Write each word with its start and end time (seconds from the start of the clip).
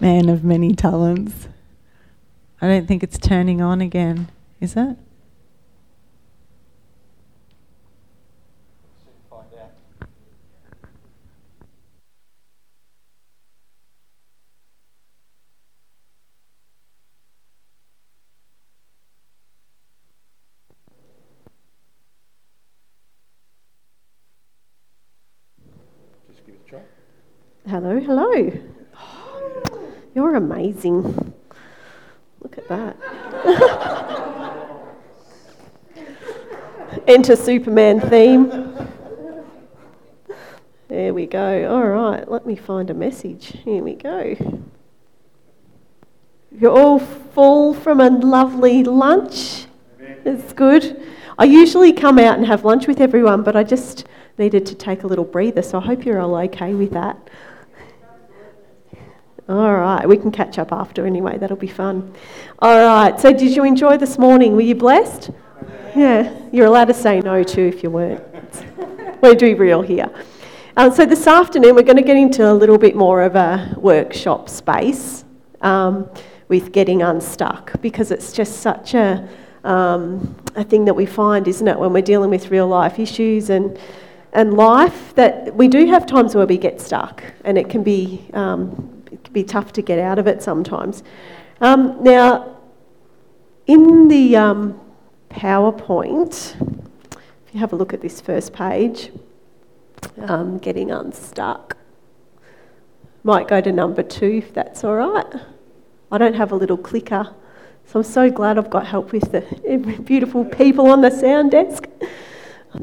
man 0.00 0.28
of 0.28 0.44
many 0.44 0.74
talents. 0.74 1.48
I 2.60 2.68
don't 2.68 2.86
think 2.86 3.02
it's 3.02 3.18
turning 3.18 3.60
on 3.60 3.80
again, 3.80 4.28
is 4.60 4.76
it? 4.76 4.96
Amazing. 30.84 31.34
Look 32.40 32.58
at 32.58 32.68
that. 32.68 32.96
Enter 37.06 37.36
Superman 37.36 38.00
theme. 38.00 38.74
There 40.88 41.14
we 41.14 41.26
go. 41.26 41.70
All 41.72 41.86
right, 41.86 42.28
let 42.28 42.46
me 42.46 42.56
find 42.56 42.90
a 42.90 42.94
message. 42.94 43.58
Here 43.64 43.82
we 43.82 43.94
go. 43.94 44.36
You're 46.50 46.76
all 46.76 46.98
full 46.98 47.74
from 47.74 48.00
a 48.00 48.10
lovely 48.10 48.82
lunch. 48.82 49.66
It's 50.24 50.52
good. 50.52 51.00
I 51.38 51.44
usually 51.44 51.92
come 51.92 52.18
out 52.18 52.38
and 52.38 52.46
have 52.46 52.64
lunch 52.64 52.88
with 52.88 53.00
everyone, 53.00 53.42
but 53.42 53.54
I 53.54 53.62
just 53.62 54.06
needed 54.36 54.66
to 54.66 54.74
take 54.74 55.04
a 55.04 55.06
little 55.06 55.24
breather, 55.24 55.62
so 55.62 55.78
I 55.78 55.82
hope 55.82 56.04
you're 56.04 56.20
all 56.20 56.34
okay 56.36 56.74
with 56.74 56.90
that. 56.92 57.30
All 59.50 59.74
right, 59.74 60.08
we 60.08 60.16
can 60.16 60.30
catch 60.30 60.60
up 60.60 60.70
after 60.70 61.04
anyway, 61.04 61.36
that'll 61.36 61.56
be 61.56 61.66
fun. 61.66 62.14
All 62.60 62.78
right, 62.78 63.18
so 63.18 63.32
did 63.32 63.56
you 63.56 63.64
enjoy 63.64 63.96
this 63.96 64.16
morning? 64.16 64.54
Were 64.54 64.60
you 64.60 64.76
blessed? 64.76 65.30
Yeah, 65.96 66.32
you're 66.52 66.66
allowed 66.66 66.84
to 66.84 66.94
say 66.94 67.18
no 67.18 67.42
too 67.42 67.62
if 67.62 67.82
you 67.82 67.90
weren't. 67.90 68.22
We're 69.20 69.34
do 69.34 69.56
real 69.56 69.82
here. 69.82 70.08
Um, 70.76 70.92
so 70.92 71.04
this 71.04 71.26
afternoon, 71.26 71.74
we're 71.74 71.82
going 71.82 71.96
to 71.96 72.02
get 72.02 72.16
into 72.16 72.48
a 72.48 72.54
little 72.54 72.78
bit 72.78 72.94
more 72.94 73.22
of 73.22 73.34
a 73.34 73.74
workshop 73.76 74.48
space 74.48 75.24
um, 75.62 76.08
with 76.46 76.70
getting 76.70 77.02
unstuck 77.02 77.72
because 77.82 78.12
it's 78.12 78.32
just 78.32 78.60
such 78.60 78.94
a, 78.94 79.28
um, 79.64 80.36
a 80.54 80.62
thing 80.62 80.84
that 80.84 80.94
we 80.94 81.06
find, 81.06 81.48
isn't 81.48 81.66
it, 81.66 81.76
when 81.76 81.92
we're 81.92 82.02
dealing 82.02 82.30
with 82.30 82.52
real 82.52 82.68
life 82.68 83.00
issues 83.00 83.50
and 83.50 83.76
and 84.32 84.54
life 84.54 85.12
that 85.16 85.52
we 85.56 85.66
do 85.66 85.86
have 85.86 86.06
times 86.06 86.36
where 86.36 86.46
we 86.46 86.56
get 86.56 86.80
stuck 86.80 87.24
and 87.44 87.58
it 87.58 87.68
can 87.68 87.82
be 87.82 88.24
um, 88.32 88.99
be 89.32 89.44
tough 89.44 89.72
to 89.74 89.82
get 89.82 89.98
out 89.98 90.18
of 90.18 90.26
it 90.26 90.42
sometimes. 90.42 91.02
Um, 91.60 92.02
now, 92.02 92.56
in 93.66 94.08
the 94.08 94.36
um, 94.36 94.80
PowerPoint, 95.30 96.54
if 97.46 97.54
you 97.54 97.60
have 97.60 97.72
a 97.72 97.76
look 97.76 97.92
at 97.92 98.00
this 98.00 98.20
first 98.20 98.52
page, 98.52 99.10
um, 100.22 100.58
getting 100.58 100.90
unstuck, 100.90 101.76
might 103.22 103.46
go 103.46 103.60
to 103.60 103.70
number 103.70 104.02
two 104.02 104.38
if 104.38 104.54
that's 104.54 104.82
all 104.84 104.96
right. 104.96 105.26
I 106.10 106.18
don't 106.18 106.34
have 106.34 106.52
a 106.52 106.56
little 106.56 106.78
clicker, 106.78 107.34
so 107.86 108.00
I'm 108.00 108.04
so 108.04 108.30
glad 108.30 108.58
I've 108.58 108.70
got 108.70 108.86
help 108.86 109.12
with 109.12 109.30
the 109.30 110.02
beautiful 110.04 110.44
people 110.44 110.86
on 110.90 111.02
the 111.02 111.10
sound 111.10 111.50
desk. 111.52 111.84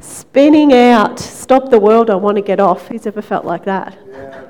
Spinning 0.01 0.73
out, 0.73 1.17
stop 1.19 1.69
the 1.69 1.79
world, 1.79 2.09
I 2.09 2.15
want 2.15 2.35
to 2.35 2.41
get 2.41 2.59
off. 2.59 2.87
Who's 2.87 3.07
ever 3.07 3.21
felt 3.21 3.45
like 3.45 3.65
that? 3.65 3.97
Yeah. 4.11 4.46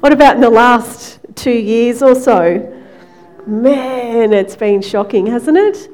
What 0.00 0.12
about 0.12 0.36
in 0.36 0.40
the 0.40 0.50
last 0.50 1.18
two 1.34 1.50
years 1.50 2.02
or 2.02 2.14
so? 2.14 2.72
Man, 3.46 4.32
it's 4.32 4.56
been 4.56 4.82
shocking, 4.82 5.26
hasn't 5.26 5.56
it? 5.56 5.90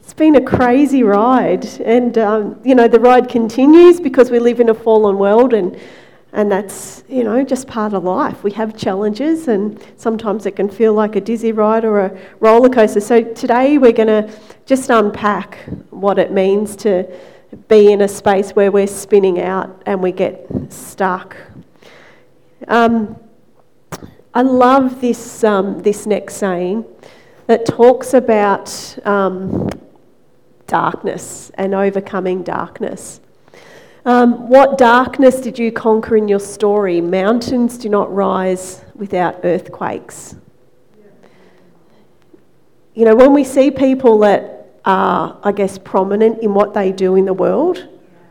It's 0.00 0.14
been 0.14 0.36
a 0.36 0.40
crazy 0.40 1.02
ride. 1.02 1.64
And, 1.80 2.16
um, 2.18 2.60
you 2.64 2.74
know, 2.74 2.88
the 2.88 3.00
ride 3.00 3.28
continues 3.28 4.00
because 4.00 4.30
we 4.30 4.38
live 4.38 4.60
in 4.60 4.68
a 4.68 4.74
fallen 4.74 5.18
world 5.18 5.54
and 5.54 5.78
and 6.34 6.50
that's 6.50 7.04
you 7.08 7.22
know 7.22 7.44
just 7.44 7.68
part 7.68 7.92
of 7.92 8.04
life 8.04 8.42
we 8.42 8.50
have 8.50 8.74
challenges 8.76 9.48
and 9.48 9.78
sometimes 9.96 10.46
it 10.46 10.56
can 10.56 10.68
feel 10.68 10.94
like 10.94 11.14
a 11.14 11.20
dizzy 11.20 11.52
ride 11.52 11.84
or 11.84 12.00
a 12.00 12.18
roller 12.40 12.70
coaster 12.70 13.00
so 13.00 13.22
today 13.22 13.76
we're 13.76 13.92
going 13.92 14.08
to 14.08 14.32
just 14.64 14.88
unpack 14.88 15.58
what 15.90 16.18
it 16.18 16.32
means 16.32 16.74
to 16.74 17.06
be 17.68 17.92
in 17.92 18.00
a 18.00 18.08
space 18.08 18.52
where 18.52 18.72
we're 18.72 18.86
spinning 18.86 19.40
out 19.40 19.82
and 19.84 20.02
we 20.02 20.10
get 20.10 20.46
stuck 20.70 21.36
um, 22.68 23.16
I 24.34 24.42
love 24.42 25.00
this, 25.00 25.44
um, 25.44 25.80
this 25.80 26.06
next 26.06 26.36
saying 26.36 26.84
that 27.46 27.66
talks 27.66 28.14
about 28.14 28.98
um, 29.04 29.68
darkness 30.66 31.50
and 31.54 31.74
overcoming 31.74 32.42
darkness. 32.42 33.20
Um, 34.04 34.48
what 34.48 34.78
darkness 34.78 35.40
did 35.40 35.58
you 35.58 35.70
conquer 35.70 36.16
in 36.16 36.28
your 36.28 36.40
story? 36.40 37.00
Mountains 37.00 37.78
do 37.78 37.88
not 37.88 38.12
rise 38.12 38.84
without 38.94 39.40
earthquakes. 39.44 40.34
You 42.94 43.04
know, 43.04 43.14
when 43.14 43.32
we 43.32 43.44
see 43.44 43.70
people 43.70 44.18
that 44.20 44.80
are, 44.84 45.38
I 45.42 45.52
guess, 45.52 45.78
prominent 45.78 46.42
in 46.42 46.52
what 46.54 46.74
they 46.74 46.90
do 46.90 47.16
in 47.16 47.26
the 47.26 47.32
world, 47.32 47.88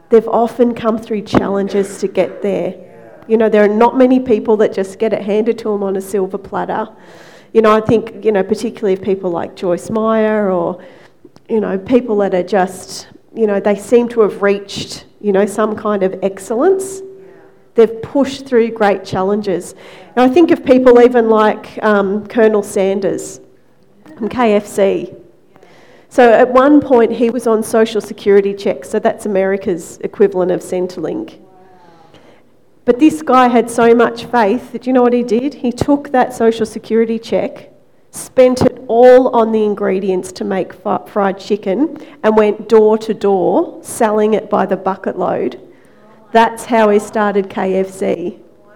they've 0.09 0.27
often 0.27 0.75
come 0.75 0.97
through 0.97 1.21
challenges 1.21 1.99
to 1.99 2.07
get 2.07 2.41
there. 2.41 2.90
You 3.31 3.37
know, 3.37 3.47
there 3.47 3.63
are 3.63 3.73
not 3.73 3.97
many 3.97 4.19
people 4.19 4.57
that 4.57 4.73
just 4.73 4.99
get 4.99 5.13
it 5.13 5.21
handed 5.21 5.57
to 5.59 5.69
them 5.69 5.83
on 5.83 5.95
a 5.95 6.01
silver 6.01 6.37
platter. 6.37 6.89
You 7.53 7.61
know, 7.61 7.71
I 7.71 7.79
think, 7.79 8.25
you 8.25 8.33
know, 8.33 8.43
particularly 8.43 8.97
people 8.97 9.31
like 9.31 9.55
Joyce 9.55 9.89
Meyer 9.89 10.51
or, 10.51 10.83
you 11.47 11.61
know, 11.61 11.77
people 11.77 12.17
that 12.17 12.33
are 12.33 12.43
just, 12.43 13.07
you 13.33 13.47
know, 13.47 13.61
they 13.61 13.77
seem 13.77 14.09
to 14.09 14.19
have 14.19 14.41
reached, 14.41 15.05
you 15.21 15.31
know, 15.31 15.45
some 15.45 15.77
kind 15.77 16.03
of 16.03 16.19
excellence. 16.21 17.03
They've 17.75 18.01
pushed 18.01 18.47
through 18.47 18.71
great 18.71 19.05
challenges. 19.05 19.75
And 20.17 20.29
I 20.29 20.33
think 20.33 20.51
of 20.51 20.65
people 20.65 20.99
even 20.99 21.29
like 21.29 21.81
um, 21.81 22.27
Colonel 22.27 22.61
Sanders 22.61 23.39
from 24.17 24.27
KFC. 24.27 25.17
So 26.09 26.33
at 26.33 26.51
one 26.51 26.81
point 26.81 27.13
he 27.13 27.29
was 27.29 27.47
on 27.47 27.63
social 27.63 28.01
security 28.01 28.53
checks, 28.53 28.89
so 28.89 28.99
that's 28.99 29.25
America's 29.25 29.99
equivalent 29.99 30.51
of 30.51 30.59
Centrelink. 30.59 31.39
But 32.83 32.99
this 32.99 33.21
guy 33.21 33.47
had 33.47 33.69
so 33.69 33.93
much 33.93 34.25
faith 34.25 34.71
that 34.71 34.87
you 34.87 34.93
know 34.93 35.03
what 35.03 35.13
he 35.13 35.23
did? 35.23 35.53
He 35.55 35.71
took 35.71 36.09
that 36.09 36.33
social 36.33 36.65
security 36.65 37.19
check, 37.19 37.71
spent 38.09 38.61
it 38.61 38.83
all 38.87 39.29
on 39.35 39.51
the 39.51 39.63
ingredients 39.63 40.31
to 40.33 40.43
make 40.43 40.73
fried 40.73 41.39
chicken, 41.39 41.97
and 42.23 42.35
went 42.35 42.67
door 42.67 42.97
to 42.97 43.13
door 43.13 43.79
selling 43.83 44.33
it 44.33 44.49
by 44.49 44.65
the 44.65 44.77
bucket 44.77 45.17
load. 45.17 45.59
That's 46.31 46.65
how 46.65 46.89
he 46.89 46.97
started 46.97 47.49
KFC. 47.49 48.39
Wow. 48.65 48.73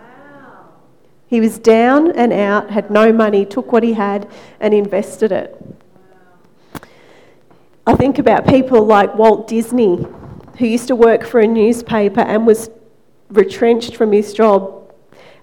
He 1.28 1.42
was 1.42 1.58
down 1.58 2.12
and 2.12 2.32
out, 2.32 2.70
had 2.70 2.92
no 2.92 3.12
money, 3.12 3.44
took 3.44 3.72
what 3.72 3.82
he 3.82 3.94
had 3.94 4.30
and 4.60 4.74
invested 4.74 5.32
it. 5.32 5.60
I 7.88 7.96
think 7.96 8.20
about 8.20 8.48
people 8.48 8.86
like 8.86 9.16
Walt 9.16 9.48
Disney, 9.48 10.06
who 10.60 10.66
used 10.66 10.88
to 10.90 10.96
work 10.96 11.24
for 11.24 11.40
a 11.40 11.48
newspaper 11.48 12.22
and 12.22 12.46
was 12.46 12.70
retrenched 13.38 13.96
from 13.96 14.12
his 14.12 14.34
job 14.34 14.94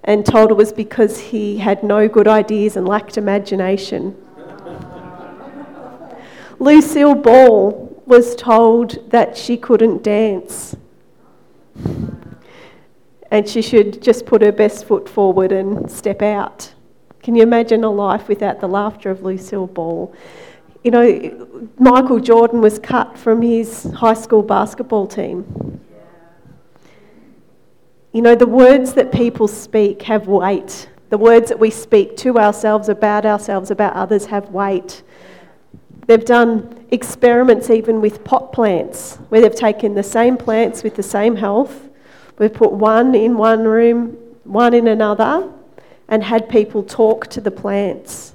and 0.04 0.26
told 0.26 0.50
it 0.50 0.54
was 0.54 0.72
because 0.72 1.18
he 1.18 1.58
had 1.58 1.82
no 1.82 2.08
good 2.08 2.26
ideas 2.26 2.76
and 2.76 2.88
lacked 2.88 3.16
imagination. 3.16 4.16
Lucille 6.58 7.14
Ball 7.14 8.02
was 8.06 8.34
told 8.34 9.10
that 9.10 9.36
she 9.36 9.56
couldn't 9.56 10.02
dance 10.02 10.76
and 13.32 13.48
she 13.48 13.62
should 13.62 14.02
just 14.02 14.26
put 14.26 14.42
her 14.42 14.52
best 14.52 14.84
foot 14.84 15.08
forward 15.08 15.52
and 15.52 15.90
step 15.90 16.20
out. 16.20 16.74
Can 17.22 17.34
you 17.34 17.42
imagine 17.42 17.82
a 17.82 17.90
life 17.90 18.28
without 18.28 18.60
the 18.60 18.68
laughter 18.68 19.10
of 19.10 19.22
Lucille 19.22 19.68
Ball? 19.68 20.14
You 20.84 20.90
know, 20.90 21.68
Michael 21.78 22.20
Jordan 22.20 22.60
was 22.60 22.78
cut 22.78 23.16
from 23.16 23.40
his 23.40 23.84
high 23.94 24.14
school 24.14 24.42
basketball 24.42 25.06
team 25.06 25.80
you 28.12 28.20
know, 28.20 28.34
the 28.34 28.46
words 28.46 28.92
that 28.94 29.10
people 29.10 29.48
speak 29.48 30.02
have 30.02 30.26
weight. 30.26 30.88
The 31.08 31.18
words 31.18 31.48
that 31.48 31.58
we 31.58 31.70
speak 31.70 32.16
to 32.18 32.38
ourselves, 32.38 32.88
about 32.88 33.26
ourselves, 33.26 33.70
about 33.70 33.94
others 33.94 34.26
have 34.26 34.50
weight. 34.50 35.02
They've 36.06 36.24
done 36.24 36.86
experiments 36.90 37.70
even 37.70 38.00
with 38.00 38.24
pot 38.24 38.52
plants, 38.52 39.16
where 39.28 39.40
they've 39.40 39.54
taken 39.54 39.94
the 39.94 40.02
same 40.02 40.36
plants 40.36 40.82
with 40.82 40.96
the 40.96 41.02
same 41.02 41.36
health, 41.36 41.88
we've 42.38 42.52
put 42.52 42.72
one 42.72 43.14
in 43.14 43.36
one 43.36 43.64
room, 43.64 44.16
one 44.44 44.74
in 44.74 44.88
another, 44.88 45.50
and 46.08 46.22
had 46.22 46.48
people 46.48 46.82
talk 46.82 47.28
to 47.28 47.40
the 47.40 47.50
plants. 47.50 48.34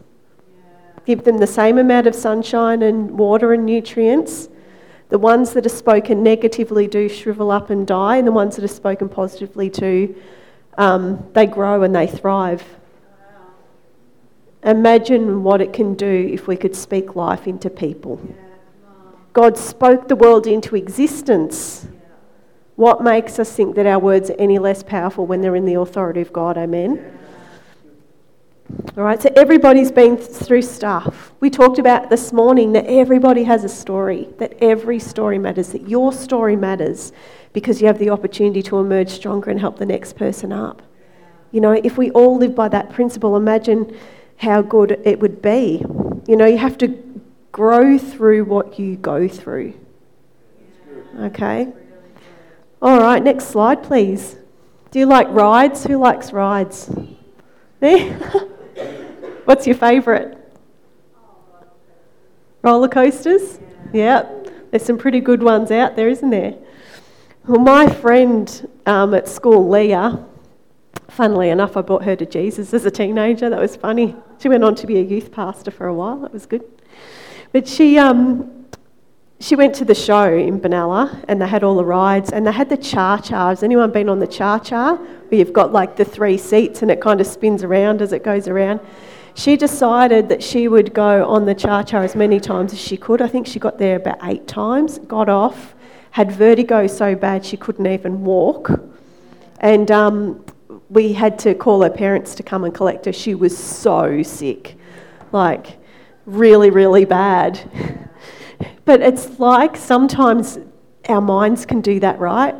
Give 1.05 1.23
them 1.23 1.37
the 1.37 1.47
same 1.47 1.77
amount 1.77 2.07
of 2.07 2.15
sunshine 2.15 2.81
and 2.81 3.11
water 3.11 3.53
and 3.53 3.65
nutrients, 3.65 4.49
the 5.09 5.17
ones 5.17 5.53
that 5.53 5.65
are 5.65 5.69
spoken 5.69 6.21
negatively 6.21 6.87
do 6.87 7.07
shrivel 7.07 7.51
up 7.51 7.69
and 7.69 7.87
die, 7.87 8.17
and 8.17 8.27
the 8.27 8.31
ones 8.31 8.55
that 8.55 8.65
are 8.65 8.67
spoken 8.67 9.07
positively 9.07 9.69
do, 9.69 10.15
um, 10.77 11.25
they 11.33 11.45
grow 11.45 11.83
and 11.83 11.95
they 11.95 12.07
thrive. 12.07 12.63
Imagine 14.63 15.43
what 15.43 15.61
it 15.61 15.71
can 15.71 15.93
do 15.93 16.29
if 16.33 16.47
we 16.47 16.57
could 16.57 16.75
speak 16.75 17.15
life 17.15 17.47
into 17.47 17.69
people. 17.69 18.19
God 19.31 19.57
spoke 19.57 20.07
the 20.07 20.15
world 20.15 20.47
into 20.47 20.75
existence. 20.75 21.87
What 22.75 23.03
makes 23.03 23.39
us 23.39 23.51
think 23.53 23.75
that 23.75 23.85
our 23.85 23.99
words 23.99 24.29
are 24.29 24.35
any 24.39 24.59
less 24.59 24.83
powerful 24.83 25.25
when 25.25 25.41
they're 25.41 25.55
in 25.55 25.65
the 25.65 25.75
authority 25.75 26.21
of 26.21 26.33
God? 26.33 26.57
Amen. 26.57 27.16
All 28.69 29.03
right, 29.03 29.21
so 29.21 29.29
everybody's 29.35 29.91
been 29.91 30.17
through 30.17 30.63
stuff. 30.63 31.31
We 31.39 31.49
talked 31.49 31.79
about 31.79 32.09
this 32.09 32.33
morning 32.33 32.73
that 32.73 32.85
everybody 32.87 33.43
has 33.43 33.63
a 33.63 33.69
story, 33.69 34.27
that 34.39 34.55
every 34.59 34.99
story 34.99 35.37
matters, 35.37 35.71
that 35.71 35.87
your 35.87 36.11
story 36.11 36.55
matters 36.57 37.13
because 37.53 37.79
you 37.79 37.87
have 37.87 37.97
the 37.97 38.09
opportunity 38.09 38.61
to 38.63 38.79
emerge 38.79 39.09
stronger 39.09 39.51
and 39.51 39.59
help 39.59 39.77
the 39.77 39.85
next 39.85 40.17
person 40.17 40.51
up. 40.51 40.81
You 41.51 41.61
know, 41.61 41.71
if 41.71 41.97
we 41.97 42.11
all 42.11 42.37
live 42.37 42.55
by 42.55 42.67
that 42.69 42.89
principle, 42.89 43.37
imagine 43.37 43.95
how 44.37 44.61
good 44.61 44.99
it 45.05 45.19
would 45.19 45.41
be. 45.41 45.85
You 46.27 46.35
know, 46.35 46.45
you 46.45 46.57
have 46.57 46.77
to 46.79 47.21
grow 47.53 47.97
through 47.97 48.45
what 48.45 48.77
you 48.77 48.97
go 48.97 49.29
through. 49.29 49.75
Okay? 51.19 51.71
All 52.81 52.99
right, 52.99 53.23
next 53.23 53.45
slide, 53.45 53.81
please. 53.81 54.35
Do 54.91 54.99
you 54.99 55.05
like 55.05 55.27
rides? 55.29 55.85
Who 55.85 55.97
likes 55.97 56.33
rides? 56.33 56.91
What's 59.47 59.65
your 59.65 59.77
favourite? 59.77 60.37
Roller 62.63 62.89
coasters? 62.89 63.61
Yeah. 63.93 64.29
There's 64.71 64.83
some 64.83 64.97
pretty 64.97 65.21
good 65.21 65.41
ones 65.41 65.71
out 65.71 65.95
there, 65.95 66.09
isn't 66.09 66.29
there? 66.31 66.53
Well, 67.47 67.61
my 67.61 67.89
friend 67.89 68.69
um, 68.85 69.13
at 69.13 69.25
school, 69.29 69.69
Leah, 69.69 70.25
funnily 71.07 71.49
enough, 71.49 71.77
I 71.77 71.81
brought 71.81 72.03
her 72.03 72.13
to 72.17 72.25
Jesus 72.25 72.73
as 72.73 72.83
a 72.83 72.91
teenager. 72.91 73.49
That 73.49 73.61
was 73.61 73.77
funny. 73.77 74.17
She 74.37 74.49
went 74.49 74.65
on 74.65 74.75
to 74.75 74.85
be 74.85 74.97
a 74.97 75.01
youth 75.01 75.31
pastor 75.31 75.71
for 75.71 75.87
a 75.87 75.93
while. 75.93 76.19
That 76.19 76.33
was 76.33 76.45
good. 76.45 76.65
But 77.53 77.69
she, 77.69 77.97
um, 77.97 78.65
she 79.39 79.55
went 79.55 79.73
to 79.75 79.85
the 79.85 79.95
show 79.95 80.27
in 80.35 80.59
Benalla 80.59 81.23
and 81.29 81.41
they 81.41 81.47
had 81.47 81.63
all 81.63 81.77
the 81.77 81.85
rides 81.85 82.33
and 82.33 82.45
they 82.45 82.51
had 82.51 82.67
the 82.67 82.75
cha 82.75 83.19
cha. 83.19 83.47
Has 83.47 83.63
anyone 83.63 83.93
been 83.93 84.09
on 84.09 84.19
the 84.19 84.27
cha 84.27 84.59
cha? 84.59 84.95
Where 84.95 85.39
you've 85.39 85.53
got 85.53 85.71
like 85.71 85.95
the 85.95 86.03
three 86.03 86.37
seats 86.37 86.81
and 86.81 86.91
it 86.91 86.99
kind 86.99 87.21
of 87.21 87.27
spins 87.27 87.63
around 87.63 88.01
as 88.01 88.11
it 88.11 88.25
goes 88.25 88.49
around. 88.49 88.81
She 89.37 89.55
decided 89.55 90.29
that 90.29 90.41
she 90.41 90.67
would 90.67 90.95
go 90.95 91.29
on 91.29 91.45
the 91.45 91.53
cha 91.53 91.83
cha 91.83 91.99
as 91.99 92.15
many 92.15 92.39
times 92.39 92.73
as 92.73 92.79
she 92.79 92.97
could. 92.97 93.21
I 93.21 93.27
think 93.27 93.45
she 93.45 93.59
got 93.59 93.77
there 93.77 93.97
about 93.97 94.17
eight 94.23 94.47
times, 94.47 94.97
got 94.97 95.29
off, 95.29 95.75
had 96.09 96.31
vertigo 96.31 96.87
so 96.87 97.15
bad 97.15 97.45
she 97.45 97.55
couldn't 97.55 97.85
even 97.85 98.23
walk. 98.23 98.71
And 99.59 99.91
um, 99.91 100.43
we 100.89 101.13
had 101.13 101.37
to 101.39 101.53
call 101.53 101.83
her 101.83 101.89
parents 101.91 102.33
to 102.33 102.41
come 102.41 102.63
and 102.63 102.73
collect 102.73 103.05
her. 103.05 103.13
She 103.13 103.35
was 103.35 103.55
so 103.55 104.23
sick, 104.23 104.75
like 105.31 105.77
really, 106.25 106.71
really 106.71 107.05
bad. 107.05 107.69
But 108.85 109.01
it's 109.01 109.37
like 109.37 109.75
sometimes 109.75 110.57
our 111.09 111.21
minds 111.21 111.65
can 111.65 111.81
do 111.81 111.99
that, 111.99 112.17
right? 112.19 112.55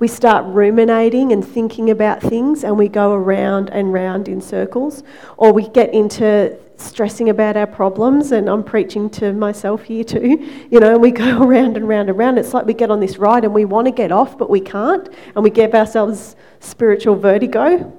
We 0.00 0.08
start 0.08 0.46
ruminating 0.46 1.30
and 1.32 1.46
thinking 1.46 1.90
about 1.90 2.22
things 2.22 2.64
and 2.64 2.78
we 2.78 2.88
go 2.88 3.12
around 3.12 3.68
and 3.68 3.92
round 3.92 4.28
in 4.28 4.40
circles, 4.40 5.02
or 5.36 5.52
we 5.52 5.68
get 5.68 5.92
into 5.92 6.58
stressing 6.76 7.28
about 7.28 7.58
our 7.58 7.66
problems, 7.66 8.32
and 8.32 8.48
I'm 8.48 8.64
preaching 8.64 9.10
to 9.10 9.34
myself 9.34 9.82
here 9.82 10.02
too, 10.02 10.66
you 10.70 10.80
know, 10.80 10.94
and 10.94 11.02
we 11.02 11.10
go 11.10 11.42
around 11.46 11.76
and 11.76 11.86
round 11.86 12.08
and 12.08 12.16
round. 12.16 12.38
It's 12.38 12.54
like 12.54 12.64
we 12.64 12.72
get 12.72 12.90
on 12.90 13.00
this 13.00 13.18
ride 13.18 13.44
and 13.44 13.52
we 13.52 13.66
want 13.66 13.86
to 13.86 13.92
get 13.92 14.10
off, 14.10 14.38
but 14.38 14.48
we 14.48 14.60
can't, 14.60 15.06
and 15.34 15.44
we 15.44 15.50
give 15.50 15.74
ourselves 15.74 16.34
spiritual 16.60 17.14
vertigo 17.14 17.92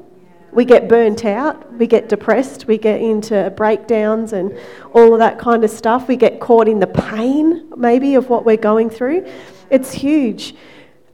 we 0.54 0.66
get 0.66 0.90
burnt 0.90 1.24
out, 1.24 1.72
we 1.74 1.88
get 1.88 2.10
depressed, 2.10 2.68
we 2.68 2.78
get 2.78 3.02
into 3.02 3.50
breakdowns 3.56 4.34
and 4.34 4.58
all 4.94 5.14
of 5.14 5.20
that 5.20 5.40
kind 5.40 5.64
of 5.64 5.70
stuff. 5.70 6.08
We 6.08 6.18
get 6.18 6.42
caught 6.42 6.68
in 6.68 6.80
the 6.80 6.88
pain, 6.88 7.72
maybe, 7.78 8.16
of 8.16 8.30
what 8.30 8.46
we're 8.46 8.58
going 8.58 8.90
through. 8.90 9.32
It's 9.70 9.94
huge. 9.94 10.54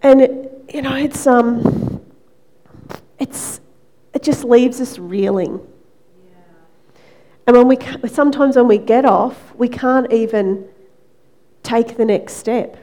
And, 0.02 0.22
it, 0.22 0.57
you 0.74 0.82
know, 0.82 0.96
it's, 0.96 1.26
um, 1.26 2.02
it's, 3.20 3.62
it 4.14 4.24
just 4.24 4.44
leaves 4.44 4.82
us 4.82 5.00
reeling. 5.00 5.66
And 7.46 7.56
when 7.56 7.68
we, 7.68 7.78
sometimes 8.08 8.58
when 8.58 8.68
we 8.68 8.78
get 8.78 9.06
off, 9.06 9.56
we 9.56 9.70
can't 9.70 10.12
even 10.12 10.68
take 11.64 11.96
the 11.96 12.06
next 12.06 12.34
step 12.34 12.78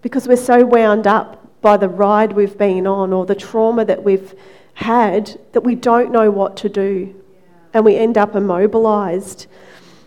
because 0.00 0.26
we're 0.26 0.36
so 0.36 0.64
wound 0.64 1.06
up 1.06 1.60
by 1.60 1.76
the 1.76 1.88
ride 1.88 2.32
we've 2.32 2.56
been 2.56 2.86
on 2.86 3.12
or 3.12 3.26
the 3.26 3.34
trauma 3.34 3.84
that 3.84 4.02
we've 4.02 4.34
had 4.74 5.38
that 5.52 5.60
we 5.60 5.74
don't 5.74 6.10
know 6.10 6.30
what 6.30 6.56
to 6.58 6.68
do 6.68 7.14
and 7.74 7.84
we 7.84 7.96
end 7.96 8.16
up 8.16 8.34
immobilized. 8.34 9.46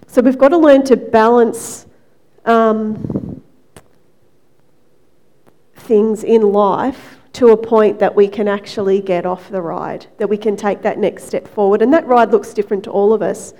So 0.07 0.21
we've 0.21 0.38
got 0.38 0.50
to 0.50 0.57
learn 0.57 0.83
to 0.86 0.98
balance 0.98 1.86
um, 2.45 3.37
things 5.88 6.24
in 6.24 6.42
life 6.51 7.18
to 7.34 7.50
a 7.50 7.57
point 7.57 8.00
that 8.00 8.16
we 8.16 8.28
can 8.28 8.48
actually 8.48 9.01
get 9.01 9.25
off 9.25 9.50
the 9.50 9.62
ride, 9.62 10.07
that 10.18 10.28
we 10.28 10.38
can 10.38 10.56
take 10.56 10.81
that 10.81 10.98
next 10.98 11.25
step 11.25 11.48
forward. 11.48 11.81
And 11.81 11.94
that 11.94 12.06
ride 12.07 12.31
looks 12.31 12.54
different 12.54 12.84
to 12.86 12.92
all 12.92 13.13
of 13.13 13.22
us. 13.22 13.54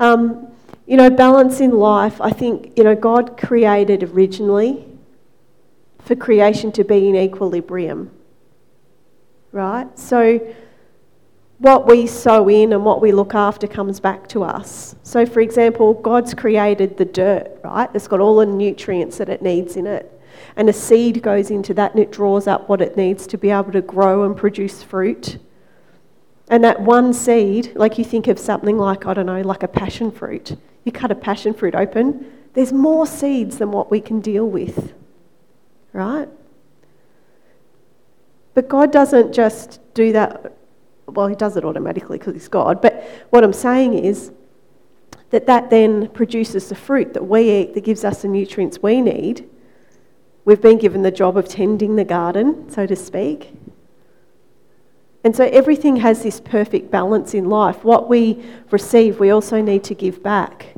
Um, 0.00 0.48
you 0.86 0.96
know, 0.96 1.10
balance 1.10 1.60
in 1.60 1.72
life, 1.72 2.20
I 2.20 2.30
think, 2.30 2.76
you 2.76 2.84
know, 2.84 2.94
God 2.94 3.36
created 3.36 4.02
originally 4.02 4.84
for 6.00 6.16
creation 6.16 6.72
to 6.72 6.84
be 6.84 7.08
in 7.08 7.16
equilibrium 7.16 8.10
right? 9.52 9.86
So 9.98 10.54
what 11.58 11.86
we 11.86 12.06
sow 12.06 12.48
in 12.48 12.72
and 12.72 12.84
what 12.84 13.00
we 13.00 13.12
look 13.12 13.34
after 13.34 13.68
comes 13.68 14.00
back 14.00 14.26
to 14.28 14.42
us. 14.42 14.96
So, 15.04 15.24
for 15.24 15.40
example, 15.40 15.94
God's 15.94 16.34
created 16.34 16.96
the 16.96 17.04
dirt, 17.04 17.60
right? 17.62 17.88
It's 17.94 18.08
got 18.08 18.18
all 18.18 18.36
the 18.36 18.46
nutrients 18.46 19.18
that 19.18 19.28
it 19.28 19.42
needs 19.42 19.76
in 19.76 19.86
it. 19.86 20.20
And 20.56 20.68
a 20.68 20.72
seed 20.72 21.22
goes 21.22 21.50
into 21.50 21.74
that 21.74 21.92
and 21.92 22.00
it 22.00 22.12
draws 22.12 22.46
up 22.46 22.68
what 22.68 22.80
it 22.80 22.96
needs 22.96 23.26
to 23.28 23.38
be 23.38 23.50
able 23.50 23.72
to 23.72 23.80
grow 23.80 24.24
and 24.24 24.36
produce 24.36 24.82
fruit. 24.82 25.38
And 26.48 26.62
that 26.64 26.80
one 26.80 27.12
seed, 27.12 27.72
like 27.74 27.98
you 27.98 28.04
think 28.04 28.28
of 28.28 28.38
something 28.38 28.76
like, 28.76 29.06
I 29.06 29.14
don't 29.14 29.26
know, 29.26 29.40
like 29.40 29.62
a 29.62 29.68
passion 29.68 30.10
fruit. 30.10 30.56
You 30.84 30.92
cut 30.92 31.10
a 31.10 31.14
passion 31.14 31.54
fruit 31.54 31.74
open, 31.74 32.30
there's 32.54 32.72
more 32.72 33.06
seeds 33.06 33.58
than 33.58 33.70
what 33.72 33.90
we 33.90 34.00
can 34.00 34.20
deal 34.20 34.46
with, 34.46 34.92
right? 35.92 36.28
But 38.54 38.68
God 38.68 38.92
doesn't 38.92 39.32
just 39.32 39.80
do 39.94 40.12
that. 40.12 40.54
Well, 41.06 41.28
He 41.28 41.34
does 41.34 41.56
it 41.56 41.64
automatically 41.64 42.18
because 42.18 42.34
He's 42.34 42.48
God. 42.48 42.82
But 42.82 43.02
what 43.30 43.44
I'm 43.44 43.52
saying 43.52 43.94
is 43.94 44.32
that 45.30 45.46
that 45.46 45.70
then 45.70 46.08
produces 46.08 46.68
the 46.68 46.74
fruit 46.74 47.14
that 47.14 47.26
we 47.26 47.50
eat 47.50 47.74
that 47.74 47.84
gives 47.84 48.04
us 48.04 48.22
the 48.22 48.28
nutrients 48.28 48.82
we 48.82 49.00
need. 49.00 49.48
We've 50.44 50.60
been 50.60 50.78
given 50.78 51.02
the 51.02 51.10
job 51.10 51.36
of 51.36 51.48
tending 51.48 51.96
the 51.96 52.04
garden, 52.04 52.68
so 52.70 52.86
to 52.86 52.96
speak. 52.96 53.54
And 55.24 55.36
so 55.36 55.44
everything 55.44 55.96
has 55.96 56.22
this 56.22 56.40
perfect 56.40 56.90
balance 56.90 57.32
in 57.32 57.48
life. 57.48 57.84
What 57.84 58.08
we 58.08 58.44
receive, 58.70 59.20
we 59.20 59.30
also 59.30 59.60
need 59.62 59.84
to 59.84 59.94
give 59.94 60.22
back. 60.22 60.74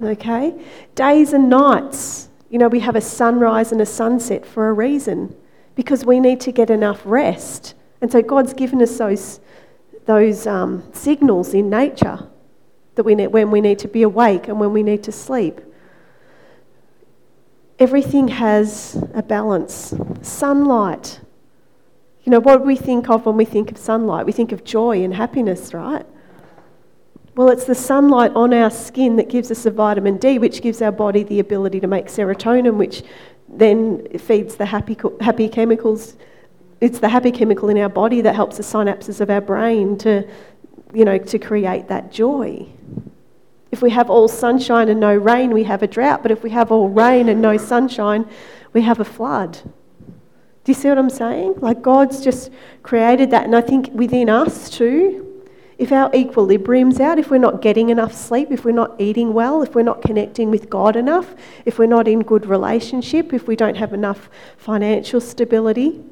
Okay? 0.00 0.54
Days 0.94 1.32
and 1.32 1.48
nights. 1.48 2.28
You 2.48 2.58
know, 2.58 2.68
we 2.68 2.80
have 2.80 2.94
a 2.94 3.00
sunrise 3.00 3.72
and 3.72 3.80
a 3.80 3.86
sunset 3.86 4.46
for 4.46 4.68
a 4.68 4.72
reason 4.72 5.34
because 5.74 6.04
we 6.04 6.20
need 6.20 6.40
to 6.42 6.52
get 6.52 6.70
enough 6.70 7.02
rest. 7.04 7.74
And 8.00 8.12
so 8.12 8.22
God's 8.22 8.54
given 8.54 8.80
us 8.80 8.96
those, 8.98 9.40
those 10.04 10.46
um, 10.46 10.84
signals 10.92 11.54
in 11.54 11.68
nature 11.68 12.28
that 12.94 13.02
we 13.02 13.16
need, 13.16 13.28
when 13.28 13.50
we 13.50 13.60
need 13.60 13.80
to 13.80 13.88
be 13.88 14.02
awake 14.02 14.46
and 14.46 14.60
when 14.60 14.72
we 14.72 14.84
need 14.84 15.02
to 15.04 15.12
sleep. 15.12 15.60
Everything 17.78 18.28
has 18.28 19.02
a 19.14 19.22
balance. 19.22 19.94
Sunlight. 20.22 21.20
You 22.24 22.32
know, 22.32 22.40
what 22.40 22.64
we 22.64 22.74
think 22.74 23.10
of 23.10 23.26
when 23.26 23.36
we 23.36 23.44
think 23.44 23.70
of 23.70 23.78
sunlight? 23.78 24.24
We 24.24 24.32
think 24.32 24.50
of 24.50 24.64
joy 24.64 25.04
and 25.04 25.14
happiness, 25.14 25.74
right? 25.74 26.06
Well, 27.36 27.50
it's 27.50 27.66
the 27.66 27.74
sunlight 27.74 28.32
on 28.34 28.54
our 28.54 28.70
skin 28.70 29.16
that 29.16 29.28
gives 29.28 29.50
us 29.50 29.64
the 29.64 29.70
vitamin 29.70 30.16
D, 30.16 30.38
which 30.38 30.62
gives 30.62 30.80
our 30.80 30.90
body 30.90 31.22
the 31.22 31.38
ability 31.38 31.80
to 31.80 31.86
make 31.86 32.06
serotonin, 32.06 32.76
which 32.76 33.02
then 33.46 34.08
feeds 34.18 34.56
the 34.56 34.64
happy, 34.64 34.96
happy 35.20 35.48
chemicals. 35.48 36.16
It's 36.80 36.98
the 36.98 37.10
happy 37.10 37.30
chemical 37.30 37.68
in 37.68 37.76
our 37.76 37.90
body 37.90 38.22
that 38.22 38.34
helps 38.34 38.56
the 38.56 38.62
synapses 38.62 39.20
of 39.20 39.28
our 39.28 39.42
brain 39.42 39.98
to, 39.98 40.26
you 40.94 41.04
know, 41.04 41.18
to 41.18 41.38
create 41.38 41.88
that 41.88 42.10
joy. 42.10 42.66
If 43.70 43.82
we 43.82 43.90
have 43.90 44.08
all 44.08 44.28
sunshine 44.28 44.88
and 44.88 45.00
no 45.00 45.14
rain, 45.14 45.50
we 45.50 45.64
have 45.64 45.82
a 45.82 45.86
drought. 45.86 46.22
But 46.22 46.30
if 46.30 46.42
we 46.42 46.50
have 46.50 46.70
all 46.70 46.88
rain 46.88 47.28
and 47.28 47.42
no 47.42 47.56
sunshine, 47.56 48.28
we 48.72 48.82
have 48.82 49.00
a 49.00 49.04
flood. 49.04 49.58
Do 50.64 50.72
you 50.72 50.74
see 50.74 50.88
what 50.88 50.98
I'm 50.98 51.10
saying? 51.10 51.56
Like 51.58 51.82
God's 51.82 52.22
just 52.22 52.50
created 52.82 53.30
that. 53.30 53.44
And 53.44 53.54
I 53.54 53.60
think 53.60 53.90
within 53.92 54.28
us 54.28 54.68
too, 54.68 55.22
if 55.78 55.92
our 55.92 56.10
equilibrium's 56.14 57.00
out, 57.00 57.18
if 57.18 57.30
we're 57.30 57.38
not 57.38 57.60
getting 57.60 57.90
enough 57.90 58.14
sleep, 58.14 58.50
if 58.50 58.64
we're 58.64 58.72
not 58.72 58.98
eating 58.98 59.34
well, 59.34 59.62
if 59.62 59.74
we're 59.74 59.82
not 59.82 60.00
connecting 60.00 60.50
with 60.50 60.70
God 60.70 60.96
enough, 60.96 61.34
if 61.66 61.78
we're 61.78 61.86
not 61.86 62.08
in 62.08 62.20
good 62.22 62.46
relationship, 62.46 63.32
if 63.34 63.46
we 63.46 63.56
don't 63.56 63.76
have 63.76 63.92
enough 63.92 64.30
financial 64.56 65.20
stability, 65.20 66.02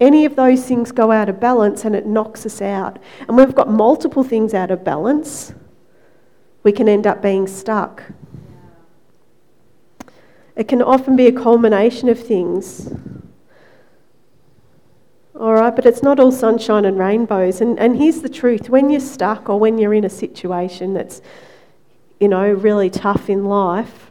any 0.00 0.24
of 0.24 0.34
those 0.34 0.64
things 0.64 0.90
go 0.90 1.12
out 1.12 1.28
of 1.28 1.38
balance 1.38 1.84
and 1.84 1.94
it 1.94 2.06
knocks 2.06 2.46
us 2.46 2.62
out. 2.62 2.98
And 3.28 3.36
we've 3.36 3.54
got 3.54 3.68
multiple 3.68 4.24
things 4.24 4.54
out 4.54 4.70
of 4.70 4.82
balance, 4.82 5.52
we 6.62 6.72
can 6.72 6.88
end 6.88 7.06
up 7.06 7.22
being 7.22 7.46
stuck. 7.46 8.02
It 10.54 10.68
can 10.68 10.82
often 10.82 11.16
be 11.16 11.26
a 11.26 11.32
culmination 11.32 12.08
of 12.08 12.18
things. 12.18 12.92
All 15.34 15.54
right, 15.54 15.74
but 15.74 15.86
it's 15.86 16.02
not 16.02 16.20
all 16.20 16.30
sunshine 16.30 16.84
and 16.84 16.98
rainbows. 16.98 17.60
And, 17.60 17.78
and 17.78 17.96
here's 17.96 18.20
the 18.20 18.28
truth 18.28 18.68
when 18.68 18.90
you're 18.90 19.00
stuck 19.00 19.48
or 19.48 19.58
when 19.58 19.78
you're 19.78 19.94
in 19.94 20.04
a 20.04 20.10
situation 20.10 20.94
that's, 20.94 21.22
you 22.20 22.28
know, 22.28 22.52
really 22.52 22.90
tough 22.90 23.30
in 23.30 23.46
life, 23.46 24.10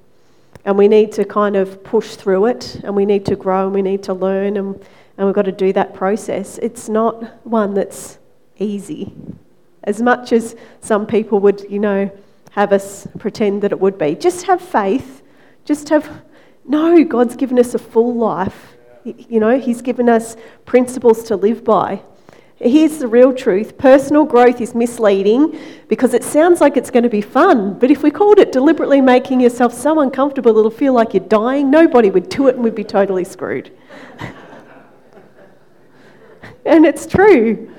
and 0.65 0.77
we 0.77 0.87
need 0.87 1.11
to 1.13 1.23
kind 1.23 1.55
of 1.55 1.83
push 1.83 2.15
through 2.15 2.47
it, 2.47 2.81
and 2.83 2.95
we 2.95 3.05
need 3.05 3.25
to 3.27 3.35
grow, 3.35 3.65
and 3.65 3.73
we 3.73 3.81
need 3.81 4.03
to 4.03 4.13
learn, 4.13 4.57
and, 4.57 4.83
and 5.17 5.27
we've 5.27 5.35
got 5.35 5.45
to 5.45 5.51
do 5.51 5.71
that 5.73 5.93
process. 5.93 6.57
It's 6.57 6.89
not 6.89 7.45
one 7.45 7.75
that's 7.75 8.17
easy. 8.57 9.13
As 9.83 10.01
much 10.01 10.33
as 10.33 10.55
some 10.81 11.05
people 11.05 11.39
would, 11.39 11.65
you 11.69 11.79
know, 11.79 12.11
have 12.51 12.71
us 12.71 13.07
pretend 13.17 13.63
that 13.63 13.71
it 13.71 13.79
would 13.79 13.97
be. 13.97 14.15
Just 14.15 14.45
have 14.45 14.61
faith. 14.61 15.23
Just 15.65 15.89
have, 15.89 16.23
no, 16.65 17.03
God's 17.03 17.35
given 17.35 17.59
us 17.59 17.73
a 17.73 17.79
full 17.79 18.15
life. 18.15 18.75
You 19.03 19.39
know, 19.39 19.59
He's 19.59 19.81
given 19.81 20.09
us 20.09 20.35
principles 20.65 21.23
to 21.23 21.35
live 21.35 21.63
by. 21.63 22.03
Here's 22.57 22.99
the 22.99 23.07
real 23.07 23.33
truth 23.33 23.79
personal 23.79 24.23
growth 24.23 24.61
is 24.61 24.75
misleading 24.75 25.59
because 25.87 26.13
it 26.13 26.23
sounds 26.23 26.61
like 26.61 26.77
it's 26.77 26.91
going 26.91 27.01
to 27.01 27.09
be 27.09 27.21
fun, 27.21 27.79
but 27.79 27.89
if 27.89 28.03
we 28.03 28.11
called 28.11 28.37
it 28.37 28.51
deliberately 28.51 29.01
making 29.01 29.41
yourself 29.41 29.73
so 29.73 29.99
uncomfortable 29.99 30.55
it'll 30.55 30.69
feel 30.69 30.93
like 30.93 31.15
you're 31.15 31.23
dying, 31.23 31.71
nobody 31.71 32.11
would 32.11 32.29
do 32.29 32.47
it 32.47 32.55
and 32.55 32.63
we'd 32.63 32.75
be 32.75 32.83
totally 32.83 33.23
screwed. 33.23 33.75
and 36.65 36.85
it's 36.85 37.07
true. 37.07 37.70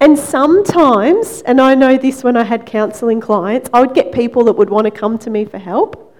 And 0.00 0.18
sometimes, 0.18 1.42
and 1.42 1.60
I 1.60 1.74
know 1.74 1.98
this 1.98 2.24
when 2.24 2.34
I 2.34 2.42
had 2.42 2.64
counselling 2.64 3.20
clients, 3.20 3.68
I 3.72 3.82
would 3.82 3.94
get 3.94 4.12
people 4.12 4.44
that 4.44 4.54
would 4.54 4.70
want 4.70 4.86
to 4.86 4.90
come 4.90 5.18
to 5.18 5.28
me 5.30 5.44
for 5.44 5.58
help. 5.58 6.16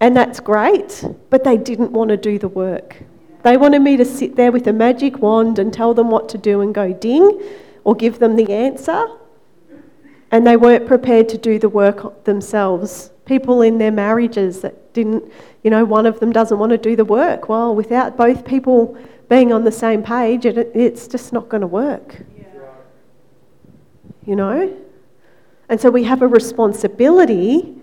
And 0.00 0.16
that's 0.16 0.40
great, 0.40 1.04
but 1.28 1.44
they 1.44 1.58
didn't 1.58 1.92
want 1.92 2.08
to 2.08 2.16
do 2.16 2.38
the 2.38 2.48
work. 2.48 3.02
They 3.42 3.58
wanted 3.58 3.80
me 3.80 3.98
to 3.98 4.04
sit 4.04 4.36
there 4.36 4.50
with 4.50 4.66
a 4.66 4.72
magic 4.72 5.18
wand 5.18 5.58
and 5.58 5.72
tell 5.72 5.92
them 5.92 6.10
what 6.10 6.30
to 6.30 6.38
do 6.38 6.62
and 6.62 6.74
go 6.74 6.94
ding 6.94 7.42
or 7.84 7.94
give 7.94 8.18
them 8.18 8.36
the 8.36 8.50
answer. 8.50 9.08
And 10.30 10.46
they 10.46 10.56
weren't 10.56 10.86
prepared 10.86 11.28
to 11.28 11.38
do 11.38 11.58
the 11.58 11.68
work 11.68 12.24
themselves. 12.24 13.10
People 13.26 13.60
in 13.60 13.76
their 13.76 13.92
marriages 13.92 14.62
that 14.62 14.94
didn't, 14.94 15.30
you 15.62 15.70
know, 15.70 15.84
one 15.84 16.06
of 16.06 16.18
them 16.18 16.32
doesn't 16.32 16.58
want 16.58 16.70
to 16.70 16.78
do 16.78 16.96
the 16.96 17.04
work. 17.04 17.50
Well, 17.50 17.74
without 17.74 18.16
both 18.16 18.46
people 18.46 18.96
being 19.28 19.52
on 19.52 19.64
the 19.64 19.72
same 19.72 20.02
page, 20.02 20.46
it, 20.46 20.56
it's 20.74 21.06
just 21.06 21.32
not 21.32 21.50
going 21.50 21.60
to 21.60 21.66
work. 21.66 22.24
You 24.26 24.36
know? 24.36 24.76
And 25.68 25.80
so 25.80 25.90
we 25.90 26.04
have 26.04 26.22
a 26.22 26.28
responsibility 26.28 27.74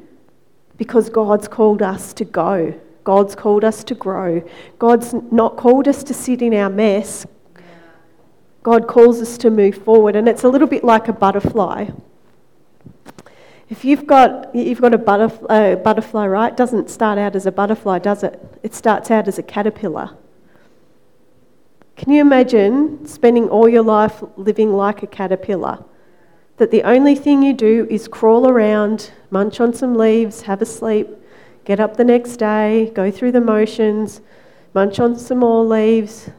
because 0.77 1.09
God's 1.09 1.47
called 1.47 1.81
us 1.81 2.13
to 2.13 2.25
go. 2.25 2.79
God's 3.03 3.35
called 3.35 3.63
us 3.63 3.83
to 3.85 3.95
grow. 3.95 4.43
God's 4.77 5.13
not 5.31 5.57
called 5.57 5.87
us 5.87 6.03
to 6.03 6.13
sit 6.13 6.41
in 6.41 6.53
our 6.53 6.69
mess. 6.69 7.25
God 8.63 8.87
calls 8.87 9.21
us 9.21 9.37
to 9.39 9.49
move 9.49 9.75
forward, 9.75 10.15
and 10.15 10.29
it's 10.29 10.43
a 10.43 10.49
little 10.49 10.67
bit 10.67 10.83
like 10.83 11.07
a 11.07 11.13
butterfly. 11.13 11.87
If 13.69 13.83
you've 13.85 14.05
got, 14.05 14.53
you've 14.53 14.81
got 14.81 14.93
a 14.93 14.97
butterfly, 14.97 15.75
butterfly, 15.75 16.27
right, 16.27 16.55
doesn't 16.55 16.89
start 16.89 17.17
out 17.17 17.35
as 17.35 17.45
a 17.45 17.51
butterfly, 17.51 17.99
does 17.99 18.21
it? 18.21 18.39
It 18.61 18.75
starts 18.75 19.09
out 19.09 19.27
as 19.27 19.39
a 19.39 19.43
caterpillar. 19.43 20.15
Can 21.95 22.11
you 22.11 22.21
imagine 22.21 23.05
spending 23.07 23.49
all 23.49 23.67
your 23.69 23.83
life 23.83 24.23
living 24.35 24.73
like 24.73 25.01
a 25.01 25.07
caterpillar? 25.07 25.83
That 26.61 26.69
the 26.69 26.83
only 26.83 27.15
thing 27.15 27.41
you 27.41 27.53
do 27.53 27.87
is 27.89 28.07
crawl 28.07 28.47
around, 28.47 29.09
munch 29.31 29.59
on 29.59 29.73
some 29.73 29.95
leaves, 29.95 30.43
have 30.43 30.61
a 30.61 30.65
sleep, 30.67 31.07
get 31.65 31.79
up 31.79 31.97
the 31.97 32.03
next 32.03 32.37
day, 32.37 32.91
go 32.93 33.09
through 33.09 33.31
the 33.31 33.41
motions, 33.41 34.21
munch 34.75 34.99
on 34.99 35.17
some 35.17 35.39
more 35.39 35.65
leaves. 35.65 36.29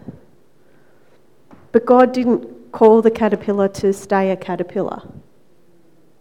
But 1.73 1.85
God 1.85 2.13
didn't 2.13 2.71
call 2.71 3.03
the 3.03 3.11
caterpillar 3.11 3.67
to 3.71 3.93
stay 3.93 4.31
a 4.31 4.37
caterpillar. 4.37 5.03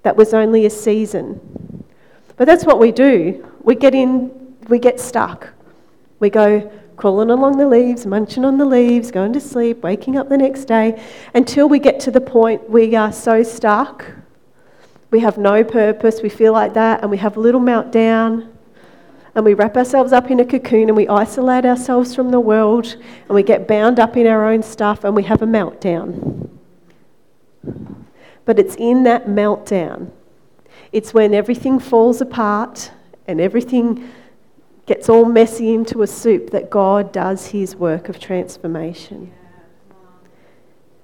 That 0.01 0.17
was 0.17 0.33
only 0.33 0.65
a 0.65 0.71
season. 0.71 1.39
But 2.37 2.47
that's 2.47 2.65
what 2.65 2.79
we 2.79 2.91
do. 2.91 3.47
We 3.61 3.75
get 3.75 3.93
in, 3.93 4.31
we 4.67 4.79
get 4.79 4.99
stuck. 4.99 5.49
We 6.19 6.31
go, 6.31 6.71
crawling 7.01 7.31
along 7.31 7.57
the 7.57 7.67
leaves, 7.67 8.05
munching 8.05 8.45
on 8.45 8.59
the 8.59 8.65
leaves, 8.65 9.09
going 9.09 9.33
to 9.33 9.41
sleep, 9.41 9.81
waking 9.81 10.15
up 10.17 10.29
the 10.29 10.37
next 10.37 10.65
day, 10.65 11.01
until 11.33 11.67
we 11.67 11.79
get 11.79 11.99
to 11.99 12.11
the 12.11 12.21
point 12.21 12.69
we 12.69 12.95
are 12.95 13.11
so 13.11 13.41
stuck, 13.41 14.05
we 15.09 15.19
have 15.19 15.35
no 15.35 15.63
purpose, 15.63 16.21
we 16.21 16.29
feel 16.29 16.53
like 16.53 16.75
that, 16.75 17.01
and 17.01 17.09
we 17.09 17.17
have 17.17 17.37
a 17.37 17.39
little 17.39 17.59
meltdown, 17.59 18.47
and 19.33 19.43
we 19.43 19.55
wrap 19.55 19.75
ourselves 19.77 20.13
up 20.13 20.29
in 20.29 20.39
a 20.41 20.45
cocoon 20.45 20.89
and 20.89 20.95
we 20.95 21.07
isolate 21.07 21.65
ourselves 21.65 22.13
from 22.13 22.29
the 22.29 22.39
world, 22.39 22.95
and 23.27 23.29
we 23.29 23.41
get 23.41 23.67
bound 23.67 23.99
up 23.99 24.15
in 24.15 24.27
our 24.27 24.45
own 24.45 24.61
stuff 24.61 25.03
and 25.03 25.15
we 25.15 25.23
have 25.23 25.41
a 25.41 25.47
meltdown. 25.47 26.49
But 28.45 28.59
it's 28.59 28.75
in 28.75 29.01
that 29.05 29.25
meltdown, 29.25 30.11
it's 30.91 31.15
when 31.15 31.33
everything 31.33 31.79
falls 31.79 32.21
apart 32.21 32.91
and 33.25 33.41
everything 33.41 34.07
gets 34.91 35.07
all 35.07 35.23
messy 35.23 35.73
into 35.73 36.01
a 36.01 36.07
soup 36.07 36.49
that 36.49 36.69
God 36.69 37.13
does 37.13 37.47
his 37.47 37.77
work 37.77 38.09
of 38.09 38.19
transformation. 38.19 39.31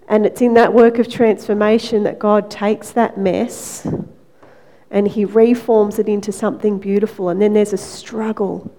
And 0.09 0.25
it's 0.25 0.41
in 0.41 0.55
that 0.55 0.73
work 0.73 0.99
of 0.99 1.09
transformation 1.09 2.03
that 2.03 2.19
God 2.19 2.51
takes 2.51 2.91
that 2.91 3.17
mess 3.17 3.87
and 4.91 5.07
he 5.07 5.23
reforms 5.23 5.99
it 5.99 6.09
into 6.09 6.33
something 6.33 6.79
beautiful. 6.79 7.29
And 7.29 7.41
then 7.41 7.53
there's 7.53 7.71
a 7.71 7.77
struggle. 7.77 8.69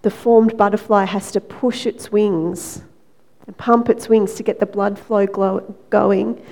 The 0.00 0.10
formed 0.10 0.56
butterfly 0.56 1.04
has 1.04 1.30
to 1.32 1.40
push 1.42 1.84
its 1.84 2.10
wings 2.10 2.80
and 3.46 3.54
pump 3.58 3.90
its 3.90 4.08
wings 4.08 4.32
to 4.36 4.42
get 4.42 4.60
the 4.60 4.64
blood 4.64 4.98
flow 4.98 5.26
going 5.90 6.42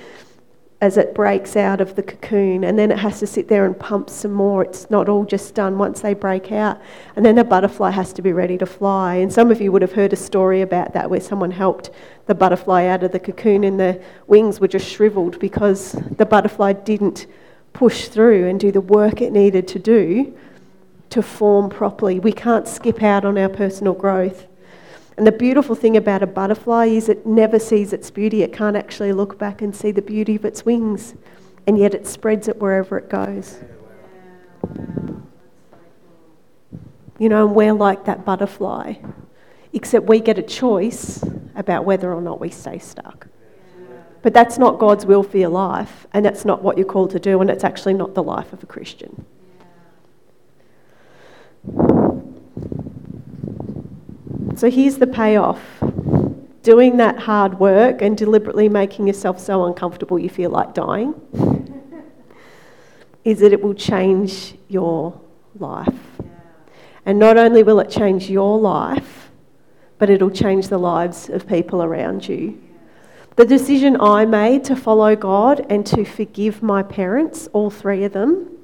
as 0.81 0.97
it 0.97 1.15
breaks 1.15 1.55
out 1.55 1.79
of 1.79 1.95
the 1.95 2.03
cocoon, 2.03 2.63
and 2.63 2.77
then 2.77 2.91
it 2.91 2.99
has 2.99 3.19
to 3.19 3.27
sit 3.27 3.47
there 3.47 3.65
and 3.65 3.79
pump 3.79 4.09
some 4.09 4.33
more. 4.33 4.63
It's 4.63 4.89
not 4.89 5.07
all 5.07 5.23
just 5.23 5.55
done 5.55 5.77
once 5.77 6.01
they 6.01 6.13
break 6.13 6.51
out. 6.51 6.81
And 7.15 7.25
then 7.25 7.35
the 7.35 7.45
butterfly 7.45 7.91
has 7.91 8.11
to 8.13 8.21
be 8.21 8.33
ready 8.33 8.57
to 8.57 8.65
fly. 8.65 9.15
And 9.15 9.31
some 9.31 9.51
of 9.51 9.61
you 9.61 9.71
would 9.71 9.81
have 9.81 9.93
heard 9.93 10.11
a 10.11 10.17
story 10.17 10.61
about 10.61 10.93
that 10.93 11.09
where 11.09 11.21
someone 11.21 11.51
helped 11.51 11.91
the 12.25 12.35
butterfly 12.35 12.85
out 12.85 13.03
of 13.03 13.13
the 13.13 13.19
cocoon 13.19 13.63
and 13.63 13.79
the 13.79 14.01
wings 14.27 14.59
were 14.59 14.67
just 14.67 14.87
shriveled 14.87 15.39
because 15.39 15.93
the 16.17 16.25
butterfly 16.25 16.73
didn't 16.73 17.27
push 17.71 18.07
through 18.07 18.47
and 18.47 18.59
do 18.59 18.71
the 18.71 18.81
work 18.81 19.21
it 19.21 19.31
needed 19.31 19.67
to 19.69 19.79
do 19.79 20.35
to 21.09 21.21
form 21.21 21.69
properly. 21.69 22.19
We 22.19 22.33
can't 22.33 22.67
skip 22.67 23.01
out 23.01 23.23
on 23.23 23.37
our 23.37 23.49
personal 23.49 23.93
growth. 23.93 24.47
And 25.17 25.25
the 25.25 25.31
beautiful 25.31 25.75
thing 25.75 25.95
about 25.95 26.23
a 26.23 26.27
butterfly 26.27 26.87
is 26.87 27.07
it 27.07 27.25
never 27.25 27.57
sees 27.57 27.93
its 27.93 28.11
beauty. 28.11 28.43
It 28.43 28.51
can't 28.51 28.75
actually 28.75 29.13
look 29.13 29.37
back 29.37 29.61
and 29.61 29.73
see 29.73 29.91
the 29.91 30.01
beauty 30.01 30.35
of 30.35 30.43
its 30.43 30.65
wings, 30.65 31.15
and 31.65 31.77
yet 31.79 31.93
it 31.93 32.05
spreads 32.05 32.47
it 32.47 32.59
wherever 32.59 32.97
it 32.97 33.09
goes. 33.09 33.59
You 37.17 37.29
know, 37.29 37.47
and 37.47 37.55
we're 37.55 37.73
like 37.73 38.03
that 38.05 38.25
butterfly, 38.25 38.95
except 39.71 40.07
we 40.07 40.19
get 40.19 40.37
a 40.37 40.43
choice 40.43 41.23
about 41.55 41.85
whether 41.85 42.13
or 42.13 42.21
not 42.21 42.41
we 42.41 42.49
stay 42.49 42.77
stuck. 42.77 43.27
But 44.21 44.33
that's 44.33 44.57
not 44.57 44.79
God's 44.79 45.05
will 45.05 45.23
for 45.23 45.37
your 45.37 45.49
life, 45.49 46.07
and 46.11 46.25
that's 46.25 46.43
not 46.43 46.61
what 46.61 46.77
you're 46.77 46.85
called 46.85 47.11
to 47.11 47.19
do, 47.19 47.39
and 47.39 47.49
it's 47.49 47.63
actually 47.63 47.93
not 47.93 48.15
the 48.15 48.23
life 48.23 48.51
of 48.51 48.63
a 48.63 48.65
Christian. 48.65 49.25
So 54.55 54.71
here's 54.71 54.97
the 54.97 55.07
payoff 55.07 55.59
doing 56.63 56.97
that 56.97 57.19
hard 57.19 57.59
work 57.59 58.01
and 58.01 58.17
deliberately 58.17 58.69
making 58.69 59.05
yourself 59.05 59.37
so 59.39 59.65
uncomfortable 59.65 60.17
you 60.17 60.29
feel 60.29 60.49
like 60.49 60.73
dying 60.73 61.13
is 63.25 63.39
that 63.39 63.51
it 63.51 63.61
will 63.61 63.73
change 63.73 64.55
your 64.69 65.19
life. 65.59 65.99
And 67.05 67.19
not 67.19 67.37
only 67.37 67.63
will 67.63 67.81
it 67.81 67.89
change 67.89 68.29
your 68.29 68.57
life, 68.57 69.29
but 69.97 70.09
it'll 70.09 70.31
change 70.31 70.69
the 70.69 70.77
lives 70.77 71.29
of 71.29 71.45
people 71.47 71.83
around 71.83 72.27
you. 72.27 72.59
The 73.35 73.45
decision 73.45 73.99
I 73.99 74.25
made 74.25 74.63
to 74.65 74.75
follow 74.75 75.17
God 75.17 75.65
and 75.69 75.85
to 75.87 76.05
forgive 76.05 76.63
my 76.63 76.81
parents, 76.81 77.47
all 77.51 77.69
three 77.69 78.05
of 78.05 78.13
them, 78.13 78.57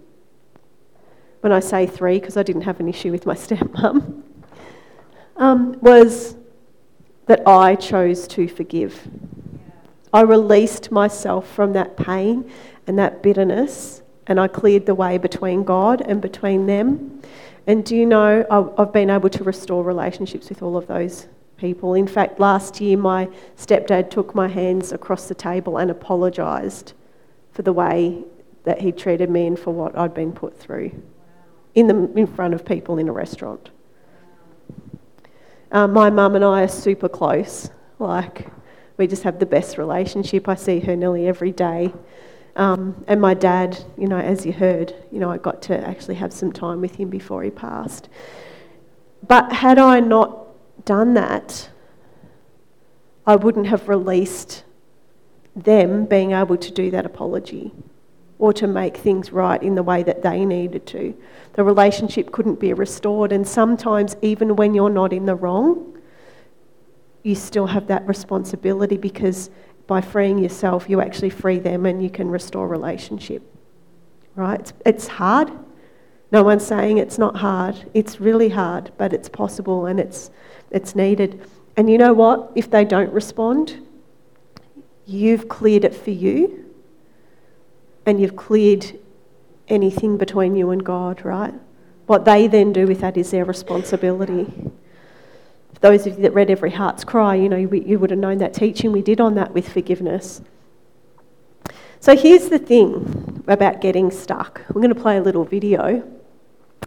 when 1.41 1.51
I 1.51 1.59
say 1.59 1.85
three, 1.85 2.19
because 2.19 2.37
I 2.37 2.43
didn't 2.43 2.61
have 2.61 2.79
an 2.79 2.87
issue 2.87 3.11
with 3.11 3.25
my 3.25 3.35
stepmom, 3.35 4.23
um, 5.37 5.77
was 5.81 6.35
that 7.27 7.47
I 7.47 7.75
chose 7.75 8.27
to 8.29 8.47
forgive. 8.47 9.07
I 10.13 10.21
released 10.21 10.91
myself 10.91 11.49
from 11.49 11.73
that 11.73 11.95
pain 11.95 12.51
and 12.87 12.99
that 12.99 13.23
bitterness, 13.23 14.01
and 14.27 14.39
I 14.39 14.47
cleared 14.47 14.85
the 14.85 14.95
way 14.95 15.17
between 15.17 15.63
God 15.63 16.01
and 16.01 16.21
between 16.21 16.65
them. 16.65 17.21
And 17.67 17.85
do 17.85 17.95
you 17.95 18.05
know, 18.05 18.45
I've 18.77 18.91
been 18.91 19.09
able 19.09 19.29
to 19.29 19.43
restore 19.43 19.83
relationships 19.83 20.49
with 20.49 20.61
all 20.61 20.75
of 20.75 20.87
those 20.87 21.27
people. 21.57 21.93
In 21.93 22.07
fact, 22.07 22.39
last 22.39 22.81
year 22.81 22.97
my 22.97 23.29
stepdad 23.55 24.09
took 24.09 24.33
my 24.33 24.47
hands 24.47 24.91
across 24.91 25.27
the 25.27 25.35
table 25.35 25.77
and 25.77 25.91
apologised 25.91 26.93
for 27.53 27.61
the 27.61 27.71
way 27.71 28.23
that 28.63 28.81
he 28.81 28.91
treated 28.91 29.29
me 29.29 29.47
and 29.47 29.57
for 29.57 29.71
what 29.71 29.97
I'd 29.97 30.13
been 30.13 30.33
put 30.33 30.57
through 30.57 30.91
in, 31.75 31.87
the, 31.87 32.11
in 32.15 32.27
front 32.27 32.53
of 32.53 32.65
people 32.65 32.97
in 32.97 33.07
a 33.07 33.11
restaurant. 33.11 33.69
Uh, 35.71 35.87
my 35.87 36.09
mum 36.09 36.35
and 36.35 36.43
I 36.43 36.63
are 36.63 36.67
super 36.67 37.07
close. 37.07 37.69
Like, 37.97 38.47
we 38.97 39.07
just 39.07 39.23
have 39.23 39.39
the 39.39 39.45
best 39.45 39.77
relationship. 39.77 40.49
I 40.49 40.55
see 40.55 40.79
her 40.81 40.95
nearly 40.95 41.27
every 41.27 41.51
day. 41.51 41.93
Um, 42.57 43.05
and 43.07 43.21
my 43.21 43.33
dad, 43.33 43.81
you 43.97 44.07
know, 44.07 44.17
as 44.17 44.45
you 44.45 44.51
heard, 44.51 44.93
you 45.11 45.19
know, 45.19 45.31
I 45.31 45.37
got 45.37 45.61
to 45.63 45.87
actually 45.87 46.15
have 46.15 46.33
some 46.33 46.51
time 46.51 46.81
with 46.81 46.95
him 46.95 47.09
before 47.09 47.43
he 47.43 47.49
passed. 47.49 48.09
But 49.25 49.53
had 49.53 49.77
I 49.77 50.01
not 50.01 50.85
done 50.85 51.13
that, 51.13 51.69
I 53.25 53.37
wouldn't 53.37 53.67
have 53.67 53.87
released 53.87 54.63
them 55.55 56.05
being 56.05 56.31
able 56.31 56.57
to 56.57 56.71
do 56.71 56.91
that 56.91 57.05
apology 57.05 57.71
or 58.39 58.51
to 58.53 58.67
make 58.67 58.97
things 58.97 59.31
right 59.31 59.61
in 59.61 59.75
the 59.75 59.83
way 59.83 60.03
that 60.03 60.23
they 60.23 60.43
needed 60.43 60.85
to. 60.87 61.15
The 61.53 61.63
relationship 61.63 62.31
couldn't 62.31 62.59
be 62.59 62.73
restored, 62.73 63.31
and 63.31 63.47
sometimes, 63.47 64.15
even 64.21 64.55
when 64.55 64.73
you're 64.73 64.89
not 64.89 65.11
in 65.11 65.25
the 65.25 65.35
wrong, 65.35 65.97
you 67.23 67.35
still 67.35 67.67
have 67.67 67.87
that 67.87 68.07
responsibility 68.07 68.97
because 68.97 69.49
by 69.87 70.01
freeing 70.01 70.37
yourself, 70.37 70.89
you 70.89 71.01
actually 71.01 71.29
free 71.29 71.59
them 71.59 71.85
and 71.85 72.01
you 72.01 72.09
can 72.09 72.29
restore 72.29 72.67
relationship. 72.67 73.43
Right? 74.35 74.71
It's, 74.85 75.07
hard. 75.07 75.51
No 76.31 76.43
one's 76.43 76.65
saying 76.65 76.97
it's 76.97 77.17
not 77.17 77.35
hard. 77.35 77.75
It's 77.93 78.21
really 78.21 78.49
hard, 78.49 78.91
but 78.97 79.11
it's 79.11 79.27
possible 79.27 79.85
and 79.87 79.99
it's, 79.99 80.31
it's 80.71 80.95
needed. 80.95 81.45
And 81.75 81.89
you 81.89 81.97
know 81.97 82.13
what? 82.13 82.51
If 82.55 82.71
they 82.71 82.85
don't 82.85 83.11
respond, 83.11 83.85
you've 85.05 85.49
cleared 85.49 85.83
it 85.83 85.93
for 85.93 86.11
you 86.11 86.65
and 88.05 88.19
you've 88.19 88.37
cleared 88.37 88.97
anything 89.71 90.17
between 90.17 90.55
you 90.55 90.69
and 90.69 90.83
God, 90.83 91.23
right? 91.25 91.53
What 92.05 92.25
they 92.25 92.47
then 92.47 92.73
do 92.73 92.85
with 92.87 93.01
that 93.01 93.17
is 93.17 93.31
their 93.31 93.45
responsibility. 93.45 94.45
For 95.73 95.79
those 95.79 96.05
of 96.05 96.17
you 96.17 96.23
that 96.23 96.33
read 96.33 96.49
Every 96.49 96.71
Heart's 96.71 97.03
Cry, 97.03 97.35
you 97.35 97.49
know, 97.49 97.57
you 97.57 97.97
would 97.97 98.09
have 98.09 98.19
known 98.19 98.37
that 98.39 98.53
teaching 98.53 98.91
we 98.91 99.01
did 99.01 99.21
on 99.21 99.35
that 99.35 99.53
with 99.53 99.71
forgiveness. 99.71 100.41
So 101.99 102.15
here's 102.15 102.49
the 102.49 102.59
thing 102.59 103.43
about 103.47 103.79
getting 103.79 104.11
stuck. 104.11 104.61
I'm 104.67 104.81
going 104.81 104.93
to 104.93 104.99
play 104.99 105.17
a 105.17 105.21
little 105.21 105.45
video. 105.45 106.03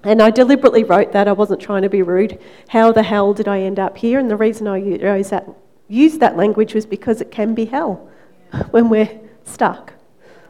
And 0.03 0.21
I 0.21 0.31
deliberately 0.31 0.85
wrote 0.85 1.13
that. 1.13 1.29
I 1.29 1.33
wasn't 1.33 1.61
trying 1.61 1.83
to 1.83 1.89
be 1.89 2.03
rude. 2.03 2.39
How 2.69 2.93
the 2.93 3.03
hell 3.03 3.33
did 3.33 3.49
I 3.49 3.61
end 3.61 3.79
up 3.79 3.97
here? 3.97 4.19
And 4.19 4.29
the 4.29 4.37
reason 4.37 4.67
I 4.67 4.77
used 4.77 5.31
that, 5.31 5.49
used 5.89 6.21
that 6.21 6.37
language 6.37 6.75
was 6.75 6.85
because 6.85 7.21
it 7.21 7.31
can 7.31 7.55
be 7.55 7.65
hell 7.65 8.11
when 8.71 8.89
we're 8.89 9.21
stuck 9.45 9.95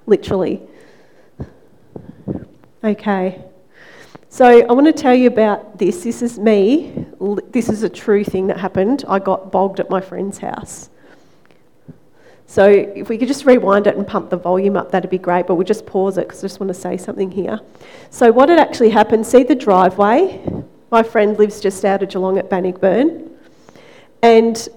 literally. 0.06 0.62
Okay. 2.84 3.42
So 4.28 4.44
I 4.44 4.72
want 4.72 4.86
to 4.86 4.92
tell 4.92 5.14
you 5.14 5.26
about 5.28 5.78
this. 5.78 6.04
This 6.04 6.20
is 6.20 6.38
me. 6.38 7.06
This 7.50 7.70
is 7.70 7.82
a 7.82 7.88
true 7.88 8.24
thing 8.24 8.48
that 8.48 8.58
happened. 8.58 9.04
I 9.08 9.20
got 9.20 9.50
bogged 9.50 9.80
at 9.80 9.88
my 9.88 10.02
friend's 10.02 10.36
house. 10.36 10.90
So 12.46 12.68
if 12.68 13.08
we 13.08 13.16
could 13.16 13.28
just 13.28 13.46
rewind 13.46 13.86
it 13.86 13.96
and 13.96 14.06
pump 14.06 14.28
the 14.28 14.36
volume 14.36 14.76
up, 14.76 14.90
that'd 14.90 15.10
be 15.10 15.16
great. 15.16 15.46
But 15.46 15.54
we'll 15.54 15.66
just 15.66 15.86
pause 15.86 16.18
it 16.18 16.28
because 16.28 16.40
I 16.40 16.42
just 16.42 16.60
want 16.60 16.68
to 16.68 16.74
say 16.74 16.98
something 16.98 17.30
here. 17.30 17.58
So 18.10 18.30
what 18.30 18.50
had 18.50 18.58
actually 18.58 18.90
happened? 18.90 19.26
See 19.26 19.44
the 19.44 19.54
driveway. 19.54 20.44
My 20.90 21.02
friend 21.02 21.38
lives 21.38 21.60
just 21.60 21.86
out 21.86 22.02
of 22.02 22.10
Geelong 22.10 22.36
at 22.36 22.50
Bannockburn, 22.50 23.30
and 24.22 24.68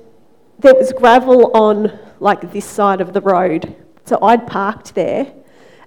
there 0.60 0.74
was 0.74 0.94
gravel 0.94 1.52
on 1.56 2.00
like 2.20 2.54
this 2.54 2.66
side 2.66 3.02
of 3.02 3.12
the 3.14 3.22
road 3.22 3.76
so 4.06 4.18
I'd 4.22 4.48
parked 4.48 4.96
there 4.96 5.32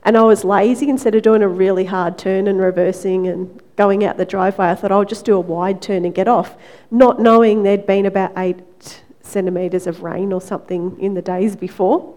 and 0.05 0.17
I 0.17 0.23
was 0.23 0.45
lazy. 0.45 0.89
Instead 0.89 1.15
of 1.15 1.23
doing 1.23 1.43
a 1.43 1.49
really 1.49 1.85
hard 1.85 2.19
turn 2.19 2.47
and 2.47 2.59
reversing 2.59 3.27
and 3.27 3.61
going 3.77 4.05
out 4.05 4.17
the 4.17 4.25
driveway, 4.25 4.71
I 4.71 4.75
thought 4.75 4.93
I'll 4.93 5.05
just 5.05 5.25
do 5.25 5.37
a 5.37 5.41
wide 5.41 5.83
turn 5.83 6.05
and 6.05 6.15
get 6.15 6.29
off, 6.29 6.57
not 6.91 7.21
knowing 7.21 7.63
there'd 7.63 7.87
been 7.87 8.07
about 8.07 8.33
eight 8.37 9.03
centimetres 9.23 9.87
of 9.87 10.03
rain 10.03 10.33
or 10.33 10.41
something 10.41 10.99
in 11.01 11.15
the 11.15 11.23
days 11.23 11.57
before. 11.57 12.15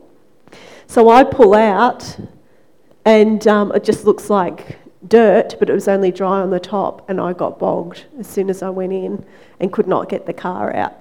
So 0.88 1.10
I 1.10 1.24
pull 1.24 1.54
out 1.54 2.18
and 3.06 3.46
um, 3.48 3.72
it 3.74 3.84
just 3.84 4.06
looks 4.06 4.30
like 4.30 4.78
dirt, 5.08 5.56
but 5.60 5.70
it 5.70 5.74
was 5.74 5.88
only 5.88 6.12
dry 6.12 6.40
on 6.40 6.50
the 6.50 6.60
top, 6.60 7.10
and 7.10 7.20
I 7.20 7.34
got 7.34 7.60
bogged 7.60 8.06
as 8.20 8.28
soon 8.28 8.50
as 8.50 8.64
I 8.64 8.70
went 8.70 8.94
in 8.94 9.26
and 9.60 9.72
could 9.72 9.88
not 9.88 10.10
get 10.10 10.26
the 10.26 10.34
car 10.34 10.74
out. 10.74 10.96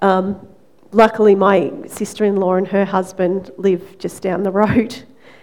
Um, 0.00 0.46
luckily, 0.92 1.34
my 1.34 1.72
sister 1.86 2.24
in 2.24 2.36
law 2.36 2.54
and 2.54 2.68
her 2.68 2.84
husband 2.84 3.50
live 3.56 3.98
just 3.98 4.22
down 4.22 4.42
the 4.42 4.50
road 4.62 5.02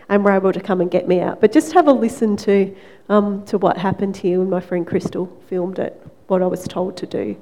and 0.09 0.23
were 0.23 0.31
able 0.31 0.53
to 0.53 0.59
come 0.59 0.81
and 0.81 0.89
get 0.89 1.07
me 1.07 1.19
out. 1.19 1.41
But 1.41 1.51
just 1.51 1.73
have 1.73 1.87
a 1.87 1.91
listen 1.91 2.37
to, 2.37 2.75
um, 3.09 3.45
to 3.45 3.57
what 3.57 3.77
happened 3.77 4.17
here 4.17 4.39
when 4.39 4.49
my 4.49 4.61
friend 4.61 4.85
Crystal 4.85 5.31
filmed 5.47 5.79
it, 5.79 6.01
what 6.27 6.41
I 6.41 6.47
was 6.47 6.63
told 6.67 6.97
to 6.97 7.05
do. 7.05 7.37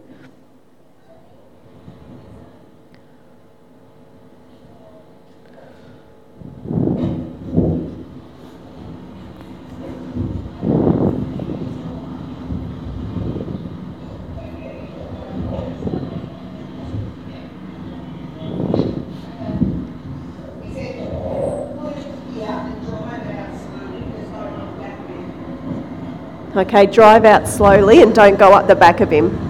Okay, 26.55 26.85
drive 26.85 27.25
out 27.25 27.49
slowly 27.49 28.01
and 28.01 28.15
don't 28.15 28.39
go 28.39 28.53
up 28.53 28.65
the 28.65 28.75
back 28.75 29.01
of 29.01 29.11
him. 29.11 29.44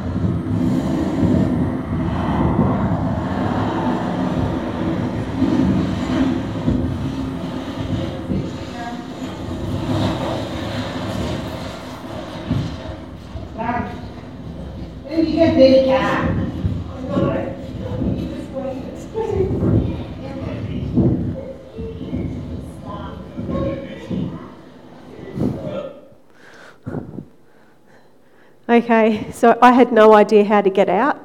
Okay, 28.85 29.31
so 29.31 29.57
I 29.63 29.71
had 29.71 29.91
no 29.91 30.13
idea 30.13 30.43
how 30.43 30.61
to 30.61 30.69
get 30.69 30.89
out. 30.89 31.19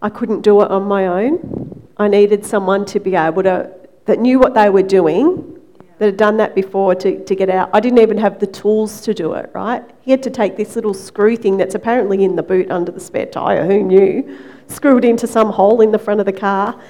I 0.00 0.08
couldn't 0.08 0.42
do 0.42 0.62
it 0.62 0.70
on 0.70 0.84
my 0.84 1.08
own. 1.08 1.88
I 1.96 2.06
needed 2.06 2.46
someone 2.46 2.84
to 2.84 3.00
be 3.00 3.16
able 3.16 3.42
to, 3.42 3.72
that 4.04 4.20
knew 4.20 4.38
what 4.38 4.54
they 4.54 4.70
were 4.70 4.84
doing, 4.84 5.60
that 5.98 6.04
had 6.04 6.16
done 6.16 6.36
that 6.36 6.54
before 6.54 6.94
to, 6.94 7.24
to 7.24 7.34
get 7.34 7.50
out. 7.50 7.70
I 7.72 7.80
didn't 7.80 7.98
even 7.98 8.16
have 8.18 8.38
the 8.38 8.46
tools 8.46 9.00
to 9.00 9.12
do 9.12 9.32
it, 9.32 9.50
right? 9.52 9.82
He 10.02 10.12
had 10.12 10.22
to 10.22 10.30
take 10.30 10.56
this 10.56 10.76
little 10.76 10.94
screw 10.94 11.36
thing 11.36 11.56
that's 11.56 11.74
apparently 11.74 12.22
in 12.22 12.36
the 12.36 12.42
boot 12.44 12.70
under 12.70 12.92
the 12.92 13.00
spare 13.00 13.26
tyre, 13.26 13.66
who 13.66 13.82
knew? 13.82 14.38
Screw 14.68 14.96
it 14.98 15.04
into 15.04 15.26
some 15.26 15.50
hole 15.50 15.80
in 15.80 15.90
the 15.90 15.98
front 15.98 16.20
of 16.20 16.26
the 16.26 16.32
car, 16.32 16.80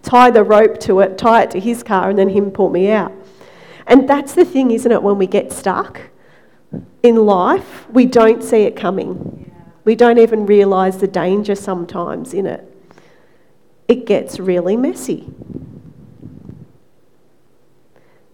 tie 0.00 0.30
the 0.30 0.44
rope 0.44 0.80
to 0.80 1.00
it, 1.00 1.18
tie 1.18 1.42
it 1.42 1.50
to 1.50 1.60
his 1.60 1.82
car, 1.82 2.08
and 2.08 2.18
then 2.18 2.30
him 2.30 2.50
pull 2.50 2.70
me 2.70 2.90
out. 2.90 3.12
And 3.86 4.08
that's 4.08 4.32
the 4.32 4.46
thing, 4.46 4.70
isn't 4.70 4.90
it, 4.90 5.02
when 5.02 5.18
we 5.18 5.26
get 5.26 5.52
stuck? 5.52 6.09
In 7.02 7.16
life, 7.16 7.88
we 7.90 8.06
don't 8.06 8.42
see 8.42 8.62
it 8.62 8.76
coming. 8.76 9.52
We 9.84 9.94
don't 9.94 10.18
even 10.18 10.46
realise 10.46 10.96
the 10.96 11.08
danger 11.08 11.54
sometimes 11.54 12.34
in 12.34 12.46
it. 12.46 12.66
It 13.88 14.06
gets 14.06 14.38
really 14.38 14.76
messy. 14.76 15.28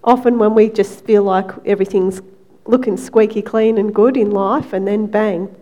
Often, 0.03 0.39
when 0.39 0.55
we 0.55 0.69
just 0.69 1.05
feel 1.05 1.23
like 1.23 1.51
everything's 1.65 2.21
looking 2.67 2.97
squeaky 2.97 3.43
clean 3.43 3.79
and 3.79 3.95
good 3.95 4.17
in 4.17 4.31
life, 4.31 4.73
and 4.73 4.87
then 4.87 5.07
bang. 5.07 5.55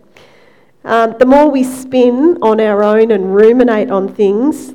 Um, 0.83 1.15
the 1.17 1.25
more 1.25 1.49
we 1.49 1.63
spin 1.63 2.37
on 2.41 2.59
our 2.59 2.83
own 2.83 3.11
and 3.11 3.35
ruminate 3.35 3.89
on 3.89 4.07
things, 4.13 4.73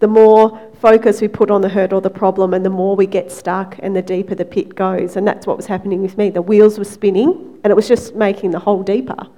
the 0.00 0.08
more 0.08 0.60
focus 0.82 1.20
we 1.20 1.28
put 1.28 1.48
on 1.48 1.60
the 1.60 1.68
hurt 1.68 1.92
or 1.92 2.00
the 2.00 2.10
problem, 2.10 2.52
and 2.52 2.66
the 2.66 2.70
more 2.70 2.96
we 2.96 3.06
get 3.06 3.30
stuck 3.30 3.78
and 3.78 3.94
the 3.94 4.02
deeper 4.02 4.34
the 4.34 4.44
pit 4.44 4.74
goes. 4.74 5.16
And 5.16 5.26
that's 5.26 5.46
what 5.46 5.56
was 5.56 5.66
happening 5.66 6.02
with 6.02 6.18
me. 6.18 6.28
The 6.28 6.42
wheels 6.42 6.76
were 6.76 6.84
spinning, 6.84 7.60
and 7.62 7.70
it 7.70 7.74
was 7.74 7.86
just 7.86 8.16
making 8.16 8.50
the 8.50 8.58
hole 8.58 8.82
deeper. 8.82 9.28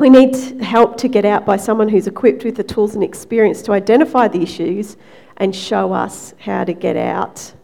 We 0.00 0.10
need 0.10 0.34
help 0.60 0.96
to 0.98 1.08
get 1.08 1.24
out 1.24 1.46
by 1.46 1.56
someone 1.56 1.88
who's 1.88 2.08
equipped 2.08 2.42
with 2.42 2.56
the 2.56 2.64
tools 2.64 2.96
and 2.96 3.04
experience 3.04 3.62
to 3.62 3.72
identify 3.72 4.26
the 4.26 4.42
issues 4.42 4.96
and 5.36 5.54
show 5.54 5.92
us 5.92 6.34
how 6.40 6.64
to 6.64 6.72
get 6.72 6.96
out. 6.96 7.54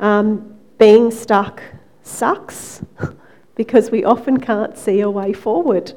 Um, 0.00 0.58
being 0.78 1.12
stuck 1.12 1.62
sucks 2.02 2.82
because 3.54 3.92
we 3.92 4.02
often 4.02 4.40
can't 4.40 4.76
see 4.76 5.00
a 5.00 5.08
way 5.08 5.32
forward. 5.32 5.92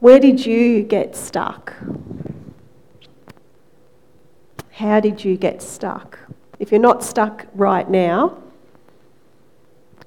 Where 0.00 0.20
did 0.20 0.46
you 0.46 0.84
get 0.84 1.16
stuck? 1.16 1.74
How 4.70 5.00
did 5.00 5.24
you 5.24 5.36
get 5.36 5.60
stuck? 5.60 6.20
If 6.60 6.70
you're 6.70 6.80
not 6.80 7.02
stuck 7.02 7.46
right 7.54 7.90
now, 7.90 8.38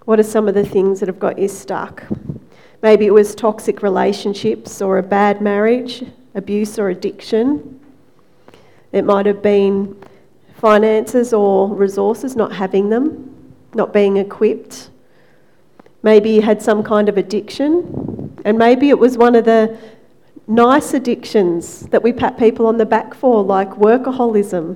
what 0.05 0.17
are 0.17 0.23
some 0.23 0.47
of 0.47 0.53
the 0.53 0.65
things 0.65 1.01
that 1.01 1.07
have 1.07 1.19
got 1.19 1.37
you 1.37 1.49
stuck? 1.49 2.05
Maybe 2.81 3.05
it 3.05 3.13
was 3.13 3.35
toxic 3.35 3.83
relationships 3.83 4.81
or 4.81 4.97
a 4.97 5.03
bad 5.03 5.41
marriage, 5.41 6.05
abuse 6.35 6.79
or 6.79 6.87
addiction. 6.87 7.81
It 8.93 9.03
might 9.03 9.25
have 9.25 9.41
been 9.41 10.01
finances 10.55 11.33
or 11.33 11.67
resources, 11.67 12.37
not 12.37 12.53
having 12.53 12.87
them, 12.87 13.55
not 13.73 13.91
being 13.91 14.15
equipped. 14.15 14.90
Maybe 16.03 16.31
you 16.31 16.41
had 16.41 16.61
some 16.61 16.83
kind 16.83 17.09
of 17.09 17.17
addiction, 17.17 18.35
and 18.43 18.57
maybe 18.57 18.89
it 18.89 18.97
was 18.97 19.17
one 19.17 19.35
of 19.35 19.45
the 19.45 19.77
nice 20.47 20.93
addictions 20.93 21.81
that 21.87 22.01
we 22.01 22.11
pat 22.11 22.37
people 22.37 22.65
on 22.65 22.77
the 22.77 22.85
back 22.85 23.13
for, 23.13 23.43
like 23.43 23.69
workaholism 23.71 24.75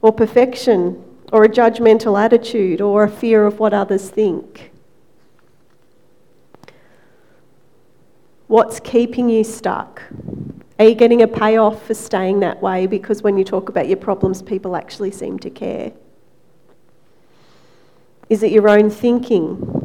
or 0.00 0.12
perfection 0.12 1.02
or 1.32 1.44
a 1.44 1.48
judgmental 1.48 2.20
attitude 2.20 2.80
or 2.80 3.04
a 3.04 3.10
fear 3.10 3.46
of 3.46 3.58
what 3.58 3.72
others 3.72 4.10
think. 4.10 4.70
What's 8.48 8.80
keeping 8.80 9.30
you 9.30 9.44
stuck? 9.44 10.02
Are 10.78 10.84
you 10.84 10.94
getting 10.94 11.22
a 11.22 11.28
payoff 11.28 11.86
for 11.86 11.94
staying 11.94 12.40
that 12.40 12.60
way 12.60 12.86
because 12.86 13.22
when 13.22 13.38
you 13.38 13.44
talk 13.44 13.68
about 13.68 13.88
your 13.88 13.96
problems, 13.96 14.42
people 14.42 14.76
actually 14.76 15.10
seem 15.10 15.38
to 15.38 15.48
care? 15.48 15.92
Is 18.28 18.42
it 18.42 18.52
your 18.52 18.68
own 18.68 18.90
thinking? 18.90 19.81